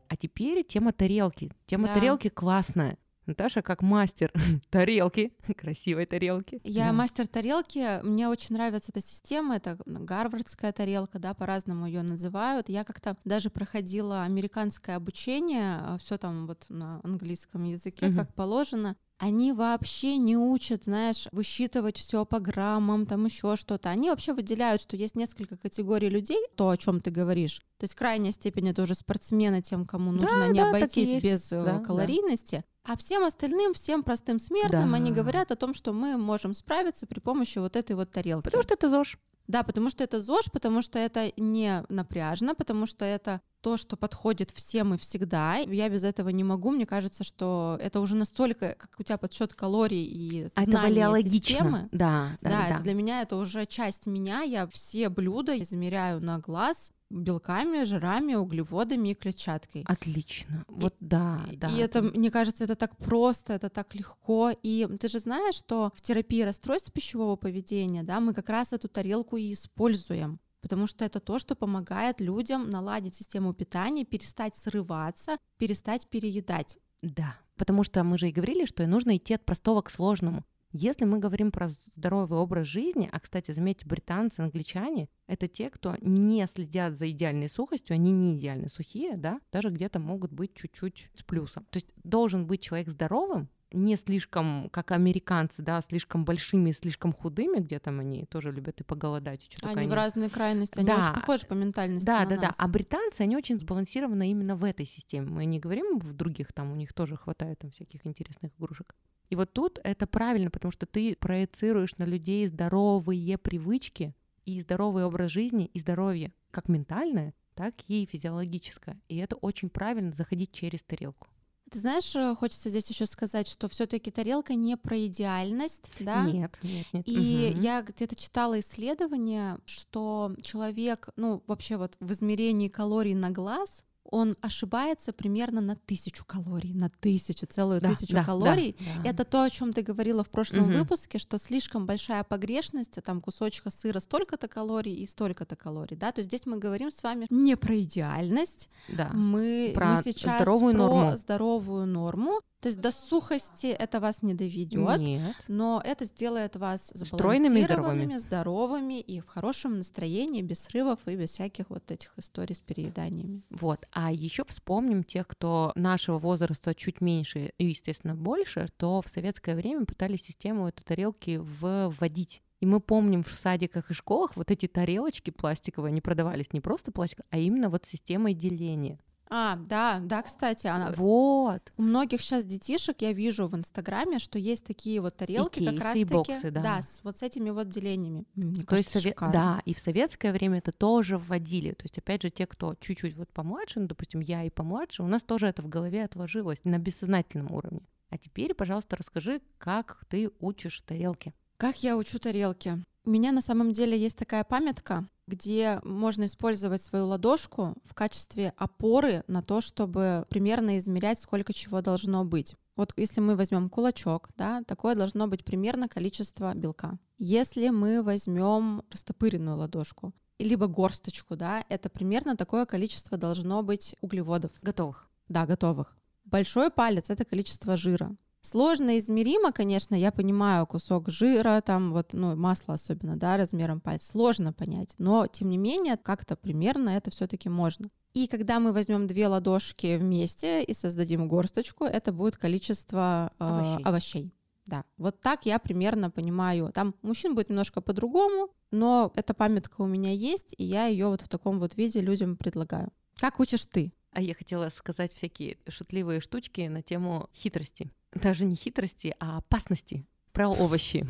А 0.07 0.17
теперь 0.17 0.63
тема 0.63 0.93
тарелки. 0.93 1.51
Тема 1.65 1.87
да. 1.87 1.95
тарелки 1.95 2.29
классная. 2.29 2.97
Наташа 3.25 3.61
как 3.61 3.81
мастер 3.81 4.31
тарелки, 4.69 5.33
красивой 5.57 6.05
тарелки. 6.05 6.59
Я 6.63 6.87
да. 6.87 6.93
мастер 6.93 7.27
тарелки, 7.27 8.01
мне 8.03 8.27
очень 8.27 8.55
нравится 8.55 8.91
эта 8.93 9.05
система, 9.05 9.55
это 9.55 9.77
гарвардская 9.85 10.71
тарелка, 10.71 11.19
да, 11.19 11.33
по-разному 11.33 11.85
ее 11.87 12.01
называют. 12.01 12.69
Я 12.69 12.83
как-то 12.83 13.17
даже 13.25 13.49
проходила 13.49 14.23
американское 14.23 14.95
обучение, 14.95 15.77
а, 15.81 15.97
все 15.97 16.17
там 16.17 16.47
вот 16.47 16.65
на 16.69 16.99
английском 17.03 17.63
языке, 17.63 18.07
угу. 18.07 18.17
как 18.17 18.33
положено. 18.33 18.95
Они 19.17 19.53
вообще 19.53 20.17
не 20.17 20.35
учат, 20.35 20.85
знаешь, 20.85 21.27
высчитывать 21.31 21.97
все 21.97 22.25
по 22.25 22.39
граммам, 22.39 23.05
там 23.05 23.25
еще 23.25 23.55
что-то. 23.55 23.89
Они 23.89 24.09
вообще 24.09 24.33
выделяют, 24.33 24.81
что 24.81 24.97
есть 24.97 25.15
несколько 25.15 25.57
категорий 25.57 26.09
людей, 26.09 26.39
то, 26.55 26.69
о 26.69 26.77
чем 26.77 26.99
ты 26.99 27.11
говоришь. 27.11 27.61
То 27.77 27.85
есть 27.85 27.95
крайняя 27.95 28.33
степень 28.33 28.69
это 28.69 28.81
уже 28.81 28.93
спортсмены, 28.93 29.61
тем, 29.61 29.85
кому 29.85 30.11
нужно 30.11 30.39
да, 30.39 30.47
не 30.47 30.59
да, 30.59 30.69
обойтись 30.69 31.23
без 31.23 31.51
э, 31.51 31.63
да, 31.63 31.79
калорийности. 31.79 32.65
Да. 32.85 32.93
А 32.93 32.97
всем 32.97 33.23
остальным, 33.23 33.73
всем 33.73 34.03
простым 34.03 34.37
смертным, 34.37 34.91
да. 34.91 34.95
они 34.97 35.11
говорят 35.11 35.51
о 35.51 35.55
том, 35.55 35.73
что 35.73 35.93
мы 35.93 36.17
можем 36.17 36.53
справиться 36.53 37.07
при 37.07 37.19
помощи 37.19 37.57
вот 37.57 37.75
этой 37.75 37.95
вот 37.95 38.11
тарелки. 38.11 38.43
Потому 38.43 38.63
что 38.63 38.73
это 38.73 38.89
ЗОЖ. 38.89 39.17
Да, 39.47 39.63
потому 39.63 39.89
что 39.89 40.03
это 40.03 40.19
ЗОЖ, 40.19 40.51
потому 40.51 40.81
что 40.81 40.99
это 40.99 41.31
не 41.37 41.83
напряжно, 41.89 42.55
потому 42.55 42.85
что 42.85 43.05
это 43.05 43.41
то, 43.65 43.77
что 43.77 43.97
подходит 43.97 44.51
всем 44.51 44.93
и 44.93 44.97
всегда. 44.99 45.55
Я 45.55 45.89
без 45.89 46.03
этого 46.03 46.29
не 46.29 46.43
могу. 46.43 46.69
Мне 46.69 46.85
кажется, 46.85 47.23
что 47.23 47.79
это 47.81 47.99
уже 47.99 48.15
настолько, 48.15 48.75
как 48.77 48.91
у 48.99 49.01
тебя 49.01 49.17
подсчет 49.17 49.55
калорий 49.55 50.03
и 50.03 50.49
а 50.53 50.65
знания 50.65 51.09
это 51.09 51.27
системы. 51.27 51.89
Да, 51.91 52.37
да, 52.41 52.49
да, 52.49 52.49
да. 52.49 52.67
Это 52.67 52.83
для 52.83 52.93
меня 52.93 53.23
это 53.23 53.37
уже 53.37 53.65
часть 53.65 54.05
меня. 54.05 54.43
Я 54.43 54.67
все 54.67 55.09
блюда 55.09 55.59
измеряю 55.59 56.21
на 56.21 56.37
глаз 56.37 56.91
белками, 57.09 57.85
жирами, 57.85 58.35
углеводами 58.35 59.09
и 59.09 59.13
клетчаткой. 59.15 59.83
Отлично. 59.87 60.63
Вот 60.67 60.93
и, 61.01 61.05
да, 61.05 61.41
да. 61.53 61.69
И 61.69 61.77
это, 61.77 62.03
мне 62.03 62.29
кажется, 62.29 62.65
это 62.65 62.75
так 62.75 62.95
просто, 62.97 63.53
это 63.53 63.69
так 63.69 63.95
легко. 63.95 64.51
И 64.61 64.87
ты 64.99 65.07
же 65.07 65.17
знаешь, 65.17 65.55
что 65.55 65.91
в 65.95 66.01
терапии 66.01 66.43
расстройств 66.43 66.91
пищевого 66.93 67.35
поведения, 67.35 68.03
да, 68.03 68.19
мы 68.19 68.35
как 68.35 68.49
раз 68.49 68.73
эту 68.73 68.89
тарелку 68.89 69.37
и 69.37 69.53
используем 69.53 70.39
потому 70.65 70.87
что 70.87 71.05
это 71.05 71.19
то, 71.19 71.37
что 71.37 71.53
помогает 71.53 72.19
людям 72.19 72.71
наладить 72.71 73.13
систему 73.13 73.53
питания, 73.53 74.03
перестать 74.03 74.55
срываться, 74.55 75.37
перестать 75.59 76.07
переедать. 76.09 76.79
Да, 77.03 77.35
потому 77.55 77.83
что 77.83 78.03
мы 78.03 78.17
же 78.17 78.29
и 78.29 78.31
говорили, 78.31 78.65
что 78.65 78.87
нужно 78.87 79.15
идти 79.15 79.35
от 79.35 79.45
простого 79.45 79.83
к 79.83 79.91
сложному. 79.91 80.43
Если 80.71 81.05
мы 81.05 81.19
говорим 81.19 81.51
про 81.51 81.67
здоровый 81.67 82.39
образ 82.39 82.65
жизни, 82.65 83.07
а, 83.11 83.19
кстати, 83.19 83.51
заметьте, 83.51 83.85
британцы, 83.85 84.39
англичане, 84.39 85.07
это 85.27 85.47
те, 85.47 85.69
кто 85.69 85.97
не 86.01 86.43
следят 86.47 86.95
за 86.97 87.11
идеальной 87.11 87.47
сухостью, 87.47 87.93
они 87.93 88.11
не 88.11 88.35
идеально 88.35 88.67
сухие, 88.67 89.17
да, 89.17 89.39
даже 89.51 89.69
где-то 89.69 89.99
могут 89.99 90.31
быть 90.33 90.55
чуть-чуть 90.55 91.11
с 91.13 91.21
плюсом. 91.21 91.67
То 91.69 91.77
есть 91.77 91.89
должен 92.03 92.47
быть 92.47 92.61
человек 92.61 92.89
здоровым, 92.89 93.49
не 93.71 93.95
слишком, 93.95 94.69
как 94.71 94.91
американцы, 94.91 95.61
да, 95.61 95.81
слишком 95.81 96.25
большими, 96.25 96.71
слишком 96.71 97.13
худыми, 97.13 97.59
где 97.59 97.79
там 97.79 97.99
они 97.99 98.25
тоже 98.25 98.51
любят 98.51 98.81
и 98.81 98.83
поголодать. 98.83 99.45
И 99.45 99.51
что 99.51 99.67
они 99.67 99.87
в 99.87 99.93
разные 99.93 100.29
крайности, 100.29 100.79
они 100.79 100.87
да. 100.87 100.97
очень 100.97 101.13
похожи 101.13 101.45
по 101.45 101.53
ментальности 101.53 102.05
Да, 102.05 102.21
на 102.21 102.29
да, 102.29 102.35
нас. 102.35 102.57
да. 102.57 102.63
А 102.63 102.67
британцы, 102.67 103.21
они 103.21 103.35
очень 103.35 103.59
сбалансированы 103.59 104.29
именно 104.29 104.55
в 104.55 104.63
этой 104.63 104.85
системе. 104.85 105.29
Мы 105.29 105.45
не 105.45 105.59
говорим 105.59 105.99
в 105.99 106.13
других, 106.13 106.53
там 106.53 106.71
у 106.71 106.75
них 106.75 106.93
тоже 106.93 107.15
хватает 107.15 107.59
там 107.59 107.71
всяких 107.71 108.05
интересных 108.05 108.51
игрушек. 108.57 108.95
И 109.29 109.35
вот 109.35 109.53
тут 109.53 109.79
это 109.83 110.07
правильно, 110.07 110.51
потому 110.51 110.71
что 110.71 110.85
ты 110.85 111.15
проецируешь 111.19 111.97
на 111.97 112.03
людей 112.03 112.45
здоровые 112.47 113.37
привычки 113.37 114.13
и 114.45 114.59
здоровый 114.61 115.03
образ 115.05 115.31
жизни, 115.31 115.65
и 115.65 115.79
здоровье, 115.79 116.31
как 116.51 116.69
ментальное, 116.69 117.33
так 117.55 117.73
и 117.87 118.05
физиологическое. 118.05 118.99
И 119.07 119.17
это 119.17 119.35
очень 119.37 119.69
правильно 119.69 120.11
заходить 120.11 120.51
через 120.51 120.83
тарелку. 120.83 121.27
Ты 121.71 121.79
знаешь, 121.79 122.15
э, 122.15 122.35
хочется 122.35 122.69
здесь 122.69 122.89
еще 122.89 123.05
сказать, 123.05 123.47
что 123.47 123.67
все-таки 123.67 124.11
тарелка 124.11 124.53
не 124.53 124.77
про 124.77 125.05
идеальность, 125.05 125.91
да? 125.99 126.23
Нет, 126.25 126.57
нет, 126.61 126.85
нет. 126.93 127.03
И 127.07 127.51
угу. 127.53 127.61
я 127.61 127.81
где-то 127.81 128.15
читала 128.15 128.59
исследование, 128.59 129.57
что 129.65 130.31
человек, 130.43 131.09
ну 131.15 131.43
вообще 131.47 131.77
вот 131.77 131.97
в 131.99 132.11
измерении 132.11 132.67
калорий 132.67 133.15
на 133.15 133.31
глаз 133.31 133.83
он 134.09 134.35
ошибается 134.41 135.11
примерно 135.13 135.61
на 135.61 135.75
тысячу 135.75 136.23
калорий, 136.25 136.73
на 136.73 136.89
тысячу, 136.89 137.47
целую 137.47 137.81
да, 137.81 137.89
тысячу 137.89 138.13
да, 138.13 138.23
калорий. 138.23 138.75
Да, 138.79 139.03
да. 139.03 139.09
Это 139.09 139.25
то, 139.25 139.43
о 139.43 139.49
чем 139.49 139.73
ты 139.73 139.81
говорила 139.81 140.23
в 140.23 140.29
прошлом 140.29 140.65
угу. 140.65 140.79
выпуске, 140.79 141.17
что 141.17 141.37
слишком 141.37 141.85
большая 141.85 142.23
погрешность, 142.23 142.99
там 143.03 143.21
кусочка 143.21 143.69
сыра 143.69 143.99
столько-то 143.99 144.47
калорий 144.47 144.93
и 144.93 145.05
столько-то 145.07 145.55
калорий, 145.55 145.97
да. 145.97 146.11
То 146.11 146.19
есть 146.19 146.29
здесь 146.29 146.45
мы 146.45 146.57
говорим 146.57 146.91
с 146.91 147.01
вами 147.03 147.25
не 147.29 147.57
про 147.57 147.81
идеальность, 147.81 148.69
да. 148.89 149.09
мы, 149.13 149.71
про 149.73 149.95
мы 149.95 150.03
сейчас 150.03 150.35
здоровую 150.35 150.73
про 150.73 150.83
норму. 150.83 151.15
здоровую 151.15 151.85
норму. 151.87 152.41
То 152.65 152.69
есть 152.69 152.81
до 152.81 152.89
сухости 152.89 153.67
это 153.67 153.99
вас 153.99 154.23
не 154.23 154.33
доведет, 154.33 154.97
Нет. 154.97 155.35
но 155.47 155.79
это 155.85 156.05
сделает 156.05 156.55
вас 156.55 156.91
стройными, 156.95 157.61
здоровыми, 157.61 158.17
здоровыми 158.17 158.99
и 159.01 159.19
в 159.19 159.27
хорошем 159.27 159.77
настроении, 159.77 160.41
без 160.41 160.61
срывов 160.61 160.97
и 161.05 161.15
без 161.15 161.29
всяких 161.29 161.69
вот 161.69 161.91
этих 161.91 162.17
историй 162.17 162.55
с 162.55 162.59
перееданиями. 162.59 163.43
Вот. 163.51 163.85
А 163.91 164.11
еще 164.11 164.43
вспомним 164.45 165.03
тех, 165.03 165.27
кто 165.27 165.73
нашего 165.75 166.17
возраста 166.17 166.73
чуть 166.73 167.01
меньше 167.01 167.53
и, 167.59 167.65
естественно, 167.65 168.15
больше, 168.15 168.65
то 168.77 168.99
в 168.99 169.09
советское 169.09 169.55
время 169.55 169.85
пытались 169.85 170.23
систему 170.23 170.67
этой 170.67 170.81
тарелки 170.81 171.39
вводить. 171.39 172.41
И 172.61 172.65
мы 172.65 172.79
помним 172.79 173.21
в 173.21 173.29
садиках 173.29 173.91
и 173.91 173.93
школах 173.93 174.35
вот 174.35 174.49
эти 174.49 174.67
тарелочки 174.67 175.29
пластиковые, 175.29 175.91
они 175.91 176.01
продавались 176.01 176.51
не 176.51 176.61
просто 176.61 176.91
пластик, 176.91 177.19
а 177.29 177.37
именно 177.37 177.69
вот 177.69 177.85
системой 177.85 178.33
деления. 178.33 178.97
А, 179.37 179.57
да, 179.57 179.99
да, 180.01 180.21
кстати, 180.21 180.65
она. 180.65 180.93
Вот. 180.93 181.73
У 181.75 181.81
многих 181.81 182.21
сейчас 182.21 182.45
детишек 182.45 183.01
я 183.01 183.11
вижу 183.11 183.47
в 183.47 183.55
Инстаграме, 183.55 184.19
что 184.19 184.39
есть 184.39 184.63
такие 184.63 185.01
вот 185.01 185.17
тарелки, 185.17 185.59
и 185.59 185.65
кейсы, 185.65 185.73
как 185.73 185.83
раз 185.83 185.95
и 185.97 186.05
боксы, 186.05 186.51
да. 186.51 186.61
да, 186.61 186.81
с 186.81 187.03
вот 187.03 187.19
с 187.19 187.23
этими 187.23 187.49
вот 187.49 187.67
делениями. 187.67 188.23
Мне 188.35 188.61
то 188.61 188.67
кажется, 188.67 188.99
есть 188.99 189.19
сове... 189.19 189.33
да, 189.33 189.61
и 189.65 189.73
в 189.73 189.79
советское 189.79 190.31
время 190.31 190.59
это 190.59 190.71
тоже 190.71 191.17
вводили. 191.17 191.73
То 191.73 191.83
есть 191.83 191.97
опять 191.97 192.21
же 192.21 192.29
те, 192.29 192.47
кто 192.47 192.75
чуть-чуть 192.79 193.17
вот 193.17 193.29
помладше, 193.33 193.81
ну, 193.81 193.87
допустим, 193.87 194.21
я 194.21 194.45
и 194.45 194.49
помладше, 194.49 195.03
у 195.03 195.07
нас 195.07 195.21
тоже 195.21 195.47
это 195.47 195.61
в 195.61 195.67
голове 195.67 196.05
отложилось 196.05 196.61
на 196.63 196.79
бессознательном 196.79 197.51
уровне. 197.51 197.81
А 198.11 198.17
теперь, 198.17 198.53
пожалуйста, 198.53 198.95
расскажи, 198.95 199.41
как 199.57 200.05
ты 200.07 200.31
учишь 200.39 200.79
тарелки. 200.79 201.33
Как 201.57 201.83
я 201.83 201.97
учу 201.97 202.19
тарелки? 202.19 202.81
У 203.05 203.11
меня 203.11 203.31
на 203.31 203.41
самом 203.41 203.71
деле 203.71 203.95
есть 203.99 204.17
такая 204.17 204.43
памятка, 204.43 205.07
где 205.27 205.79
можно 205.83 206.25
использовать 206.25 206.81
свою 206.81 207.05
ладошку 207.05 207.75
в 207.83 207.93
качестве 207.93 208.51
опоры 208.57 209.23
на 209.27 209.43
то, 209.43 209.61
чтобы 209.61 210.25
примерно 210.27 210.79
измерять, 210.79 211.19
сколько 211.19 211.53
чего 211.53 211.81
должно 211.81 212.25
быть. 212.25 212.55
Вот 212.75 212.93
если 212.97 213.21
мы 213.21 213.35
возьмем 213.35 213.69
кулачок, 213.69 214.29
да, 214.37 214.63
такое 214.63 214.95
должно 214.95 215.27
быть 215.27 215.45
примерно 215.45 215.87
количество 215.87 216.51
белка. 216.55 216.97
Если 217.19 217.69
мы 217.69 218.01
возьмем 218.01 218.81
растопыренную 218.89 219.57
ладошку, 219.57 220.11
либо 220.39 220.65
горсточку, 220.65 221.35
да, 221.35 221.63
это 221.69 221.89
примерно 221.89 222.35
такое 222.35 222.65
количество 222.65 223.19
должно 223.19 223.61
быть 223.61 223.95
углеводов. 224.01 224.51
Готовых. 224.63 225.07
Да, 225.29 225.45
готовых. 225.45 225.95
Большой 226.23 226.71
палец— 226.71 227.09
это 227.11 227.23
количество 227.23 227.77
жира. 227.77 228.15
Сложно 228.45 228.99
измеримо, 228.99 229.51
конечно, 229.51 229.95
я 229.95 230.11
понимаю, 230.11 230.67
кусок 230.67 231.09
жира, 231.09 231.63
там 231.65 231.91
вот, 231.91 232.13
ну, 232.13 232.35
масло 232.35 232.75
особенно, 232.75 233.17
да, 233.17 233.37
размером 233.37 233.81
пальца, 233.81 234.11
сложно 234.11 234.53
понять, 234.53 234.93
но, 234.99 235.25
тем 235.25 235.49
не 235.49 235.57
менее, 235.57 235.97
как-то 235.97 236.35
примерно 236.35 236.91
это 236.91 237.09
все 237.09 237.25
таки 237.25 237.49
можно. 237.49 237.89
И 238.13 238.27
когда 238.27 238.59
мы 238.59 238.71
возьмем 238.71 239.07
две 239.07 239.27
ладошки 239.27 239.97
вместе 239.97 240.63
и 240.63 240.75
создадим 240.75 241.27
горсточку, 241.27 241.85
это 241.85 242.13
будет 242.13 242.37
количество 242.37 243.31
э, 243.39 243.43
овощей. 243.43 243.83
овощей. 243.83 244.33
Да, 244.67 244.83
вот 244.97 245.19
так 245.21 245.47
я 245.47 245.57
примерно 245.57 246.11
понимаю. 246.11 246.71
Там 246.71 246.93
мужчин 247.01 247.33
будет 247.33 247.49
немножко 247.49 247.81
по-другому, 247.81 248.49
но 248.69 249.11
эта 249.15 249.33
памятка 249.33 249.81
у 249.81 249.87
меня 249.87 250.11
есть, 250.11 250.53
и 250.55 250.63
я 250.63 250.85
ее 250.85 251.07
вот 251.07 251.21
в 251.21 251.29
таком 251.29 251.59
вот 251.59 251.77
виде 251.77 251.99
людям 251.99 252.37
предлагаю. 252.37 252.91
Как 253.15 253.39
учишь 253.39 253.65
ты? 253.65 253.91
А 254.11 254.21
я 254.21 254.35
хотела 254.35 254.69
сказать 254.69 255.13
всякие 255.13 255.57
шутливые 255.67 256.21
штучки 256.21 256.61
на 256.67 256.83
тему 256.83 257.27
хитрости 257.33 257.91
даже 258.15 258.45
не 258.45 258.55
хитрости, 258.55 259.15
а 259.19 259.37
опасности 259.37 260.05
про 260.31 260.49
овощи. 260.49 261.05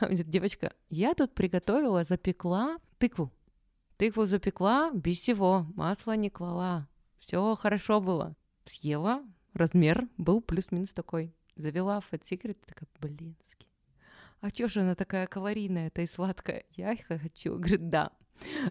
Девочка, 0.10 0.72
я 0.90 1.14
тут 1.14 1.34
приготовила, 1.34 2.04
запекла 2.04 2.76
тыкву. 2.98 3.32
Тыкву 3.96 4.26
запекла 4.26 4.90
без 4.92 5.18
всего, 5.18 5.66
масла 5.76 6.16
не 6.16 6.30
клала. 6.30 6.88
Все 7.18 7.54
хорошо 7.54 8.00
было. 8.00 8.34
Съела, 8.64 9.22
размер 9.52 10.08
был 10.16 10.40
плюс-минус 10.40 10.92
такой. 10.92 11.34
Завела 11.56 12.02
Fat 12.10 12.22
Secret, 12.22 12.56
такая, 12.66 12.88
блински. 12.98 13.68
А 14.40 14.50
чё 14.50 14.68
же 14.68 14.80
она 14.80 14.94
такая 14.94 15.26
калорийная, 15.26 15.86
это 15.88 16.02
и 16.02 16.06
сладкая? 16.06 16.64
Я 16.70 16.96
хочу. 16.96 17.54
Говорит, 17.56 17.90
да. 17.90 18.10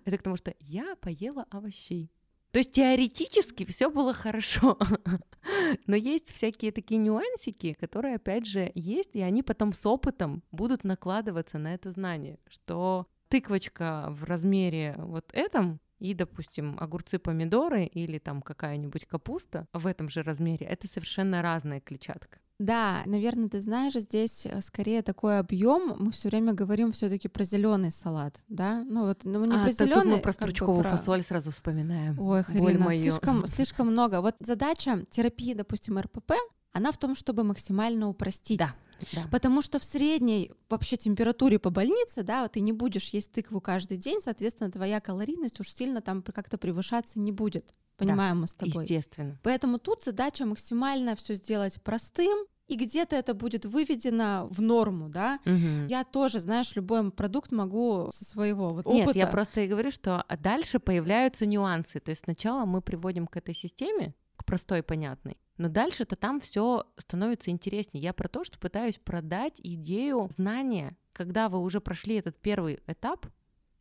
Это 0.03 0.17
потому 0.17 0.35
что 0.35 0.53
я 0.59 0.95
поела 0.97 1.45
овощей. 1.49 2.11
То 2.51 2.59
есть 2.59 2.73
теоретически 2.73 3.63
все 3.63 3.89
было 3.89 4.13
хорошо, 4.13 4.77
но 5.87 5.95
есть 5.95 6.31
всякие 6.31 6.71
такие 6.71 6.97
нюансики, 6.97 7.73
которые, 7.73 8.15
опять 8.15 8.45
же, 8.45 8.71
есть, 8.75 9.15
и 9.15 9.21
они 9.21 9.43
потом 9.43 9.73
с 9.73 9.85
опытом 9.85 10.43
будут 10.51 10.83
накладываться 10.83 11.57
на 11.57 11.73
это 11.73 11.91
знание, 11.91 12.39
что 12.47 13.07
тыквочка 13.27 14.07
в 14.09 14.23
размере 14.25 14.95
вот 14.97 15.29
этом 15.33 15.79
и, 15.99 16.13
допустим, 16.13 16.75
огурцы, 16.79 17.19
помидоры 17.19 17.85
или 17.85 18.17
там 18.17 18.41
какая-нибудь 18.41 19.05
капуста 19.05 19.67
в 19.71 19.85
этом 19.85 20.09
же 20.09 20.23
размере, 20.23 20.65
это 20.65 20.87
совершенно 20.87 21.41
разная 21.41 21.79
клетчатка. 21.79 22.39
Да, 22.61 23.01
наверное, 23.07 23.49
ты 23.49 23.59
знаешь, 23.59 23.95
здесь 23.95 24.45
э, 24.45 24.61
скорее 24.61 25.01
такой 25.01 25.39
объем. 25.39 25.95
Мы 25.97 26.11
все 26.11 26.29
время 26.29 26.53
говорим 26.53 26.91
все-таки 26.91 27.27
про 27.27 27.43
зеленый 27.43 27.91
салат, 27.91 28.39
да? 28.49 28.85
Ну 28.87 29.07
вот, 29.07 29.21
ну 29.23 29.43
не 29.45 29.55
а, 29.55 29.63
про 29.63 29.71
зеленый. 29.71 30.17
Мы 30.17 30.19
про 30.19 30.31
стручковую 30.31 30.83
про... 30.83 30.91
фасоль 30.91 31.23
сразу 31.23 31.49
вспоминаем. 31.49 32.19
Ой, 32.19 32.43
Харина, 32.43 32.91
слишком, 32.91 33.47
слишком 33.47 33.87
много. 33.87 34.21
Вот 34.21 34.35
задача 34.39 35.07
терапии, 35.09 35.55
допустим, 35.55 35.97
РПП 35.97 36.33
она 36.71 36.91
в 36.91 36.97
том, 36.97 37.15
чтобы 37.15 37.43
максимально 37.43 38.07
упростить. 38.07 38.59
Да, 38.59 38.75
да. 39.13 39.27
Потому 39.31 39.61
что 39.63 39.79
в 39.79 39.83
средней 39.83 40.51
вообще 40.69 40.97
температуре 40.97 41.57
по 41.59 41.71
больнице, 41.71 42.21
да, 42.23 42.43
вот 42.43 42.53
ты 42.53 42.59
не 42.59 42.73
будешь 42.73 43.09
есть 43.09 43.31
тыкву 43.31 43.59
каждый 43.59 43.97
день, 43.97 44.19
соответственно, 44.23 44.71
твоя 44.71 45.01
калорийность 45.01 45.59
уж 45.59 45.69
сильно 45.69 46.01
там 46.01 46.21
как-то 46.21 46.57
превышаться 46.57 47.19
не 47.19 47.31
будет. 47.31 47.73
Понимаем 47.97 48.35
да, 48.35 48.41
мы 48.41 48.47
с 48.47 48.53
тобой. 48.53 48.83
Естественно. 48.83 49.37
Поэтому 49.43 49.77
тут 49.77 50.03
задача 50.03 50.45
максимально 50.45 51.15
все 51.15 51.35
сделать 51.35 51.81
простым, 51.83 52.47
и 52.71 52.75
где-то 52.77 53.17
это 53.17 53.33
будет 53.33 53.65
выведено 53.65 54.47
в 54.49 54.61
норму, 54.61 55.09
да. 55.09 55.39
Угу. 55.45 55.89
Я 55.89 56.05
тоже, 56.05 56.39
знаешь, 56.39 56.73
любой 56.77 57.11
продукт 57.11 57.51
могу 57.51 58.09
со 58.13 58.23
своего 58.23 58.73
вот 58.73 58.85
Нет, 58.85 59.03
опыта. 59.07 59.19
я 59.19 59.27
просто 59.27 59.61
и 59.61 59.67
говорю, 59.67 59.91
что 59.91 60.25
дальше 60.39 60.79
появляются 60.79 61.45
нюансы. 61.45 61.99
То 61.99 62.11
есть 62.11 62.23
сначала 62.23 62.63
мы 62.63 62.81
приводим 62.81 63.27
к 63.27 63.35
этой 63.35 63.53
системе, 63.53 64.15
к 64.37 64.45
простой 64.45 64.83
понятной, 64.83 65.37
но 65.57 65.67
дальше-то 65.67 66.15
там 66.15 66.39
все 66.39 66.85
становится 66.95 67.51
интереснее. 67.51 68.01
Я 68.01 68.13
про 68.13 68.29
то, 68.29 68.45
что 68.45 68.57
пытаюсь 68.57 68.97
продать 68.97 69.59
идею 69.61 70.29
знания, 70.31 70.95
когда 71.11 71.49
вы 71.49 71.59
уже 71.59 71.81
прошли 71.81 72.15
этот 72.15 72.39
первый 72.39 72.79
этап, 72.87 73.27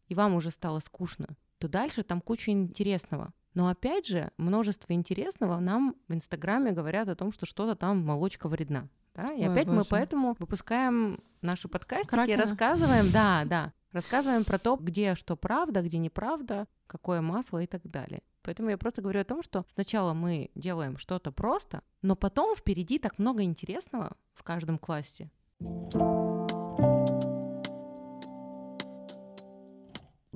и 0.09 0.17
вам 0.17 0.35
уже 0.35 0.51
стало 0.51 0.81
скучно, 0.81 1.29
то 1.59 1.69
дальше 1.69 2.03
там 2.03 2.21
куча 2.21 2.51
интересного. 2.51 3.33
Но 3.55 3.69
опять 3.69 4.07
же, 4.07 4.31
множество 4.37 4.93
интересного 4.93 5.59
нам 5.59 5.97
в 6.09 6.15
Инстаграме 6.15 6.73
говорят 6.73 7.09
о 7.09 7.17
том, 7.17 7.33
что 7.33 7.47
что-то 7.47 7.75
там 7.75 8.05
молочка 8.05 8.49
вредна. 8.49 8.89
Да? 9.15 9.33
И 9.33 9.41
Ой, 9.41 9.53
опять 9.53 9.67
мы 9.67 9.79
боже. 9.79 9.89
поэтому 9.91 10.37
выпускаем 10.39 11.21
наши 11.43 11.69
подкастики 11.69 12.09
и 12.09 12.17
Кракена. 12.17 12.43
рассказываем, 12.43 13.11
да, 13.13 13.45
да, 13.45 13.73
рассказываем 13.93 14.45
про 14.45 14.59
то, 14.59 14.77
где 14.77 15.15
что 15.15 15.37
правда, 15.37 15.83
где 15.83 15.99
неправда, 15.99 16.69
какое 16.87 17.21
масло 17.21 17.63
и 17.63 17.67
так 17.67 17.83
далее. 17.85 18.23
Поэтому 18.43 18.71
я 18.71 18.79
просто 18.79 19.03
говорю 19.03 19.21
о 19.21 19.25
том, 19.25 19.43
что 19.43 19.65
сначала 19.73 20.15
мы 20.15 20.51
делаем 20.55 20.97
что-то 20.97 21.33
просто, 21.33 21.83
но 22.03 22.17
потом 22.17 22.55
впереди 22.55 22.99
так 22.99 23.19
много 23.19 23.43
интересного 23.43 24.17
в 24.33 24.43
каждом 24.43 24.79
классе. 24.79 25.31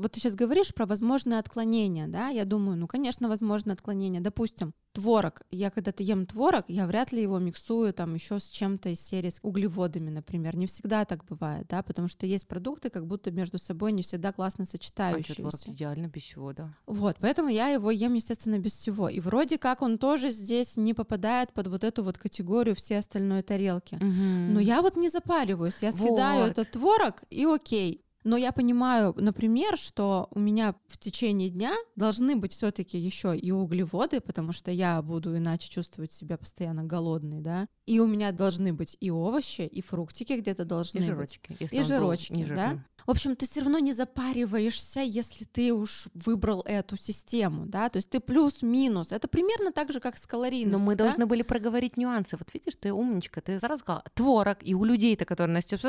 Вот 0.04 0.12
ты 0.12 0.20
сейчас 0.20 0.34
говоришь 0.34 0.74
про 0.74 0.84
возможные 0.84 1.38
отклонения, 1.38 2.06
да? 2.06 2.28
Я 2.28 2.44
думаю, 2.44 2.76
ну, 2.76 2.86
конечно, 2.86 3.26
возможно 3.26 3.72
отклонения. 3.72 4.20
Допустим, 4.20 4.74
творог. 4.92 5.40
Я 5.50 5.70
когда-то 5.70 6.02
ем 6.02 6.26
творог, 6.26 6.66
я 6.68 6.86
вряд 6.86 7.10
ли 7.10 7.22
его 7.22 7.38
миксую 7.38 7.94
там 7.94 8.12
еще 8.12 8.38
с 8.38 8.50
чем-то 8.50 8.90
из 8.90 9.00
серии 9.00 9.30
с 9.30 9.38
углеводами, 9.40 10.10
например. 10.10 10.56
Не 10.56 10.66
всегда 10.66 11.06
так 11.06 11.24
бывает, 11.24 11.68
да, 11.70 11.82
потому 11.82 12.08
что 12.08 12.26
есть 12.26 12.46
продукты, 12.46 12.90
как 12.90 13.06
будто 13.06 13.30
между 13.30 13.58
собой 13.58 13.92
не 13.92 14.02
всегда 14.02 14.30
классно 14.32 14.64
А 14.64 14.66
сочетающиеся. 14.66 15.36
творог 15.36 15.60
идеально 15.68 16.08
без 16.08 16.24
всего, 16.24 16.52
да. 16.52 16.74
Вот, 16.84 17.16
поэтому 17.18 17.48
я 17.48 17.68
его 17.68 17.90
ем, 17.90 18.12
естественно, 18.12 18.58
без 18.58 18.72
всего. 18.72 19.08
И 19.08 19.20
вроде 19.20 19.56
как 19.56 19.80
он 19.80 19.96
тоже 19.96 20.28
здесь 20.28 20.76
не 20.76 20.92
попадает 20.92 21.54
под 21.54 21.68
вот 21.68 21.82
эту 21.82 22.04
вот 22.04 22.18
категорию 22.18 22.74
все 22.74 22.98
остальной 22.98 23.40
тарелки. 23.40 23.94
Но 24.02 24.60
я 24.60 24.82
вот 24.82 24.98
не 24.98 25.08
запариваюсь, 25.08 25.78
я 25.80 25.92
съедаю 25.92 26.42
Вот. 26.42 26.50
этот 26.50 26.72
творог 26.72 27.22
и 27.30 27.46
окей. 27.46 28.02
Но 28.24 28.38
я 28.38 28.52
понимаю, 28.52 29.14
например, 29.18 29.76
что 29.76 30.28
у 30.30 30.40
меня 30.40 30.74
в 30.88 30.96
течение 30.96 31.50
дня 31.50 31.74
должны 31.94 32.36
быть 32.36 32.52
все-таки 32.52 32.98
еще 32.98 33.36
и 33.36 33.50
углеводы, 33.50 34.20
потому 34.20 34.52
что 34.52 34.70
я 34.70 35.00
буду 35.02 35.36
иначе 35.36 35.68
чувствовать 35.68 36.10
себя 36.10 36.38
постоянно 36.38 36.84
голодной, 36.84 37.40
да. 37.40 37.68
И 37.84 38.00
у 38.00 38.06
меня 38.06 38.32
должны 38.32 38.72
быть 38.72 38.96
и 38.98 39.10
овощи, 39.10 39.60
и 39.60 39.82
фруктики 39.82 40.32
где-то 40.32 40.64
должны 40.64 40.98
И 40.98 41.00
быть. 41.00 41.08
жирочки. 41.08 41.56
если 41.60 41.76
И 41.76 41.80
был 41.80 41.86
жирочки, 41.86 42.46
да? 42.48 42.82
В 43.06 43.10
общем, 43.10 43.36
ты 43.36 43.44
все 43.46 43.60
равно 43.60 43.78
не 43.78 43.92
запариваешься, 43.92 45.00
если 45.00 45.44
ты 45.44 45.74
уж 45.74 46.08
выбрал 46.14 46.62
эту 46.64 46.96
систему, 46.96 47.66
да, 47.66 47.90
то 47.90 47.98
есть 47.98 48.08
ты 48.08 48.20
плюс-минус. 48.20 49.12
Это 49.12 49.28
примерно 49.28 49.72
так 49.72 49.92
же, 49.92 50.00
как 50.00 50.16
с 50.16 50.22
Но 50.22 50.28
калорийностью. 50.28 50.86
мы 50.86 50.96
да? 50.96 51.04
должны 51.04 51.26
были 51.26 51.42
проговорить 51.42 51.98
нюансы. 51.98 52.38
Вот 52.38 52.48
видишь, 52.54 52.76
ты 52.80 52.90
умничка, 52.92 53.42
ты 53.42 53.60
сразу 53.60 53.82
сказала, 53.82 54.04
творог, 54.14 54.56
и 54.62 54.74
у 54.74 54.84
людей-то, 54.84 55.26
которые 55.26 55.54
нас 55.54 55.64
сейчас 55.64 55.82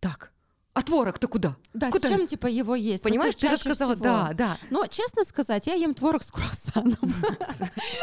так, 0.00 0.32
а 0.78 0.82
творог-то 0.82 1.26
куда? 1.26 1.56
Да, 1.74 1.90
Куда? 1.90 2.06
с 2.06 2.10
чем 2.10 2.28
типа 2.28 2.46
его 2.46 2.76
есть? 2.76 3.02
Понимаешь, 3.02 3.34
ты 3.34 3.48
рассказала, 3.48 3.96
всего. 3.96 4.04
да, 4.04 4.32
да. 4.32 4.56
Но, 4.70 4.86
честно 4.86 5.24
сказать, 5.24 5.66
я 5.66 5.74
ем 5.74 5.92
творог 5.92 6.22
с 6.22 6.30
круассаном. 6.30 6.96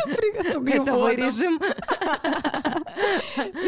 Это 0.05 0.21
режим. 1.15 1.57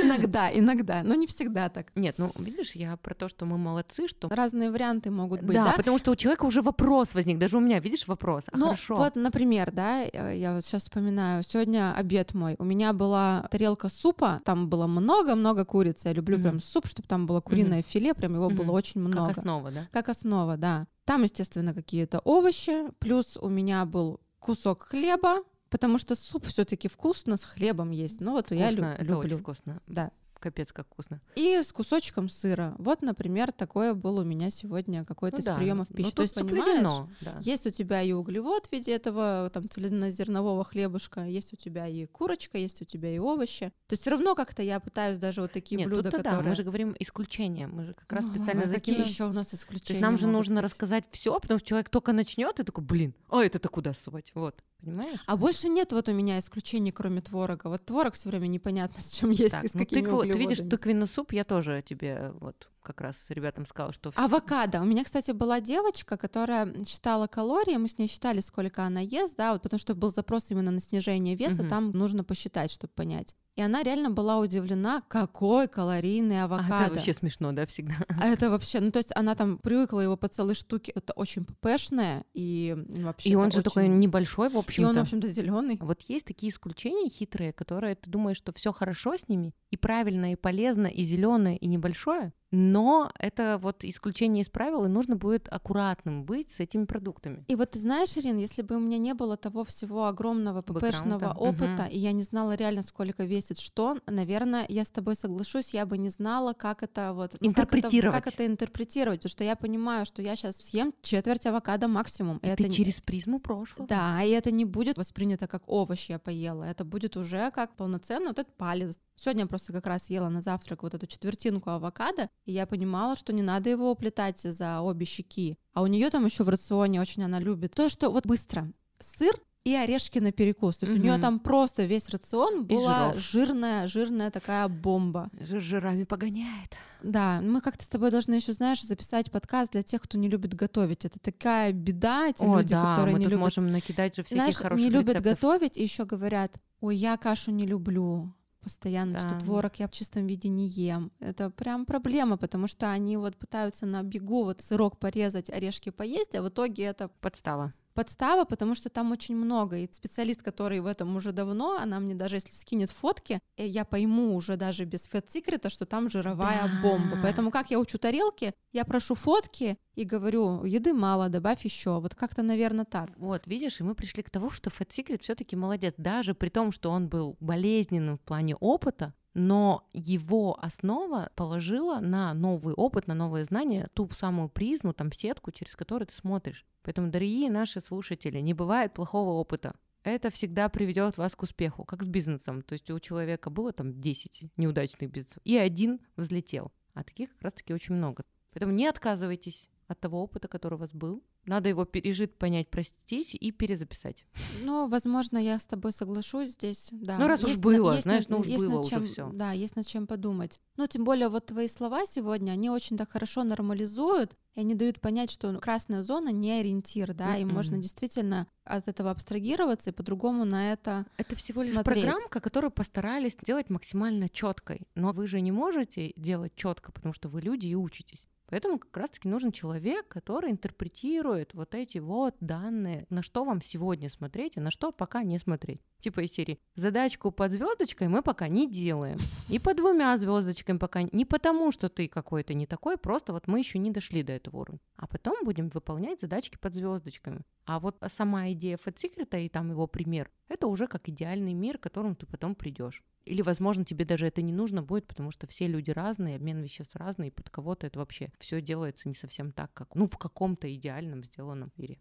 Иногда, 0.03 0.51
иногда, 0.53 1.03
но 1.03 1.15
не 1.15 1.25
всегда 1.25 1.69
так. 1.69 1.87
Нет, 1.95 2.15
ну 2.17 2.31
видишь, 2.37 2.73
я 2.73 2.97
про 2.97 3.13
то, 3.13 3.29
что 3.29 3.45
мы 3.45 3.57
молодцы, 3.57 4.09
что... 4.09 4.27
Разные 4.27 4.71
варианты 4.71 5.09
могут 5.09 5.41
быть, 5.41 5.55
да, 5.55 5.73
потому 5.77 5.99
что 5.99 6.11
у 6.11 6.15
человека 6.15 6.45
уже 6.45 6.61
вопрос 6.61 7.15
возник. 7.15 7.37
Даже 7.37 7.57
у 7.57 7.61
меня, 7.61 7.79
видишь, 7.79 8.07
вопрос. 8.07 8.45
А 8.51 8.57
Ну, 8.57 8.75
вот, 8.89 9.15
например, 9.15 9.71
да, 9.71 10.03
э, 10.03 10.37
я 10.37 10.53
вот 10.53 10.65
сейчас 10.65 10.83
вспоминаю, 10.83 11.43
сегодня 11.43 11.93
обед 11.95 12.33
мой, 12.33 12.55
у 12.59 12.65
меня 12.65 12.91
была 12.91 13.47
тарелка 13.51 13.87
супа, 13.89 14.41
там 14.43 14.67
было 14.67 14.85
много-много 14.87 15.63
курицы, 15.63 16.09
я 16.09 16.13
люблю 16.13 16.37
прям 16.39 16.59
суп, 16.59 16.87
чтобы 16.87 17.07
там 17.07 17.25
было 17.25 17.39
куриное 17.39 17.83
филе, 17.83 18.13
прям 18.13 18.33
его 18.35 18.49
было 18.49 18.63
Мгм. 18.63 18.71
Очень 19.05 19.13
много. 19.13 19.27
Как 19.29 19.37
основа, 19.37 19.71
да? 19.71 19.87
Как 19.91 20.09
основа, 20.09 20.57
да. 20.57 20.87
Там, 21.05 21.23
естественно, 21.23 21.73
какие-то 21.73 22.19
овощи, 22.19 22.89
плюс 22.99 23.37
у 23.37 23.49
меня 23.49 23.85
был 23.85 24.19
кусок 24.39 24.83
хлеба, 24.83 25.43
потому 25.69 25.97
что 25.97 26.15
суп 26.15 26.45
все-таки 26.47 26.87
вкусно 26.87 27.37
с 27.37 27.43
хлебом 27.43 27.91
есть. 27.91 28.19
Ну 28.21 28.31
вот 28.31 28.51
я 28.51 28.69
лю- 28.69 28.73
Вкусно, 28.73 28.93
это 28.93 29.03
люблю. 29.03 29.17
очень 29.19 29.37
вкусно. 29.37 29.81
Да. 29.87 30.11
Капец, 30.39 30.71
как 30.71 30.87
вкусно. 30.87 31.21
И 31.35 31.61
с 31.61 31.71
кусочком 31.71 32.29
сыра. 32.29 32.75
Вот, 32.77 33.01
например, 33.01 33.51
такое 33.51 33.93
был 33.93 34.17
у 34.19 34.23
меня 34.23 34.49
сегодня 34.49 35.03
какой-то 35.05 35.37
Ну 35.37 35.41
из 35.41 35.45
да, 35.45 35.55
приемов 35.55 35.87
ну 35.89 35.95
пищи. 35.95 36.07
тут 36.09 36.15
То 36.15 36.21
есть, 36.23 36.35
понимаешь, 36.35 37.07
да. 37.21 37.37
есть 37.41 37.65
у 37.67 37.69
тебя 37.69 38.01
и 38.01 38.11
углевод 38.11 38.67
в 38.67 38.71
виде 38.71 38.91
этого 38.91 39.49
там 39.53 39.69
цельнозернового 39.69 40.63
хлебушка, 40.63 41.25
есть 41.25 41.53
у 41.53 41.55
тебя 41.55 41.87
и 41.87 42.05
курочка, 42.05 42.57
есть 42.57 42.81
у 42.81 42.85
тебя 42.85 43.13
и 43.13 43.17
овощи. 43.19 43.67
То 43.87 43.93
есть 43.93 44.01
все 44.01 44.11
равно 44.11 44.35
как-то 44.35 44.61
я 44.61 44.79
пытаюсь 44.79 45.17
даже 45.17 45.41
вот 45.41 45.51
такие 45.51 45.77
Нет, 45.77 45.87
блюда, 45.87 46.03
тут-то 46.03 46.17
да, 46.23 46.29
которые... 46.31 46.49
мы 46.49 46.55
же 46.55 46.63
говорим 46.63 46.95
исключения. 46.99 47.67
Мы 47.67 47.85
же 47.85 47.93
как 47.93 48.11
раз 48.13 48.25
Ну, 48.25 48.31
специально 48.35 48.61
какие 48.63 48.75
закинули. 48.95 49.03
еще 49.09 49.25
у 49.25 49.31
нас 49.33 49.47
То 49.47 49.55
исключения 49.55 49.99
есть 49.99 50.01
нам 50.01 50.17
же 50.17 50.27
нужно 50.27 50.55
быть? 50.55 50.63
рассказать 50.65 51.05
все, 51.11 51.37
потому 51.39 51.59
что 51.59 51.67
человек 51.67 51.89
только 51.89 52.13
начнет 52.13 52.59
и 52.59 52.63
такой, 52.63 52.83
блин, 52.83 53.13
а 53.29 53.43
это-то 53.43 53.69
куда 53.69 53.93
сувать? 53.93 54.31
Вот, 54.35 54.55
понимаешь? 54.81 55.19
А 55.25 55.37
больше 55.37 55.69
нет 55.69 55.91
вот 55.91 56.09
у 56.09 56.13
меня 56.13 56.39
исключений, 56.39 56.91
кроме 56.91 57.21
творога. 57.21 57.67
Вот 57.67 57.85
творог 57.85 58.13
все 58.13 58.29
время 58.29 58.47
непонятно, 58.47 58.99
с 59.01 59.11
чем 59.11 59.29
есть 59.29 59.51
Так, 59.51 59.63
и 59.63 59.67
с 59.67 59.73
ну 59.73 59.79
какими 59.79 60.01
тыкву, 60.01 60.21
ты 60.21 60.37
видишь 60.37 60.59
тыквенный 60.59 61.07
суп, 61.07 61.31
я 61.33 61.43
тоже 61.43 61.83
тебе 61.87 62.33
вот 62.39 62.69
как 62.81 63.01
раз 63.01 63.25
ребятам 63.29 63.65
сказала, 63.65 63.91
что... 63.91 64.13
Авокадо. 64.15 64.81
У 64.81 64.85
меня, 64.85 65.03
кстати, 65.03 65.31
была 65.31 65.59
девочка, 65.59 66.15
которая 66.15 66.73
считала 66.85 67.27
калории, 67.27 67.75
мы 67.75 67.89
с 67.89 67.97
ней 67.97 68.07
считали, 68.07 68.39
сколько 68.39 68.83
она 68.83 69.01
ест, 69.01 69.35
да, 69.35 69.51
вот 69.51 69.61
потому 69.61 69.79
что 69.79 69.93
был 69.93 70.09
запрос 70.09 70.51
именно 70.51 70.71
на 70.71 70.79
снижение 70.79 71.35
веса, 71.35 71.63
Мгм. 71.63 71.69
там 71.69 71.91
нужно 71.91 72.23
посчитать, 72.23 72.71
чтобы 72.71 72.93
понять. 72.93 73.35
И 73.57 73.61
она 73.61 73.81
реально 73.81 74.11
была 74.11 74.37
удивлена, 74.37 75.01
какой 75.07 75.67
калорийный 75.67 76.41
А, 76.41 76.45
авокадо. 76.45 76.83
это 76.85 76.93
вообще 76.93 77.13
смешно, 77.13 77.51
да, 77.53 77.65
всегда. 77.65 77.95
А 78.07 78.27
это 78.27 78.51
вообще, 78.51 78.79
ну 78.79 78.91
то 78.91 78.99
есть 78.99 79.11
она 79.15 79.33
там 79.33 79.57
привыкла 79.57 79.99
его 80.01 80.15
по 80.15 80.27
целой 80.27 80.53
штуке, 80.53 80.91
это 80.93 81.11
очень 81.13 81.43
ППшное, 81.43 82.23
и 82.35 82.75
вообще 82.87 83.29
И 83.29 83.35
он 83.35 83.49
же 83.51 83.57
очень- 83.59 83.63
такой 83.63 83.87
небольшой, 83.87 84.49
в 84.49 84.55
И 84.55 84.59
общем-то. 84.59 84.89
он, 84.89 84.95
в 84.97 85.01
общем-то, 85.01 85.27
зеленый. 85.27 85.77
Вот 85.81 86.01
есть 86.07 86.25
такие 86.27 86.51
исключения 86.51 87.09
хитрые, 87.09 87.51
которые 87.51 87.95
ты 87.95 88.09
думаешь, 88.11 88.37
что 88.37 88.53
все 88.53 88.71
хорошо 88.71 89.17
с 89.17 89.27
ними, 89.27 89.55
и 89.71 89.75
правильно, 89.77 90.33
и 90.33 90.35
полезно, 90.35 90.85
и 90.85 91.01
зеленое, 91.01 91.57
и 91.57 91.65
небольшое, 91.67 92.33
но 92.51 93.11
это 93.19 93.59
вот 93.61 93.83
исключение 93.83 94.43
из 94.43 94.49
правил, 94.49 94.85
и 94.85 94.87
нужно 94.87 95.15
будет 95.15 95.47
аккуратным 95.51 96.23
быть 96.23 96.51
с 96.51 96.59
этими 96.59 96.85
продуктами. 96.85 97.43
И 97.47 97.55
вот 97.55 97.71
ты 97.71 97.79
знаешь, 97.79 98.15
Ирин, 98.17 98.37
если 98.37 98.61
бы 98.61 98.75
у 98.75 98.79
меня 98.79 98.97
не 98.97 99.13
было 99.13 99.37
того 99.37 99.63
всего 99.63 100.07
огромного 100.07 100.61
ППшного 100.61 101.33
опыта, 101.33 101.83
мгм. 101.83 101.91
и 101.91 101.97
я 101.99 102.11
не 102.11 102.23
знала 102.23 102.55
реально, 102.55 102.81
сколько 102.83 103.23
весит 103.25 103.59
что, 103.59 103.97
наверное, 104.05 104.65
я 104.69 104.83
с 104.83 104.89
тобой 104.89 105.15
соглашусь, 105.15 105.73
я 105.73 105.85
бы 105.85 105.97
не 105.97 106.09
знала, 106.09 106.53
как 106.53 106.83
это 106.83 107.13
вот... 107.13 107.35
ну, 107.39 107.53
как 107.53 107.67
это- 107.67 107.77
Интерпретировать. 107.77 108.23
Как 108.23 108.33
это, 108.33 108.45
интерпретировать, 108.45 109.19
потому 109.19 109.31
что 109.31 109.43
я 109.43 109.55
понимаю, 109.55 110.05
что 110.05 110.21
я 110.21 110.35
сейчас 110.35 110.57
съем 110.57 110.93
четверть 111.01 111.45
авокадо 111.45 111.87
максимум. 111.87 112.37
и 112.37 112.47
это 112.47 112.63
не- 112.63 112.71
через 112.71 113.01
призму 113.01 113.39
прошлого. 113.39 113.87
Да, 113.87 114.21
и 114.23 114.29
это 114.29 114.51
не 114.51 114.65
будет 114.65 114.97
воспринято 114.97 115.47
как 115.47 115.63
овощ 115.67 116.09
я 116.09 116.19
поела, 116.19 116.63
это 116.63 116.85
будет 116.85 117.17
уже 117.17 117.51
как 117.51 117.75
полноценный 117.75 118.27
вот 118.27 118.39
этот 118.39 118.55
палец. 118.55 118.97
Сегодня 119.19 119.43
я 119.43 119.47
просто 119.47 119.73
как 119.73 119.87
раз 119.87 120.09
ела 120.09 120.29
на 120.29 120.41
завтрак 120.41 120.83
вот 120.83 120.93
эту 120.93 121.07
четвертинку 121.07 121.71
авокадо, 121.71 122.29
и 122.45 122.53
я 122.53 122.67
понимала, 122.67 123.15
что 123.15 123.33
не 123.33 123.41
надо 123.41 123.69
его 123.69 123.91
уплетать 123.91 124.39
за 124.39 124.81
обе 124.81 125.05
щеки. 125.05 125.57
А 125.73 125.81
у 125.81 125.87
нее 125.87 126.09
там 126.11 126.25
еще 126.25 126.43
в 126.43 126.49
рационе 126.49 127.01
очень 127.01 127.23
она 127.23 127.39
любит 127.39 127.73
то, 127.73 127.89
что 127.89 128.11
вот 128.11 128.27
быстро 128.27 128.71
сыр 128.99 129.35
и 129.63 129.75
орешки 129.75 130.19
на 130.19 130.31
перекус. 130.31 130.77
То 130.77 130.85
есть 130.85 130.97
у 130.97 131.01
нее 131.01 131.17
там 131.17 131.39
просто 131.39 131.83
весь 131.83 132.07
рацион 132.09 132.65
была 132.65 133.13
жирная, 133.15 133.87
жирная 133.87 134.31
такая 134.31 134.67
бомба. 134.67 135.29
Жир 135.41 135.61
жирами 135.61 136.03
погоняет. 136.03 136.77
Да, 137.03 137.41
мы 137.41 137.59
как-то 137.59 137.83
с 137.83 137.89
тобой 137.89 138.11
должны 138.11 138.35
еще, 138.35 138.53
знаешь, 138.53 138.81
записать 138.81 139.29
подкаст 139.29 139.73
для 139.73 139.83
тех, 139.83 140.01
кто 140.01 140.17
не 140.17 140.29
любит 140.29 140.53
готовить. 140.53 141.05
Это 141.05 141.19
такая 141.19 141.73
беда, 141.73 142.29
эти 142.29 142.43
О, 142.43 142.57
люди, 142.57 142.69
да, 142.73 142.91
которые 142.91 143.13
мы 143.13 143.19
не 143.19 143.25
любят 143.25 143.39
можем 143.39 143.71
накидать 143.71 144.15
же 144.15 144.23
всяких 144.23 144.41
знаешь, 144.41 144.55
хороших 144.55 144.85
не 144.85 144.89
любят 144.89 145.15
рецептов. 145.15 145.33
готовить 145.33 145.77
и 145.77 145.83
еще 145.83 146.05
говорят, 146.05 146.55
ой, 146.79 146.95
я 146.95 147.17
кашу 147.17 147.51
не 147.51 147.65
люблю 147.65 148.33
постоянно, 148.67 149.19
что 149.19 149.29
Да. 149.29 149.39
творог 149.39 149.79
я 149.79 149.87
в 149.87 149.91
чистом 149.91 150.27
виде 150.27 150.49
не 150.49 150.67
ем. 150.67 151.11
Это 151.19 151.49
прям 151.49 151.85
проблема, 151.85 152.37
потому 152.37 152.67
что 152.67 152.91
они 152.91 153.17
вот 153.17 153.37
пытаются 153.37 153.85
на 153.85 154.03
бегу 154.03 154.43
вот 154.43 154.61
сырок 154.61 154.99
порезать, 154.99 155.49
орешки 155.49 155.89
поесть, 155.91 156.35
а 156.35 156.41
в 156.41 156.49
итоге 156.49 156.83
это 156.83 157.07
Подстава. 157.21 157.73
Подстава, 157.97 158.45
потому 158.45 158.75
что 158.75 158.89
там 158.89 159.11
очень 159.11 159.35
много. 159.35 159.77
И 159.77 159.89
специалист, 159.91 160.43
который 160.43 160.81
в 160.81 160.85
этом 160.85 161.15
уже 161.15 161.31
давно, 161.31 161.77
она 161.79 161.99
мне 161.99 162.13
даже 162.13 162.35
если 162.35 162.53
скинет 162.53 162.91
фотки, 162.91 163.39
э, 163.57 163.65
я 163.65 163.85
пойму 163.85 164.35
уже 164.35 164.55
даже 164.55 164.85
без 164.85 165.07
фэт-секрета, 165.07 165.71
что 165.71 165.87
там 165.87 166.07
жировая 166.07 166.61
да. 166.61 166.81
бомба. 166.83 167.17
Поэтому 167.23 167.49
как 167.49 167.71
я 167.71 167.79
учу 167.79 167.97
тарелки, 167.97 168.53
я 168.71 168.85
прошу 168.85 169.15
фотки 169.15 169.79
и 169.95 170.03
говорю, 170.03 170.63
еды 170.63 170.93
мало, 170.93 171.29
добавь 171.29 171.65
еще. 171.65 171.99
Вот 171.99 172.13
как-то, 172.13 172.43
наверное, 172.43 172.85
так. 172.85 173.09
Вот, 173.17 173.47
видишь, 173.47 173.79
и 173.79 173.83
мы 173.83 173.95
пришли 173.95 174.21
к 174.21 174.29
тому, 174.29 174.51
что 174.51 174.69
Fat 174.69 174.89
Secret 174.89 175.23
все-таки 175.23 175.55
молодец. 175.55 175.95
Даже 175.97 176.35
при 176.35 176.49
том, 176.49 176.71
что 176.71 176.91
он 176.91 177.07
был 177.07 177.35
болезненным 177.39 178.17
в 178.19 178.21
плане 178.21 178.55
опыта, 178.57 179.15
но 179.37 179.87
его 179.93 180.57
основа 180.59 181.29
положила 181.35 181.99
на 181.99 182.33
новый 182.33 182.73
опыт, 182.73 183.05
на 183.05 183.13
новые 183.13 183.45
знания, 183.45 183.87
ту 183.93 184.09
самую 184.09 184.49
призму, 184.49 184.93
там, 184.93 185.11
сетку, 185.11 185.51
через 185.51 185.75
которую 185.75 186.07
ты 186.07 186.15
смотришь. 186.15 186.65
Поэтому, 186.81 187.11
дорогие 187.11 187.51
наши 187.51 187.79
слушатели, 187.79 188.39
не 188.39 188.55
бывает 188.55 188.95
плохого 188.95 189.33
опыта. 189.33 189.75
Это 190.01 190.31
всегда 190.31 190.69
приведет 190.69 191.19
вас 191.19 191.35
к 191.35 191.43
успеху, 191.43 191.85
как 191.85 192.01
с 192.01 192.07
бизнесом. 192.07 192.63
То 192.63 192.73
есть 192.73 192.89
у 192.89 192.99
человека 192.99 193.51
было 193.51 193.71
там 193.73 194.01
10 194.01 194.53
неудачных 194.57 195.11
бизнесов, 195.11 195.39
и 195.45 195.55
один 195.55 195.99
взлетел. 196.15 196.71
А 196.95 197.03
таких 197.03 197.29
как 197.33 197.43
раз-таки 197.43 197.75
очень 197.75 197.93
много. 197.93 198.23
Поэтому 198.53 198.71
не 198.71 198.87
отказывайтесь 198.87 199.69
от 199.87 199.99
того 199.99 200.21
опыта, 200.21 200.47
который 200.47 200.75
у 200.75 200.77
вас 200.77 200.91
был. 200.93 201.23
Надо 201.45 201.69
его 201.69 201.85
пережить, 201.85 202.35
понять, 202.35 202.69
простить 202.69 203.33
и 203.33 203.51
перезаписать. 203.51 204.25
Ну, 204.63 204.89
возможно, 204.89 205.37
я 205.37 205.57
с 205.57 205.65
тобой 205.65 205.93
соглашусь 205.93 206.49
здесь, 206.49 206.89
да. 206.91 207.17
Ну, 207.17 207.27
раз 207.27 207.41
есть, 207.41 207.55
уж 207.55 207.61
было, 207.61 207.93
есть, 207.93 208.03
знаешь, 208.03 208.27
ну 208.27 208.39
уж 208.39 208.47
было 208.47 208.83
чем, 208.83 209.03
уже 209.03 209.11
все. 209.11 209.29
Да, 209.31 209.53
есть 209.53 209.77
над 209.77 209.87
чем 209.87 210.07
подумать. 210.07 210.61
Ну, 210.75 210.87
тем 210.87 211.05
более, 211.05 211.29
вот 211.29 211.45
твои 211.45 211.67
слова 211.67 212.05
сегодня, 212.05 212.51
они 212.51 212.69
очень 212.69 212.97
так 212.97 213.09
хорошо 213.11 213.43
нормализуют, 213.43 214.35
и 214.55 214.59
они 214.59 214.75
дают 214.75 214.99
понять, 214.99 215.31
что 215.31 215.57
красная 215.59 216.03
зона 216.03 216.29
не 216.29 216.51
ориентир, 216.51 217.13
да, 217.13 217.37
mm-hmm. 217.37 217.41
и 217.41 217.45
можно 217.45 217.77
действительно 217.77 218.47
от 218.65 218.89
этого 218.89 219.11
абстрагироваться 219.11 219.91
и 219.91 219.93
по-другому 219.93 220.43
на 220.43 220.73
это 220.73 221.05
Это 221.15 221.35
всего 221.35 221.61
лишь 221.61 221.73
смотреть. 221.73 222.03
программка, 222.03 222.41
которую 222.41 222.71
постарались 222.71 223.37
сделать 223.41 223.69
максимально 223.69 224.27
четкой, 224.27 224.81
но 224.95 225.13
вы 225.13 225.27
же 225.27 225.39
не 225.39 225.51
можете 225.51 226.11
делать 226.17 226.53
четко, 226.55 226.91
потому 226.91 227.13
что 227.13 227.29
вы 227.29 227.39
люди 227.41 227.67
и 227.67 227.75
учитесь. 227.75 228.27
Поэтому 228.49 228.79
как 228.79 228.95
раз-таки 228.95 229.27
нужен 229.27 229.51
человек, 229.51 230.07
который 230.07 230.51
интерпретирует 230.51 231.53
вот 231.53 231.75
эти 231.75 231.97
вот 231.97 232.35
данные, 232.39 233.05
на 233.09 233.21
что 233.21 233.43
вам 233.43 233.61
сегодня 233.61 234.09
смотреть, 234.09 234.57
а 234.57 234.61
на 234.61 234.71
что 234.71 234.91
пока 234.91 235.23
не 235.23 235.37
смотреть. 235.37 235.81
Типа 235.99 236.21
из 236.21 236.31
серии 236.31 236.59
задачку 236.75 237.31
под 237.31 237.51
звездочкой 237.51 238.07
мы 238.07 238.21
пока 238.21 238.47
не 238.47 238.69
делаем. 238.69 239.17
И 239.49 239.59
по 239.59 239.73
двумя 239.73 240.15
звездочками 240.17 240.77
пока 240.77 241.03
не 241.03 241.25
потому, 241.25 241.71
что 241.71 241.89
ты 241.89 242.07
какой-то 242.07 242.53
не 242.53 242.65
такой, 242.65 242.97
просто 242.97 243.33
вот 243.33 243.47
мы 243.47 243.59
еще 243.59 243.79
не 243.79 243.91
дошли 243.91 244.23
до 244.23 244.33
этого 244.33 244.57
уровня. 244.57 244.79
А 244.95 245.07
потом 245.07 245.43
будем 245.43 245.69
выполнять 245.69 246.21
задачки 246.21 246.57
под 246.57 246.73
звездочками. 246.73 247.41
А 247.65 247.79
вот 247.79 247.97
сама 248.07 248.49
идея 248.51 248.77
Secret 248.77 249.43
и 249.43 249.49
там 249.49 249.71
его 249.71 249.87
пример, 249.87 250.31
это 250.47 250.67
уже 250.67 250.87
как 250.87 251.09
идеальный 251.09 251.53
мир, 251.53 251.77
к 251.77 251.83
которому 251.83 252.15
ты 252.15 252.25
потом 252.25 252.55
придешь. 252.55 253.03
Или, 253.25 253.41
возможно, 253.41 253.83
тебе 253.83 254.05
даже 254.05 254.25
это 254.25 254.41
не 254.41 254.53
нужно 254.53 254.81
будет, 254.81 255.05
потому 255.05 255.31
что 255.31 255.47
все 255.47 255.67
люди 255.67 255.91
разные, 255.91 256.37
обмен 256.37 256.61
веществ 256.61 256.95
разный, 256.95 257.27
и 257.27 257.31
под 257.31 257.49
кого-то 257.49 257.85
это 257.85 257.99
вообще 257.99 258.31
все 258.39 258.61
делается 258.61 259.07
не 259.07 259.15
совсем 259.15 259.51
так, 259.51 259.73
как, 259.73 259.95
ну, 259.95 260.07
в 260.07 260.17
каком-то 260.17 260.73
идеальном 260.73 261.23
сделанном 261.23 261.71
мире. 261.77 261.99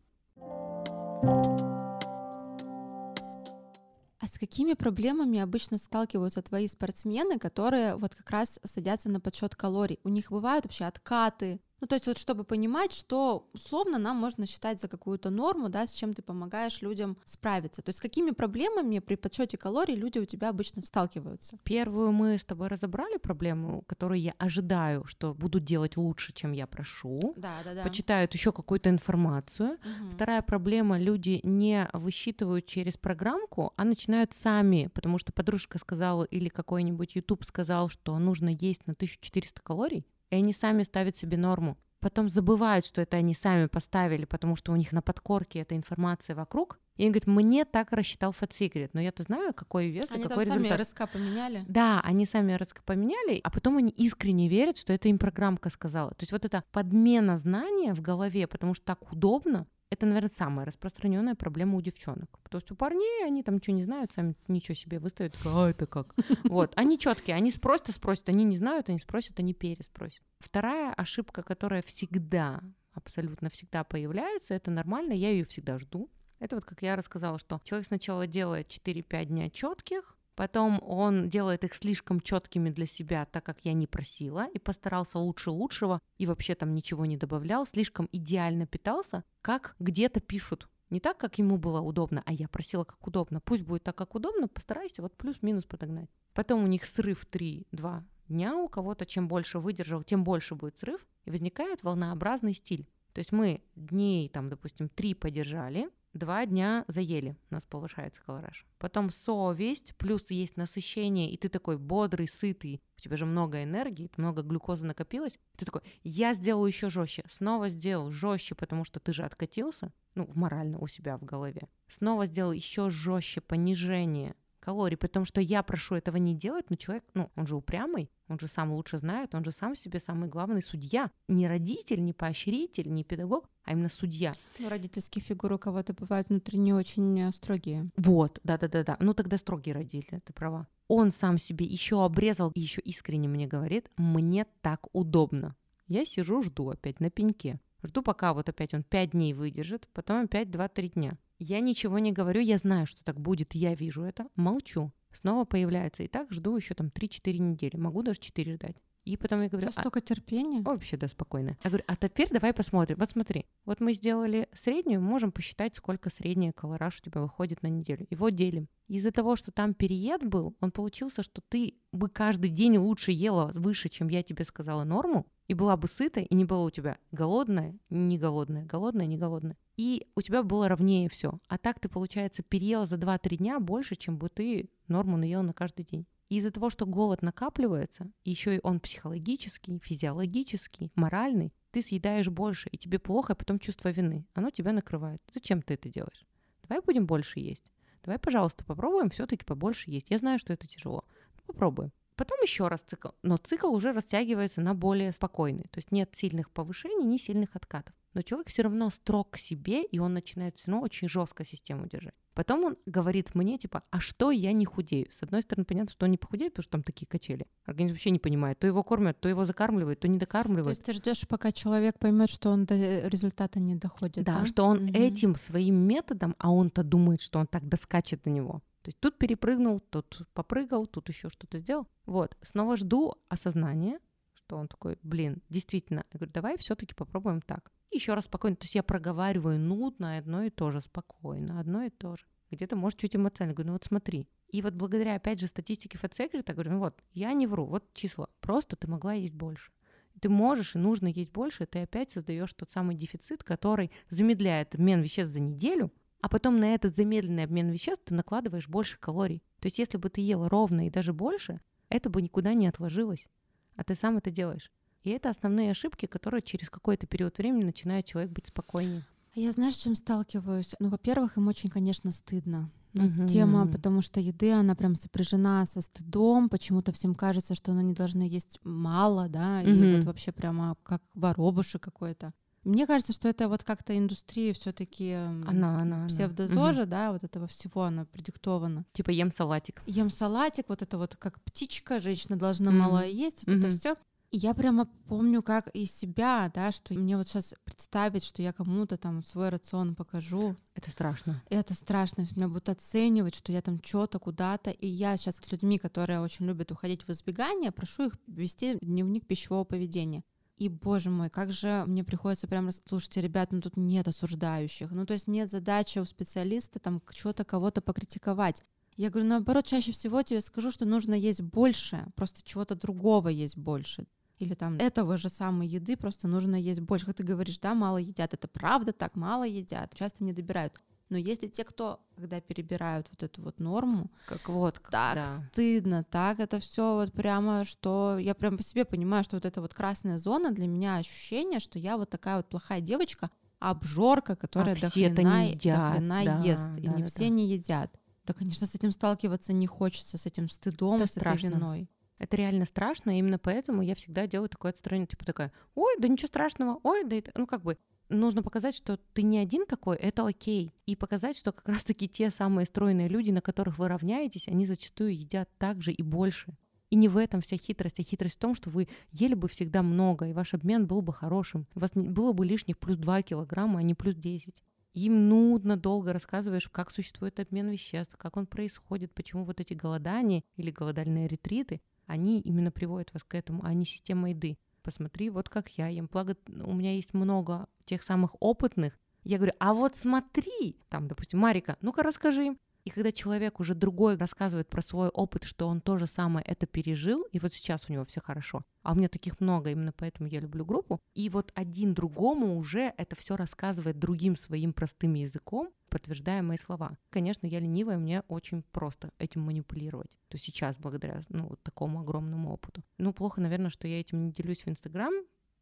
А 4.18 4.26
с 4.26 4.38
какими 4.38 4.72
проблемами 4.72 5.38
обычно 5.38 5.78
сталкиваются 5.78 6.42
твои 6.42 6.66
спортсмены, 6.68 7.38
которые 7.38 7.96
вот 7.96 8.14
как 8.14 8.30
раз 8.30 8.58
садятся 8.64 9.08
на 9.08 9.20
подсчет 9.20 9.54
калорий? 9.54 10.00
У 10.04 10.08
них 10.08 10.30
бывают 10.30 10.64
вообще 10.64 10.86
откаты, 10.86 11.60
ну, 11.80 11.86
то 11.86 11.94
есть 11.94 12.06
вот 12.06 12.18
чтобы 12.18 12.44
понимать, 12.44 12.92
что 12.92 13.48
условно 13.52 13.98
нам 13.98 14.16
можно 14.16 14.46
считать 14.46 14.80
за 14.80 14.88
какую-то 14.88 15.30
норму, 15.30 15.68
да, 15.68 15.86
с 15.86 15.92
чем 15.92 16.14
ты 16.14 16.22
помогаешь 16.22 16.80
людям 16.80 17.18
справиться. 17.24 17.82
То 17.82 17.90
есть 17.90 17.98
с 17.98 18.02
какими 18.02 18.30
проблемами 18.30 18.98
при 19.00 19.16
подсчете 19.16 19.58
калорий 19.58 19.94
люди 19.94 20.18
у 20.18 20.24
тебя 20.24 20.48
обычно 20.48 20.82
сталкиваются? 20.82 21.58
Первую 21.64 22.12
мы 22.12 22.38
с 22.38 22.44
тобой 22.44 22.68
разобрали 22.68 23.18
проблему, 23.18 23.82
которую 23.86 24.20
я 24.20 24.34
ожидаю, 24.38 25.04
что 25.04 25.34
буду 25.34 25.60
делать 25.60 25.96
лучше, 25.96 26.32
чем 26.32 26.52
я 26.52 26.66
прошу. 26.66 27.34
Да, 27.36 27.58
да, 27.64 27.74
да. 27.74 27.82
Почитают 27.82 28.32
еще 28.34 28.52
какую-то 28.52 28.88
информацию. 28.88 29.72
Угу. 29.72 30.10
Вторая 30.12 30.42
проблема, 30.42 30.98
люди 30.98 31.40
не 31.42 31.88
высчитывают 31.92 32.66
через 32.66 32.96
программку, 32.96 33.72
а 33.76 33.84
начинают 33.84 34.32
сами, 34.32 34.90
потому 34.94 35.18
что 35.18 35.32
подружка 35.32 35.78
сказала 35.78 36.24
или 36.24 36.48
какой-нибудь 36.48 37.16
YouTube 37.16 37.44
сказал, 37.44 37.88
что 37.90 38.18
нужно 38.18 38.48
есть 38.48 38.86
на 38.86 38.94
1400 38.94 39.60
калорий, 39.62 40.06
и 40.30 40.36
они 40.36 40.52
сами 40.52 40.82
ставят 40.82 41.16
себе 41.16 41.36
норму. 41.36 41.78
Потом 42.00 42.28
забывают, 42.28 42.84
что 42.84 43.00
это 43.00 43.16
они 43.16 43.34
сами 43.34 43.66
поставили, 43.66 44.26
потому 44.26 44.54
что 44.54 44.72
у 44.72 44.76
них 44.76 44.92
на 44.92 45.02
подкорке 45.02 45.60
эта 45.60 45.74
информация 45.76 46.36
вокруг. 46.36 46.78
И 46.96 47.02
они 47.02 47.10
говорят, 47.10 47.26
мне 47.26 47.64
так 47.64 47.92
рассчитал 47.92 48.32
Fat 48.32 48.50
Secret, 48.50 48.90
но 48.92 49.00
я-то 49.00 49.22
знаю, 49.22 49.52
какой 49.52 49.88
вес 49.88 50.10
они 50.12 50.24
и 50.24 50.28
какой 50.28 50.46
там 50.46 50.58
результат. 50.58 50.78
сами 50.78 50.82
РСК 50.82 51.12
поменяли? 51.12 51.64
Да, 51.68 52.00
они 52.04 52.24
сами 52.24 52.54
РСК 52.54 52.82
поменяли, 52.84 53.40
а 53.42 53.50
потом 53.50 53.78
они 53.78 53.90
искренне 53.90 54.48
верят, 54.48 54.78
что 54.78 54.92
это 54.92 55.08
им 55.08 55.18
программка 55.18 55.68
сказала. 55.68 56.10
То 56.10 56.22
есть 56.22 56.32
вот 56.32 56.44
эта 56.44 56.64
подмена 56.70 57.36
знания 57.36 57.92
в 57.92 58.00
голове, 58.00 58.46
потому 58.46 58.74
что 58.74 58.84
так 58.84 59.10
удобно, 59.12 59.66
это, 59.90 60.06
наверное, 60.06 60.30
самая 60.30 60.66
распространенная 60.66 61.34
проблема 61.34 61.76
у 61.76 61.80
девчонок. 61.80 62.40
То 62.50 62.58
есть 62.58 62.70
у 62.70 62.74
парней 62.74 63.24
они 63.24 63.42
там 63.42 63.56
ничего 63.56 63.76
не 63.76 63.84
знают, 63.84 64.12
сами 64.12 64.34
ничего 64.48 64.74
себе 64.74 64.98
выставят, 64.98 65.36
а 65.44 65.68
это 65.68 65.86
как? 65.86 66.14
Вот, 66.44 66.72
они 66.76 66.98
четкие, 66.98 67.36
они 67.36 67.52
просто 67.52 67.92
спросят, 67.92 68.28
они 68.28 68.44
не 68.44 68.56
знают, 68.56 68.88
они 68.88 68.98
спросят, 68.98 69.38
они 69.38 69.54
переспросят. 69.54 70.22
Вторая 70.40 70.92
ошибка, 70.92 71.42
которая 71.42 71.82
всегда, 71.82 72.60
абсолютно 72.92 73.48
всегда 73.50 73.84
появляется, 73.84 74.54
это 74.54 74.70
нормально, 74.70 75.12
я 75.12 75.30
ее 75.30 75.44
всегда 75.44 75.78
жду. 75.78 76.10
Это 76.38 76.56
вот 76.56 76.64
как 76.64 76.82
я 76.82 76.96
рассказала, 76.96 77.38
что 77.38 77.60
человек 77.64 77.86
сначала 77.86 78.26
делает 78.26 78.68
4-5 78.68 79.24
дня 79.26 79.50
четких, 79.50 80.16
Потом 80.36 80.82
он 80.86 81.30
делает 81.30 81.64
их 81.64 81.74
слишком 81.74 82.20
четкими 82.20 82.68
для 82.68 82.86
себя, 82.86 83.24
так 83.24 83.42
как 83.42 83.58
я 83.64 83.72
не 83.72 83.86
просила, 83.86 84.46
и 84.46 84.58
постарался 84.58 85.18
лучше 85.18 85.50
лучшего, 85.50 86.00
и 86.18 86.26
вообще 86.26 86.54
там 86.54 86.74
ничего 86.74 87.06
не 87.06 87.16
добавлял, 87.16 87.66
слишком 87.66 88.08
идеально 88.12 88.66
питался, 88.66 89.24
как 89.40 89.74
где-то 89.78 90.20
пишут. 90.20 90.68
Не 90.90 91.00
так, 91.00 91.16
как 91.16 91.38
ему 91.38 91.56
было 91.56 91.80
удобно, 91.80 92.22
а 92.26 92.32
я 92.32 92.48
просила, 92.48 92.84
как 92.84 93.04
удобно. 93.06 93.40
Пусть 93.40 93.62
будет 93.62 93.82
так, 93.82 93.96
как 93.96 94.14
удобно, 94.14 94.46
постарайся 94.46 95.02
вот 95.02 95.16
плюс-минус 95.16 95.64
подогнать. 95.64 96.10
Потом 96.34 96.62
у 96.62 96.66
них 96.66 96.84
срыв 96.84 97.26
3-2 97.28 98.02
дня, 98.28 98.56
у 98.56 98.68
кого-то 98.68 99.06
чем 99.06 99.28
больше 99.28 99.58
выдержал, 99.58 100.02
тем 100.02 100.22
больше 100.22 100.54
будет 100.54 100.78
срыв, 100.78 101.04
и 101.24 101.30
возникает 101.30 101.82
волнообразный 101.82 102.52
стиль. 102.52 102.86
То 103.14 103.20
есть 103.20 103.32
мы 103.32 103.62
дней, 103.74 104.28
там, 104.28 104.50
допустим, 104.50 104.90
три 104.90 105.14
подержали, 105.14 105.88
два 106.16 106.46
дня 106.46 106.84
заели, 106.88 107.36
у 107.50 107.54
нас 107.54 107.64
повышается 107.64 108.22
колораж. 108.22 108.66
Потом 108.78 109.10
совесть, 109.10 109.94
плюс 109.96 110.30
есть 110.30 110.56
насыщение, 110.56 111.30
и 111.30 111.36
ты 111.36 111.48
такой 111.48 111.78
бодрый, 111.78 112.28
сытый, 112.28 112.82
у 112.98 113.00
тебя 113.00 113.16
же 113.16 113.26
много 113.26 113.62
энергии, 113.62 114.10
много 114.16 114.42
глюкозы 114.42 114.86
накопилось. 114.86 115.38
Ты 115.56 115.64
такой, 115.64 115.82
я 116.02 116.34
сделаю 116.34 116.66
еще 116.66 116.90
жестче, 116.90 117.24
снова 117.28 117.68
сделал 117.68 118.10
жестче, 118.10 118.54
потому 118.54 118.84
что 118.84 119.00
ты 119.00 119.12
же 119.12 119.22
откатился, 119.22 119.92
ну, 120.14 120.28
морально 120.34 120.78
у 120.78 120.86
себя 120.86 121.18
в 121.18 121.24
голове. 121.24 121.68
Снова 121.88 122.26
сделал 122.26 122.52
еще 122.52 122.90
жестче 122.90 123.40
понижение, 123.40 124.34
калорий, 124.66 124.96
потому 124.96 125.24
что 125.24 125.40
я 125.40 125.62
прошу 125.62 125.94
этого 125.94 126.16
не 126.16 126.34
делать, 126.34 126.70
но 126.70 126.76
человек, 126.76 127.04
ну, 127.14 127.30
он 127.36 127.46
же 127.46 127.54
упрямый, 127.54 128.10
он 128.26 128.40
же 128.40 128.48
сам 128.48 128.72
лучше 128.72 128.98
знает, 128.98 129.32
он 129.32 129.44
же 129.44 129.52
сам 129.52 129.76
себе 129.76 130.00
самый 130.00 130.28
главный 130.28 130.60
судья. 130.60 131.12
Не 131.28 131.46
родитель, 131.46 132.02
не 132.02 132.12
поощритель, 132.12 132.92
не 132.92 133.04
педагог, 133.04 133.48
а 133.62 133.72
именно 133.72 133.88
судья. 133.88 134.34
Ну, 134.58 134.68
родительские 134.68 135.22
фигуры 135.22 135.54
у 135.54 135.58
кого-то 135.58 135.94
бывают 135.94 136.30
внутренне 136.30 136.74
очень 136.74 137.20
э, 137.20 137.30
строгие. 137.30 137.86
Вот, 137.96 138.40
да-да-да-да. 138.42 138.96
Ну, 138.98 139.14
тогда 139.14 139.36
строгий 139.36 139.72
родитель, 139.72 140.20
ты 140.20 140.32
права. 140.32 140.66
Он 140.88 141.12
сам 141.12 141.38
себе 141.38 141.64
еще 141.64 142.04
обрезал 142.04 142.50
и 142.52 142.60
еще 142.60 142.80
искренне 142.80 143.28
мне 143.28 143.46
говорит, 143.46 143.88
мне 143.96 144.46
так 144.62 144.88
удобно. 144.92 145.54
Я 145.86 146.04
сижу, 146.04 146.42
жду 146.42 146.70
опять 146.70 146.98
на 146.98 147.08
пеньке. 147.08 147.60
Жду, 147.84 148.02
пока 148.02 148.34
вот 148.34 148.48
опять 148.48 148.74
он 148.74 148.82
5 148.82 149.10
дней 149.10 149.32
выдержит, 149.32 149.86
потом 149.92 150.24
опять 150.24 150.48
2-3 150.48 150.88
дня. 150.94 151.18
Я 151.38 151.60
ничего 151.60 151.98
не 151.98 152.12
говорю, 152.12 152.40
я 152.40 152.58
знаю, 152.58 152.86
что 152.86 153.04
так 153.04 153.20
будет, 153.20 153.54
я 153.54 153.74
вижу 153.74 154.02
это, 154.02 154.26
молчу. 154.36 154.92
Снова 155.12 155.44
появляется. 155.44 156.02
И 156.02 156.08
так 156.08 156.32
жду 156.32 156.56
еще 156.56 156.74
там 156.74 156.88
3-4 156.88 157.38
недели. 157.38 157.76
Могу 157.76 158.02
даже 158.02 158.20
4 158.20 158.54
ждать. 158.54 158.76
И 159.06 159.16
потом 159.16 159.40
я 159.42 159.48
говорю... 159.48 159.68
У 159.68 159.72
столько 159.72 160.00
а... 160.00 160.02
терпения? 160.02 160.60
Вообще, 160.62 160.96
да, 160.96 161.06
спокойно. 161.06 161.56
Я 161.62 161.70
говорю, 161.70 161.84
а 161.86 161.94
теперь 161.94 162.28
давай 162.28 162.52
посмотрим. 162.52 162.96
Вот 162.98 163.08
смотри, 163.08 163.46
вот 163.64 163.80
мы 163.80 163.92
сделали 163.92 164.48
среднюю, 164.52 165.00
можем 165.00 165.30
посчитать, 165.30 165.76
сколько 165.76 166.10
средняя 166.10 166.52
колораж 166.52 166.98
у 167.00 167.04
тебя 167.04 167.20
выходит 167.20 167.62
на 167.62 167.68
неделю. 167.68 168.06
Его 168.10 168.30
делим. 168.30 168.68
Из-за 168.88 169.12
того, 169.12 169.36
что 169.36 169.52
там 169.52 169.74
переед 169.74 170.24
был, 170.24 170.56
он 170.60 170.72
получился, 170.72 171.22
что 171.22 171.40
ты 171.48 171.76
бы 171.92 172.08
каждый 172.08 172.50
день 172.50 172.78
лучше 172.78 173.12
ела 173.12 173.52
выше, 173.54 173.88
чем 173.88 174.08
я 174.08 174.24
тебе 174.24 174.44
сказала 174.44 174.82
норму, 174.82 175.26
и 175.46 175.54
была 175.54 175.76
бы 175.76 175.86
сытая, 175.86 176.24
и 176.24 176.34
не 176.34 176.44
была 176.44 176.64
у 176.64 176.70
тебя 176.70 176.98
голодная, 177.12 177.78
не 177.88 178.18
голодная, 178.18 178.64
голодная, 178.64 179.06
не 179.06 179.16
голодная. 179.16 179.56
И 179.76 180.06
у 180.14 180.22
тебя 180.22 180.42
было 180.42 180.68
ровнее 180.68 181.08
все. 181.08 181.38
А 181.48 181.58
так 181.58 181.80
ты, 181.80 181.88
получается, 181.88 182.42
переела 182.42 182.86
за 182.86 182.96
2-3 182.96 183.36
дня 183.36 183.60
больше, 183.60 183.94
чем 183.94 184.16
бы 184.16 184.28
ты 184.28 184.70
норму 184.88 185.16
наела 185.16 185.42
на 185.42 185.52
каждый 185.52 185.84
день. 185.84 186.06
И 186.28 186.38
из-за 186.38 186.50
того, 186.50 186.70
что 186.70 186.86
голод 186.86 187.22
накапливается, 187.22 188.10
еще 188.24 188.56
и 188.56 188.60
он 188.62 188.80
психологический, 188.80 189.78
физиологический, 189.82 190.90
моральный, 190.94 191.52
ты 191.70 191.82
съедаешь 191.82 192.28
больше, 192.28 192.68
и 192.70 192.78
тебе 192.78 192.98
плохо, 192.98 193.34
а 193.34 193.36
потом 193.36 193.58
чувство 193.58 193.90
вины. 193.90 194.26
Оно 194.34 194.50
тебя 194.50 194.72
накрывает. 194.72 195.20
Зачем 195.32 195.62
ты 195.62 195.74
это 195.74 195.88
делаешь? 195.88 196.26
Давай 196.62 196.82
будем 196.82 197.06
больше 197.06 197.38
есть. 197.38 197.64
Давай, 198.02 198.18
пожалуйста, 198.18 198.64
попробуем 198.64 199.10
все-таки 199.10 199.44
побольше 199.44 199.90
есть. 199.90 200.10
Я 200.10 200.18
знаю, 200.18 200.38
что 200.38 200.52
это 200.52 200.66
тяжело. 200.66 201.04
Но 201.36 201.42
попробуем. 201.46 201.92
Потом 202.16 202.38
еще 202.40 202.68
раз 202.68 202.80
цикл. 202.80 203.08
Но 203.22 203.36
цикл 203.36 203.72
уже 203.74 203.92
растягивается 203.92 204.62
на 204.62 204.74
более 204.74 205.12
спокойный. 205.12 205.64
То 205.64 205.78
есть 205.78 205.92
нет 205.92 206.10
сильных 206.14 206.50
повышений, 206.50 207.04
ни 207.04 207.18
сильных 207.18 207.54
откатов. 207.54 207.94
Но 208.16 208.22
человек 208.22 208.48
все 208.48 208.62
равно 208.62 208.88
строг 208.88 209.32
к 209.32 209.36
себе, 209.36 209.84
и 209.84 209.98
он 209.98 210.14
начинает 210.14 210.56
все 210.56 210.70
равно 210.70 210.82
очень 210.82 211.06
жестко 211.06 211.44
систему 211.44 211.86
держать. 211.86 212.14
Потом 212.32 212.64
он 212.64 212.78
говорит 212.86 213.34
мне, 213.34 213.58
типа, 213.58 213.82
а 213.90 214.00
что 214.00 214.30
я 214.30 214.52
не 214.52 214.64
худею? 214.64 215.06
С 215.10 215.22
одной 215.22 215.42
стороны, 215.42 215.66
понятно, 215.66 215.92
что 215.92 216.06
он 216.06 216.12
не 216.12 216.16
похудеет, 216.16 216.54
потому 216.54 216.62
что 216.62 216.72
там 216.72 216.82
такие 216.82 217.04
качели. 217.06 217.46
Организм 217.66 217.92
вообще 217.92 218.08
не 218.10 218.18
понимает. 218.18 218.58
То 218.58 218.66
его 218.66 218.82
кормят, 218.82 219.20
то 219.20 219.28
его 219.28 219.44
закармливают, 219.44 220.00
то 220.00 220.08
не 220.08 220.16
докармливают. 220.16 220.64
То 220.64 220.70
есть 220.70 220.82
ты 220.82 220.92
ждешь, 220.94 221.28
пока 221.28 221.52
человек 221.52 221.98
поймет, 221.98 222.30
что 222.30 222.48
он 222.48 222.64
до 222.64 223.06
результата 223.06 223.60
не 223.60 223.74
доходит. 223.74 224.24
Да, 224.24 224.40
да? 224.40 224.46
что 224.46 224.64
он 224.64 224.84
угу. 224.84 224.94
этим 224.94 225.36
своим 225.36 225.74
методом, 225.74 226.34
а 226.38 226.50
он-то 226.50 226.82
думает, 226.84 227.20
что 227.20 227.38
он 227.38 227.46
так 227.46 227.68
доскачет 227.68 228.24
на 228.24 228.30
него. 228.30 228.62
То 228.80 228.88
есть 228.88 228.98
тут 228.98 229.18
перепрыгнул, 229.18 229.80
тут 229.80 230.22
попрыгал, 230.32 230.86
тут 230.86 231.10
еще 231.10 231.28
что-то 231.28 231.58
сделал. 231.58 231.86
Вот, 232.06 232.34
снова 232.40 232.76
жду 232.76 233.14
осознания, 233.28 233.98
что 234.46 234.56
он 234.56 234.68
такой, 234.68 234.96
блин, 235.02 235.42
действительно. 235.50 236.04
Я 236.12 236.18
говорю, 236.18 236.32
давай 236.32 236.56
все-таки 236.56 236.94
попробуем 236.94 237.42
так. 237.42 237.70
Еще 237.90 238.14
раз 238.14 238.24
спокойно. 238.24 238.56
То 238.56 238.64
есть 238.64 238.74
я 238.74 238.82
проговариваю 238.82 239.58
нудно 239.58 240.18
одно 240.18 240.42
и 240.42 240.50
то 240.50 240.70
же, 240.70 240.80
спокойно, 240.80 241.60
одно 241.60 241.82
и 241.82 241.90
то 241.90 242.16
же. 242.16 242.24
Где-то, 242.50 242.76
может, 242.76 242.98
чуть 242.98 243.16
эмоционально. 243.16 243.54
Говорю, 243.54 243.68
ну 243.68 243.72
вот 243.74 243.84
смотри. 243.84 244.28
И 244.48 244.62
вот 244.62 244.74
благодаря, 244.74 245.16
опять 245.16 245.40
же, 245.40 245.48
статистике 245.48 245.98
я 246.00 246.54
говорю, 246.54 246.72
ну 246.72 246.78
вот, 246.78 247.02
я 247.12 247.32
не 247.32 247.46
вру, 247.46 247.66
вот 247.66 247.92
числа. 247.94 248.28
Просто 248.40 248.76
ты 248.76 248.86
могла 248.86 249.14
есть 249.14 249.34
больше. 249.34 249.72
Ты 250.20 250.28
можешь 250.28 250.74
и 250.74 250.78
нужно 250.78 251.08
есть 251.08 251.30
больше, 251.30 251.66
ты 251.66 251.80
опять 251.80 252.10
создаешь 252.10 252.52
тот 252.54 252.70
самый 252.70 252.96
дефицит, 252.96 253.44
который 253.44 253.90
замедляет 254.08 254.74
обмен 254.74 255.02
веществ 255.02 255.34
за 255.34 255.40
неделю, 255.40 255.92
а 256.22 256.28
потом 256.28 256.58
на 256.58 256.74
этот 256.74 256.96
замедленный 256.96 257.44
обмен 257.44 257.68
веществ 257.68 258.04
ты 258.06 258.14
накладываешь 258.14 258.68
больше 258.68 258.98
калорий. 258.98 259.42
То 259.60 259.66
есть 259.66 259.78
если 259.78 259.98
бы 259.98 260.08
ты 260.08 260.22
ела 260.22 260.48
ровно 260.48 260.86
и 260.86 260.90
даже 260.90 261.12
больше, 261.12 261.60
это 261.90 262.08
бы 262.08 262.22
никуда 262.22 262.54
не 262.54 262.66
отложилось, 262.66 263.28
а 263.74 263.84
ты 263.84 263.94
сам 263.94 264.16
это 264.16 264.30
делаешь. 264.30 264.72
И 265.06 265.10
это 265.10 265.30
основные 265.30 265.70
ошибки, 265.70 266.06
которые 266.06 266.42
через 266.42 266.68
какой-то 266.68 267.06
период 267.06 267.38
времени 267.38 267.62
начинает 267.62 268.06
человек 268.06 268.32
быть 268.32 268.48
спокойнее. 268.48 269.06
Я 269.36 269.52
знаешь, 269.52 269.76
с 269.76 269.82
чем 269.82 269.94
сталкиваюсь? 269.94 270.74
Ну, 270.80 270.88
во-первых, 270.88 271.36
им 271.36 271.46
очень, 271.46 271.70
конечно, 271.70 272.10
стыдно. 272.10 272.72
Ну, 272.92 273.06
угу. 273.06 273.28
Тема, 273.28 273.68
потому 273.68 274.02
что 274.02 274.18
еды, 274.18 274.50
она 274.50 274.74
прям 274.74 274.96
сопряжена 274.96 275.64
со 275.66 275.80
стыдом. 275.80 276.48
Почему-то 276.48 276.90
всем 276.90 277.14
кажется, 277.14 277.54
что 277.54 277.70
они 277.70 277.94
должны 277.94 278.22
есть 278.22 278.58
мало, 278.64 279.28
да, 279.28 279.60
угу. 279.62 279.70
и 279.70 279.94
вот 279.94 280.04
вообще 280.04 280.32
прямо 280.32 280.76
как 280.82 281.00
воробушек 281.14 281.82
какой-то. 281.82 282.32
Мне 282.64 282.84
кажется, 282.88 283.12
что 283.12 283.28
это 283.28 283.46
вот 283.48 283.62
как-то 283.62 283.96
индустрия 283.96 284.52
все-таки 284.54 285.12
она, 285.12 285.82
она, 285.82 286.08
псевдозожа, 286.08 286.82
угу. 286.82 286.90
да, 286.90 287.12
вот 287.12 287.22
этого 287.22 287.46
всего 287.46 287.84
она 287.84 288.06
продиктована. 288.06 288.84
Типа 288.92 289.10
ем 289.10 289.30
салатик. 289.30 289.84
Ем 289.86 290.10
салатик, 290.10 290.64
вот 290.68 290.82
это 290.82 290.98
вот 290.98 291.14
как 291.14 291.40
птичка, 291.42 292.00
женщина 292.00 292.36
должна 292.36 292.70
угу. 292.72 292.78
мало 292.78 293.06
есть, 293.06 293.46
вот 293.46 293.54
угу. 293.54 293.66
это 293.66 293.70
все. 293.70 293.94
И 294.30 294.38
я 294.38 294.54
прямо 294.54 294.86
помню, 295.06 295.42
как 295.42 295.68
из 295.70 295.92
себя, 295.92 296.50
да, 296.54 296.72
что 296.72 296.94
мне 296.94 297.16
вот 297.16 297.28
сейчас 297.28 297.54
представить, 297.64 298.24
что 298.24 298.42
я 298.42 298.52
кому-то 298.52 298.96
там 298.96 299.24
свой 299.24 299.48
рацион 299.48 299.94
покажу. 299.94 300.56
Это 300.74 300.90
страшно. 300.90 301.42
Это 301.48 301.74
страшно. 301.74 302.26
Меня 302.34 302.48
будут 302.48 302.68
оценивать, 302.68 303.34
что 303.34 303.52
я 303.52 303.62
там 303.62 303.80
что-то 303.82 304.18
куда-то. 304.18 304.70
И 304.70 304.86
я 304.86 305.16
сейчас 305.16 305.36
с 305.36 305.52
людьми, 305.52 305.78
которые 305.78 306.20
очень 306.20 306.46
любят 306.46 306.72
уходить 306.72 307.06
в 307.06 307.10
избегание, 307.10 307.70
прошу 307.70 308.08
их 308.08 308.18
вести 308.26 308.78
дневник 308.80 309.26
пищевого 309.26 309.64
поведения. 309.64 310.24
И, 310.56 310.70
боже 310.70 311.10
мой, 311.10 311.28
как 311.28 311.52
же 311.52 311.84
мне 311.86 312.02
приходится 312.02 312.46
прямо 312.46 312.72
слушайте, 312.72 313.20
ребят, 313.20 313.52
ну 313.52 313.60
тут 313.60 313.76
нет 313.76 314.08
осуждающих. 314.08 314.90
Ну, 314.90 315.04
то 315.04 315.12
есть 315.12 315.28
нет 315.28 315.50
задачи 315.50 315.98
у 315.98 316.04
специалиста 316.04 316.78
там 316.78 317.02
что-то 317.10 317.44
кого-то 317.44 317.82
покритиковать. 317.82 318.62
Я 318.96 319.10
говорю, 319.10 319.28
наоборот, 319.28 319.66
чаще 319.66 319.92
всего 319.92 320.22
тебе 320.22 320.40
скажу, 320.40 320.72
что 320.72 320.86
нужно 320.86 321.12
есть 321.12 321.42
больше, 321.42 322.06
просто 322.16 322.42
чего-то 322.42 322.74
другого 322.74 323.28
есть 323.28 323.58
больше. 323.58 324.06
Или 324.38 324.54
там 324.54 324.76
этого 324.78 325.16
же 325.16 325.28
самой 325.28 325.66
еды 325.66 325.96
просто 325.96 326.28
нужно 326.28 326.56
есть 326.56 326.80
больше. 326.80 327.06
Как 327.06 327.16
ты 327.16 327.22
говоришь, 327.22 327.58
да, 327.58 327.74
мало 327.74 327.96
едят. 327.98 328.34
Это 328.34 328.48
правда 328.48 328.92
так, 328.92 329.16
мало 329.16 329.44
едят, 329.44 329.94
часто 329.94 330.24
не 330.24 330.32
добирают. 330.32 330.80
Но 331.08 331.16
если 331.16 331.46
те, 331.46 331.62
кто, 331.62 332.00
когда 332.16 332.40
перебирают 332.40 333.06
вот 333.10 333.22
эту 333.22 333.40
вот 333.42 333.60
норму, 333.60 334.10
как 334.26 334.48
вот, 334.48 334.82
так 334.90 335.14
да. 335.14 335.24
стыдно, 335.24 336.02
так 336.02 336.40
это 336.40 336.58
все 336.58 336.94
вот 336.94 337.12
прямо, 337.12 337.64
что 337.64 338.18
я 338.18 338.34
прям 338.34 338.56
по 338.56 338.64
себе 338.64 338.84
понимаю, 338.84 339.22
что 339.22 339.36
вот 339.36 339.44
эта 339.44 339.60
вот 339.60 339.72
красная 339.72 340.18
зона 340.18 340.50
для 340.50 340.66
меня 340.66 340.96
ощущение, 340.96 341.60
что 341.60 341.78
я 341.78 341.96
вот 341.96 342.10
такая 342.10 342.38
вот 342.38 342.48
плохая 342.48 342.80
девочка, 342.80 343.30
обжорка, 343.60 344.34
которая 344.34 344.74
а 344.74 344.80
до 344.80 344.90
хрена, 344.90 345.48
едят, 345.48 345.78
до 345.78 345.90
хрена 345.92 346.24
да, 346.24 346.44
ест, 346.44 346.72
да, 346.72 346.80
и 346.80 346.88
не 346.88 347.02
да, 347.02 347.06
все 347.06 347.24
да. 347.24 347.28
не 347.28 347.46
едят. 347.46 347.90
Да, 348.26 348.34
конечно, 348.34 348.66
с 348.66 348.74
этим 348.74 348.90
сталкиваться 348.90 349.52
не 349.52 349.68
хочется, 349.68 350.16
с 350.16 350.26
этим 350.26 350.48
стыдом, 350.48 350.96
это 350.96 351.06
с 351.06 351.10
страшно. 351.10 351.46
этой 351.46 351.56
виной. 351.56 351.90
Это 352.18 352.36
реально 352.36 352.64
страшно, 352.64 353.14
и 353.14 353.18
именно 353.18 353.38
поэтому 353.38 353.82
я 353.82 353.94
всегда 353.94 354.26
делаю 354.26 354.48
такое 354.48 354.70
отстранение, 354.70 355.06
типа 355.06 355.24
такая, 355.24 355.52
ой, 355.74 355.94
да 355.98 356.08
ничего 356.08 356.28
страшного, 356.28 356.80
ой, 356.82 357.04
да 357.04 357.16
это, 357.16 357.30
ну 357.34 357.46
как 357.46 357.62
бы, 357.62 357.76
нужно 358.08 358.42
показать, 358.42 358.74
что 358.74 358.98
ты 359.12 359.22
не 359.22 359.38
один 359.38 359.66
такой, 359.66 359.96
это 359.96 360.26
окей. 360.26 360.72
И 360.86 360.96
показать, 360.96 361.36
что 361.36 361.52
как 361.52 361.68
раз-таки 361.68 362.08
те 362.08 362.30
самые 362.30 362.66
стройные 362.66 363.08
люди, 363.08 363.30
на 363.30 363.40
которых 363.40 363.78
вы 363.78 363.88
равняетесь, 363.88 364.48
они 364.48 364.64
зачастую 364.64 365.16
едят 365.16 365.50
так 365.58 365.82
же 365.82 365.92
и 365.92 366.02
больше. 366.02 366.56
И 366.88 366.96
не 366.96 367.08
в 367.08 367.16
этом 367.16 367.40
вся 367.40 367.56
хитрость, 367.56 367.98
а 367.98 368.04
хитрость 368.04 368.36
в 368.36 368.40
том, 368.40 368.54
что 368.54 368.70
вы 368.70 368.88
ели 369.10 369.34
бы 369.34 369.48
всегда 369.48 369.82
много, 369.82 370.28
и 370.28 370.32
ваш 370.32 370.54
обмен 370.54 370.86
был 370.86 371.02
бы 371.02 371.12
хорошим. 371.12 371.66
У 371.74 371.80
вас 371.80 371.90
было 371.94 372.32
бы 372.32 372.46
лишних 372.46 372.78
плюс 372.78 372.96
2 372.96 373.22
килограмма, 373.22 373.80
а 373.80 373.82
не 373.82 373.94
плюс 373.94 374.14
10. 374.14 374.62
Им 374.94 375.28
нудно 375.28 375.76
долго 375.76 376.12
рассказываешь, 376.12 376.68
как 376.68 376.90
существует 376.90 377.40
обмен 377.40 377.68
веществ, 377.68 378.16
как 378.16 378.36
он 378.36 378.46
происходит, 378.46 379.12
почему 379.12 379.44
вот 379.44 379.60
эти 379.60 379.74
голодания 379.74 380.42
или 380.54 380.70
голодальные 380.70 381.26
ретриты, 381.26 381.82
они 382.06 382.40
именно 382.40 382.70
приводят 382.70 383.12
вас 383.12 383.24
к 383.24 383.34
этому, 383.34 383.64
а 383.64 383.74
не 383.74 383.84
система 383.84 384.30
еды 384.30 384.56
посмотри, 384.86 385.30
вот 385.30 385.48
как 385.48 385.68
я 385.70 385.88
ем. 385.88 386.08
Благо, 386.10 386.36
у 386.48 386.72
меня 386.72 386.94
есть 386.94 387.12
много 387.12 387.66
тех 387.86 388.04
самых 388.04 388.36
опытных. 388.38 388.96
Я 389.24 389.38
говорю, 389.38 389.52
а 389.58 389.74
вот 389.74 389.96
смотри, 389.96 390.78
там, 390.88 391.08
допустим, 391.08 391.40
Марика, 391.40 391.76
ну-ка 391.80 392.04
расскажи 392.04 392.46
им. 392.46 392.58
И 392.86 392.90
когда 392.90 393.10
человек 393.10 393.58
уже 393.58 393.74
другой 393.74 394.16
рассказывает 394.16 394.68
про 394.68 394.80
свой 394.80 395.08
опыт, 395.08 395.42
что 395.42 395.66
он 395.66 395.80
то 395.80 395.98
же 395.98 396.06
самое 396.06 396.46
это 396.46 396.66
пережил, 396.66 397.24
и 397.32 397.40
вот 397.40 397.52
сейчас 397.52 397.86
у 397.88 397.92
него 397.92 398.04
все 398.04 398.20
хорошо. 398.20 398.62
А 398.82 398.92
у 398.92 398.94
меня 398.94 399.08
таких 399.08 399.40
много, 399.40 399.70
именно 399.70 399.90
поэтому 399.90 400.28
я 400.28 400.38
люблю 400.38 400.64
группу. 400.64 401.00
И 401.12 401.28
вот 401.28 401.50
один 401.56 401.94
другому 401.94 402.56
уже 402.56 402.94
это 402.96 403.16
все 403.16 403.34
рассказывает 403.34 403.98
другим 403.98 404.36
своим 404.36 404.72
простым 404.72 405.14
языком, 405.14 405.70
подтверждая 405.88 406.42
мои 406.42 406.58
слова. 406.58 406.96
Конечно, 407.10 407.48
я 407.48 407.58
ленивая, 407.58 407.98
мне 407.98 408.22
очень 408.28 408.62
просто 408.62 409.10
этим 409.18 409.40
манипулировать. 409.40 410.16
То 410.28 410.38
сейчас, 410.38 410.76
благодаря 410.76 411.22
ну, 411.28 411.48
вот 411.48 411.62
такому 411.64 412.02
огромному 412.02 412.52
опыту. 412.52 412.84
Ну, 412.98 413.12
плохо, 413.12 413.40
наверное, 413.40 413.70
что 413.70 413.88
я 413.88 413.98
этим 413.98 414.26
не 414.26 414.30
делюсь 414.30 414.62
в 414.62 414.68
Инстаграм, 414.68 415.12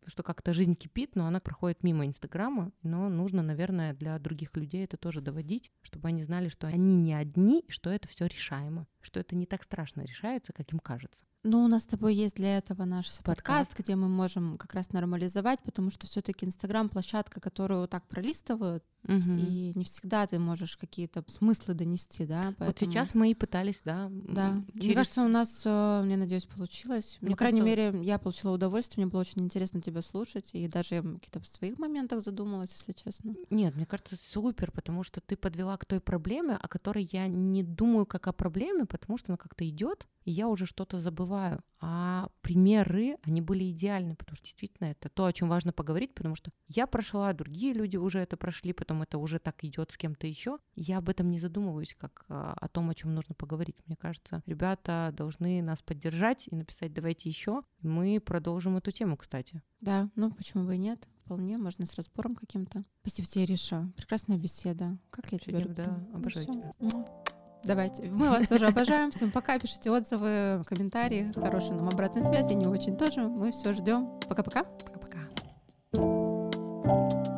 что 0.07 0.23
как-то 0.23 0.53
жизнь 0.53 0.75
кипит, 0.75 1.17
но 1.17 1.27
она 1.27 1.41
проходит 1.41 1.83
мимо 1.83 2.07
Инстаграма, 2.07 2.73
но 2.83 3.09
нужно, 3.09 3.43
наверное, 3.43 3.95
для 3.95 4.19
других 4.19 4.57
людей 4.57 4.85
это 4.85 4.97
тоже 4.97 5.21
доводить, 5.21 5.71
чтобы 5.83 6.09
они 6.09 6.23
знали, 6.23 6.49
что 6.49 6.67
они 6.67 6.97
не 6.97 7.15
одни, 7.15 7.65
что 7.69 7.91
это 7.91 8.09
все 8.09 8.27
решаемо, 8.27 8.87
что 9.01 9.21
это 9.21 9.37
не 9.37 9.47
так 9.47 9.63
страшно 9.63 10.03
решается, 10.03 10.53
как 10.53 10.73
им 10.73 10.79
кажется. 10.79 11.25
Ну, 11.47 11.63
у 11.63 11.69
нас 11.69 11.83
с 11.83 11.87
тобой 11.87 12.15
есть 12.15 12.37
для 12.37 12.57
этого 12.57 12.87
наш 12.87 13.07
подкаст, 13.19 13.27
подкаст 13.27 13.79
где 13.79 13.97
мы 13.97 14.09
можем 14.09 14.57
как 14.57 14.73
раз 14.73 14.93
нормализовать, 14.93 15.61
потому 15.61 15.91
что 15.91 16.07
все-таки 16.07 16.47
Инстаграм 16.47 16.89
площадка, 16.89 17.39
которую 17.39 17.87
так 17.87 18.09
пролистывают, 18.09 18.83
угу. 19.03 19.37
и 19.37 19.73
не 19.75 19.85
всегда 19.85 20.27
ты 20.27 20.39
можешь 20.39 20.79
какие-то 20.79 21.23
смыслы 21.29 21.75
донести, 21.75 22.25
да. 22.25 22.55
Поэтому... 22.59 22.69
Вот 22.69 22.79
сейчас 22.79 23.15
мы 23.15 23.31
и 23.31 23.35
пытались, 23.35 23.83
да. 23.85 24.09
Да. 24.11 24.63
Через... 24.73 24.87
Мне 24.87 24.95
кажется, 24.95 25.23
у 25.23 25.29
нас, 25.29 25.63
э, 25.67 26.03
мне 26.03 26.17
надеюсь, 26.17 26.47
получилось. 26.47 27.19
Мне 27.21 27.33
ну, 27.33 27.37
крайней 27.37 27.61
мере, 27.61 27.93
я 28.03 28.19
получила 28.19 28.53
удовольствие, 28.53 29.05
мне 29.05 29.13
было 29.13 29.21
очень 29.21 29.43
интересно 29.43 29.83
тебя 29.83 30.01
слушать, 30.01 30.49
и 30.53 30.67
даже 30.67 30.95
я 30.95 31.03
какие-то 31.03 31.41
в 31.41 31.47
своих 31.47 31.79
моментах 31.79 32.23
задумалась, 32.23 32.73
если 32.73 32.93
честно. 32.93 33.35
Нет, 33.51 33.77
мне 33.77 33.85
кажется, 33.85 34.17
супер, 34.17 34.71
потому 34.71 35.03
что 35.03 35.21
ты 35.21 35.37
подвела 35.37 35.77
к 35.77 35.85
той 35.85 36.01
проблеме, 36.01 36.57
о 36.57 36.69
которой 36.69 37.07
я 37.13 37.27
не 37.29 37.63
думаю 37.63 38.07
как 38.07 38.29
о 38.29 38.33
проблеме, 38.33 38.87
потому 38.87 39.19
что 39.19 39.33
она 39.33 39.37
как-то 39.37 39.69
идет, 39.69 40.07
и 40.25 40.31
я 40.31 40.49
уже 40.49 40.65
что-то 40.65 40.99
забываю. 40.99 41.34
А 41.87 42.31
примеры, 42.41 43.19
они 43.25 43.43
были 43.43 43.71
идеальны, 43.71 44.17
потому 44.17 44.37
что 44.37 44.47
действительно 44.47 44.87
это 44.87 45.11
то, 45.11 45.27
о 45.27 45.33
чем 45.35 45.51
важно 45.51 45.71
поговорить, 45.71 46.15
потому 46.15 46.35
что 46.35 46.51
я 46.67 46.87
прошла, 46.87 47.31
другие 47.35 47.75
люди 47.75 47.99
уже 47.99 48.21
это 48.21 48.39
прошли, 48.39 48.73
потом 48.73 49.03
это 49.03 49.19
уже 49.19 49.39
так 49.39 49.63
идет 49.65 49.93
с 49.93 49.99
кем-то 49.99 50.27
еще. 50.27 50.59
Я 50.77 50.99
об 50.99 51.11
этом 51.11 51.31
не 51.31 51.39
задумываюсь, 51.39 51.95
как 51.99 52.25
а, 52.29 52.55
о 52.59 52.69
том, 52.69 52.89
о 52.89 52.95
чем 52.95 53.15
нужно 53.15 53.35
поговорить. 53.35 53.77
Мне 53.87 53.97
кажется, 53.97 54.43
ребята 54.47 55.13
должны 55.15 55.61
нас 55.61 55.83
поддержать 55.83 56.49
и 56.51 56.57
написать 56.57 56.95
«давайте 56.95 57.29
еще». 57.29 57.63
Мы 57.83 58.19
продолжим 58.19 58.79
эту 58.79 58.91
тему, 58.91 59.19
кстати. 59.19 59.63
Да, 59.83 60.09
ну 60.15 60.31
почему 60.31 60.65
бы 60.65 60.77
и 60.77 60.79
нет? 60.79 61.07
Вполне, 61.25 61.59
можно 61.59 61.85
с 61.85 61.95
разбором 61.97 62.35
каким-то. 62.35 62.85
Спасибо 63.03 63.29
тебе, 63.29 63.45
Риша. 63.45 63.93
Прекрасная 63.97 64.39
беседа. 64.39 64.97
Как 65.11 65.31
я 65.33 65.39
тебя 65.39 65.59
люблю. 65.59 65.75
Да, 65.75 66.07
обожаю 66.15 66.47
ну, 66.49 66.75
тебя. 66.81 67.34
Давайте. 67.65 68.09
Мы 68.09 68.31
вас 68.31 68.47
тоже 68.47 68.67
обожаем. 68.67 69.11
Всем 69.11 69.31
пока. 69.31 69.59
Пишите 69.59 69.91
отзывы, 69.91 70.63
комментарии. 70.67 71.33
Хорошую 71.35 71.77
нам 71.77 71.89
обратную 71.89 72.27
связь. 72.27 72.51
И 72.51 72.55
не 72.55 72.67
очень 72.67 72.97
тоже. 72.97 73.21
Мы 73.21 73.53
все 73.53 73.73
ждем. 73.73 74.09
Пока-пока. 74.29 74.65
Пока-пока. 74.65 75.19
thank 76.85 77.27
you 77.27 77.34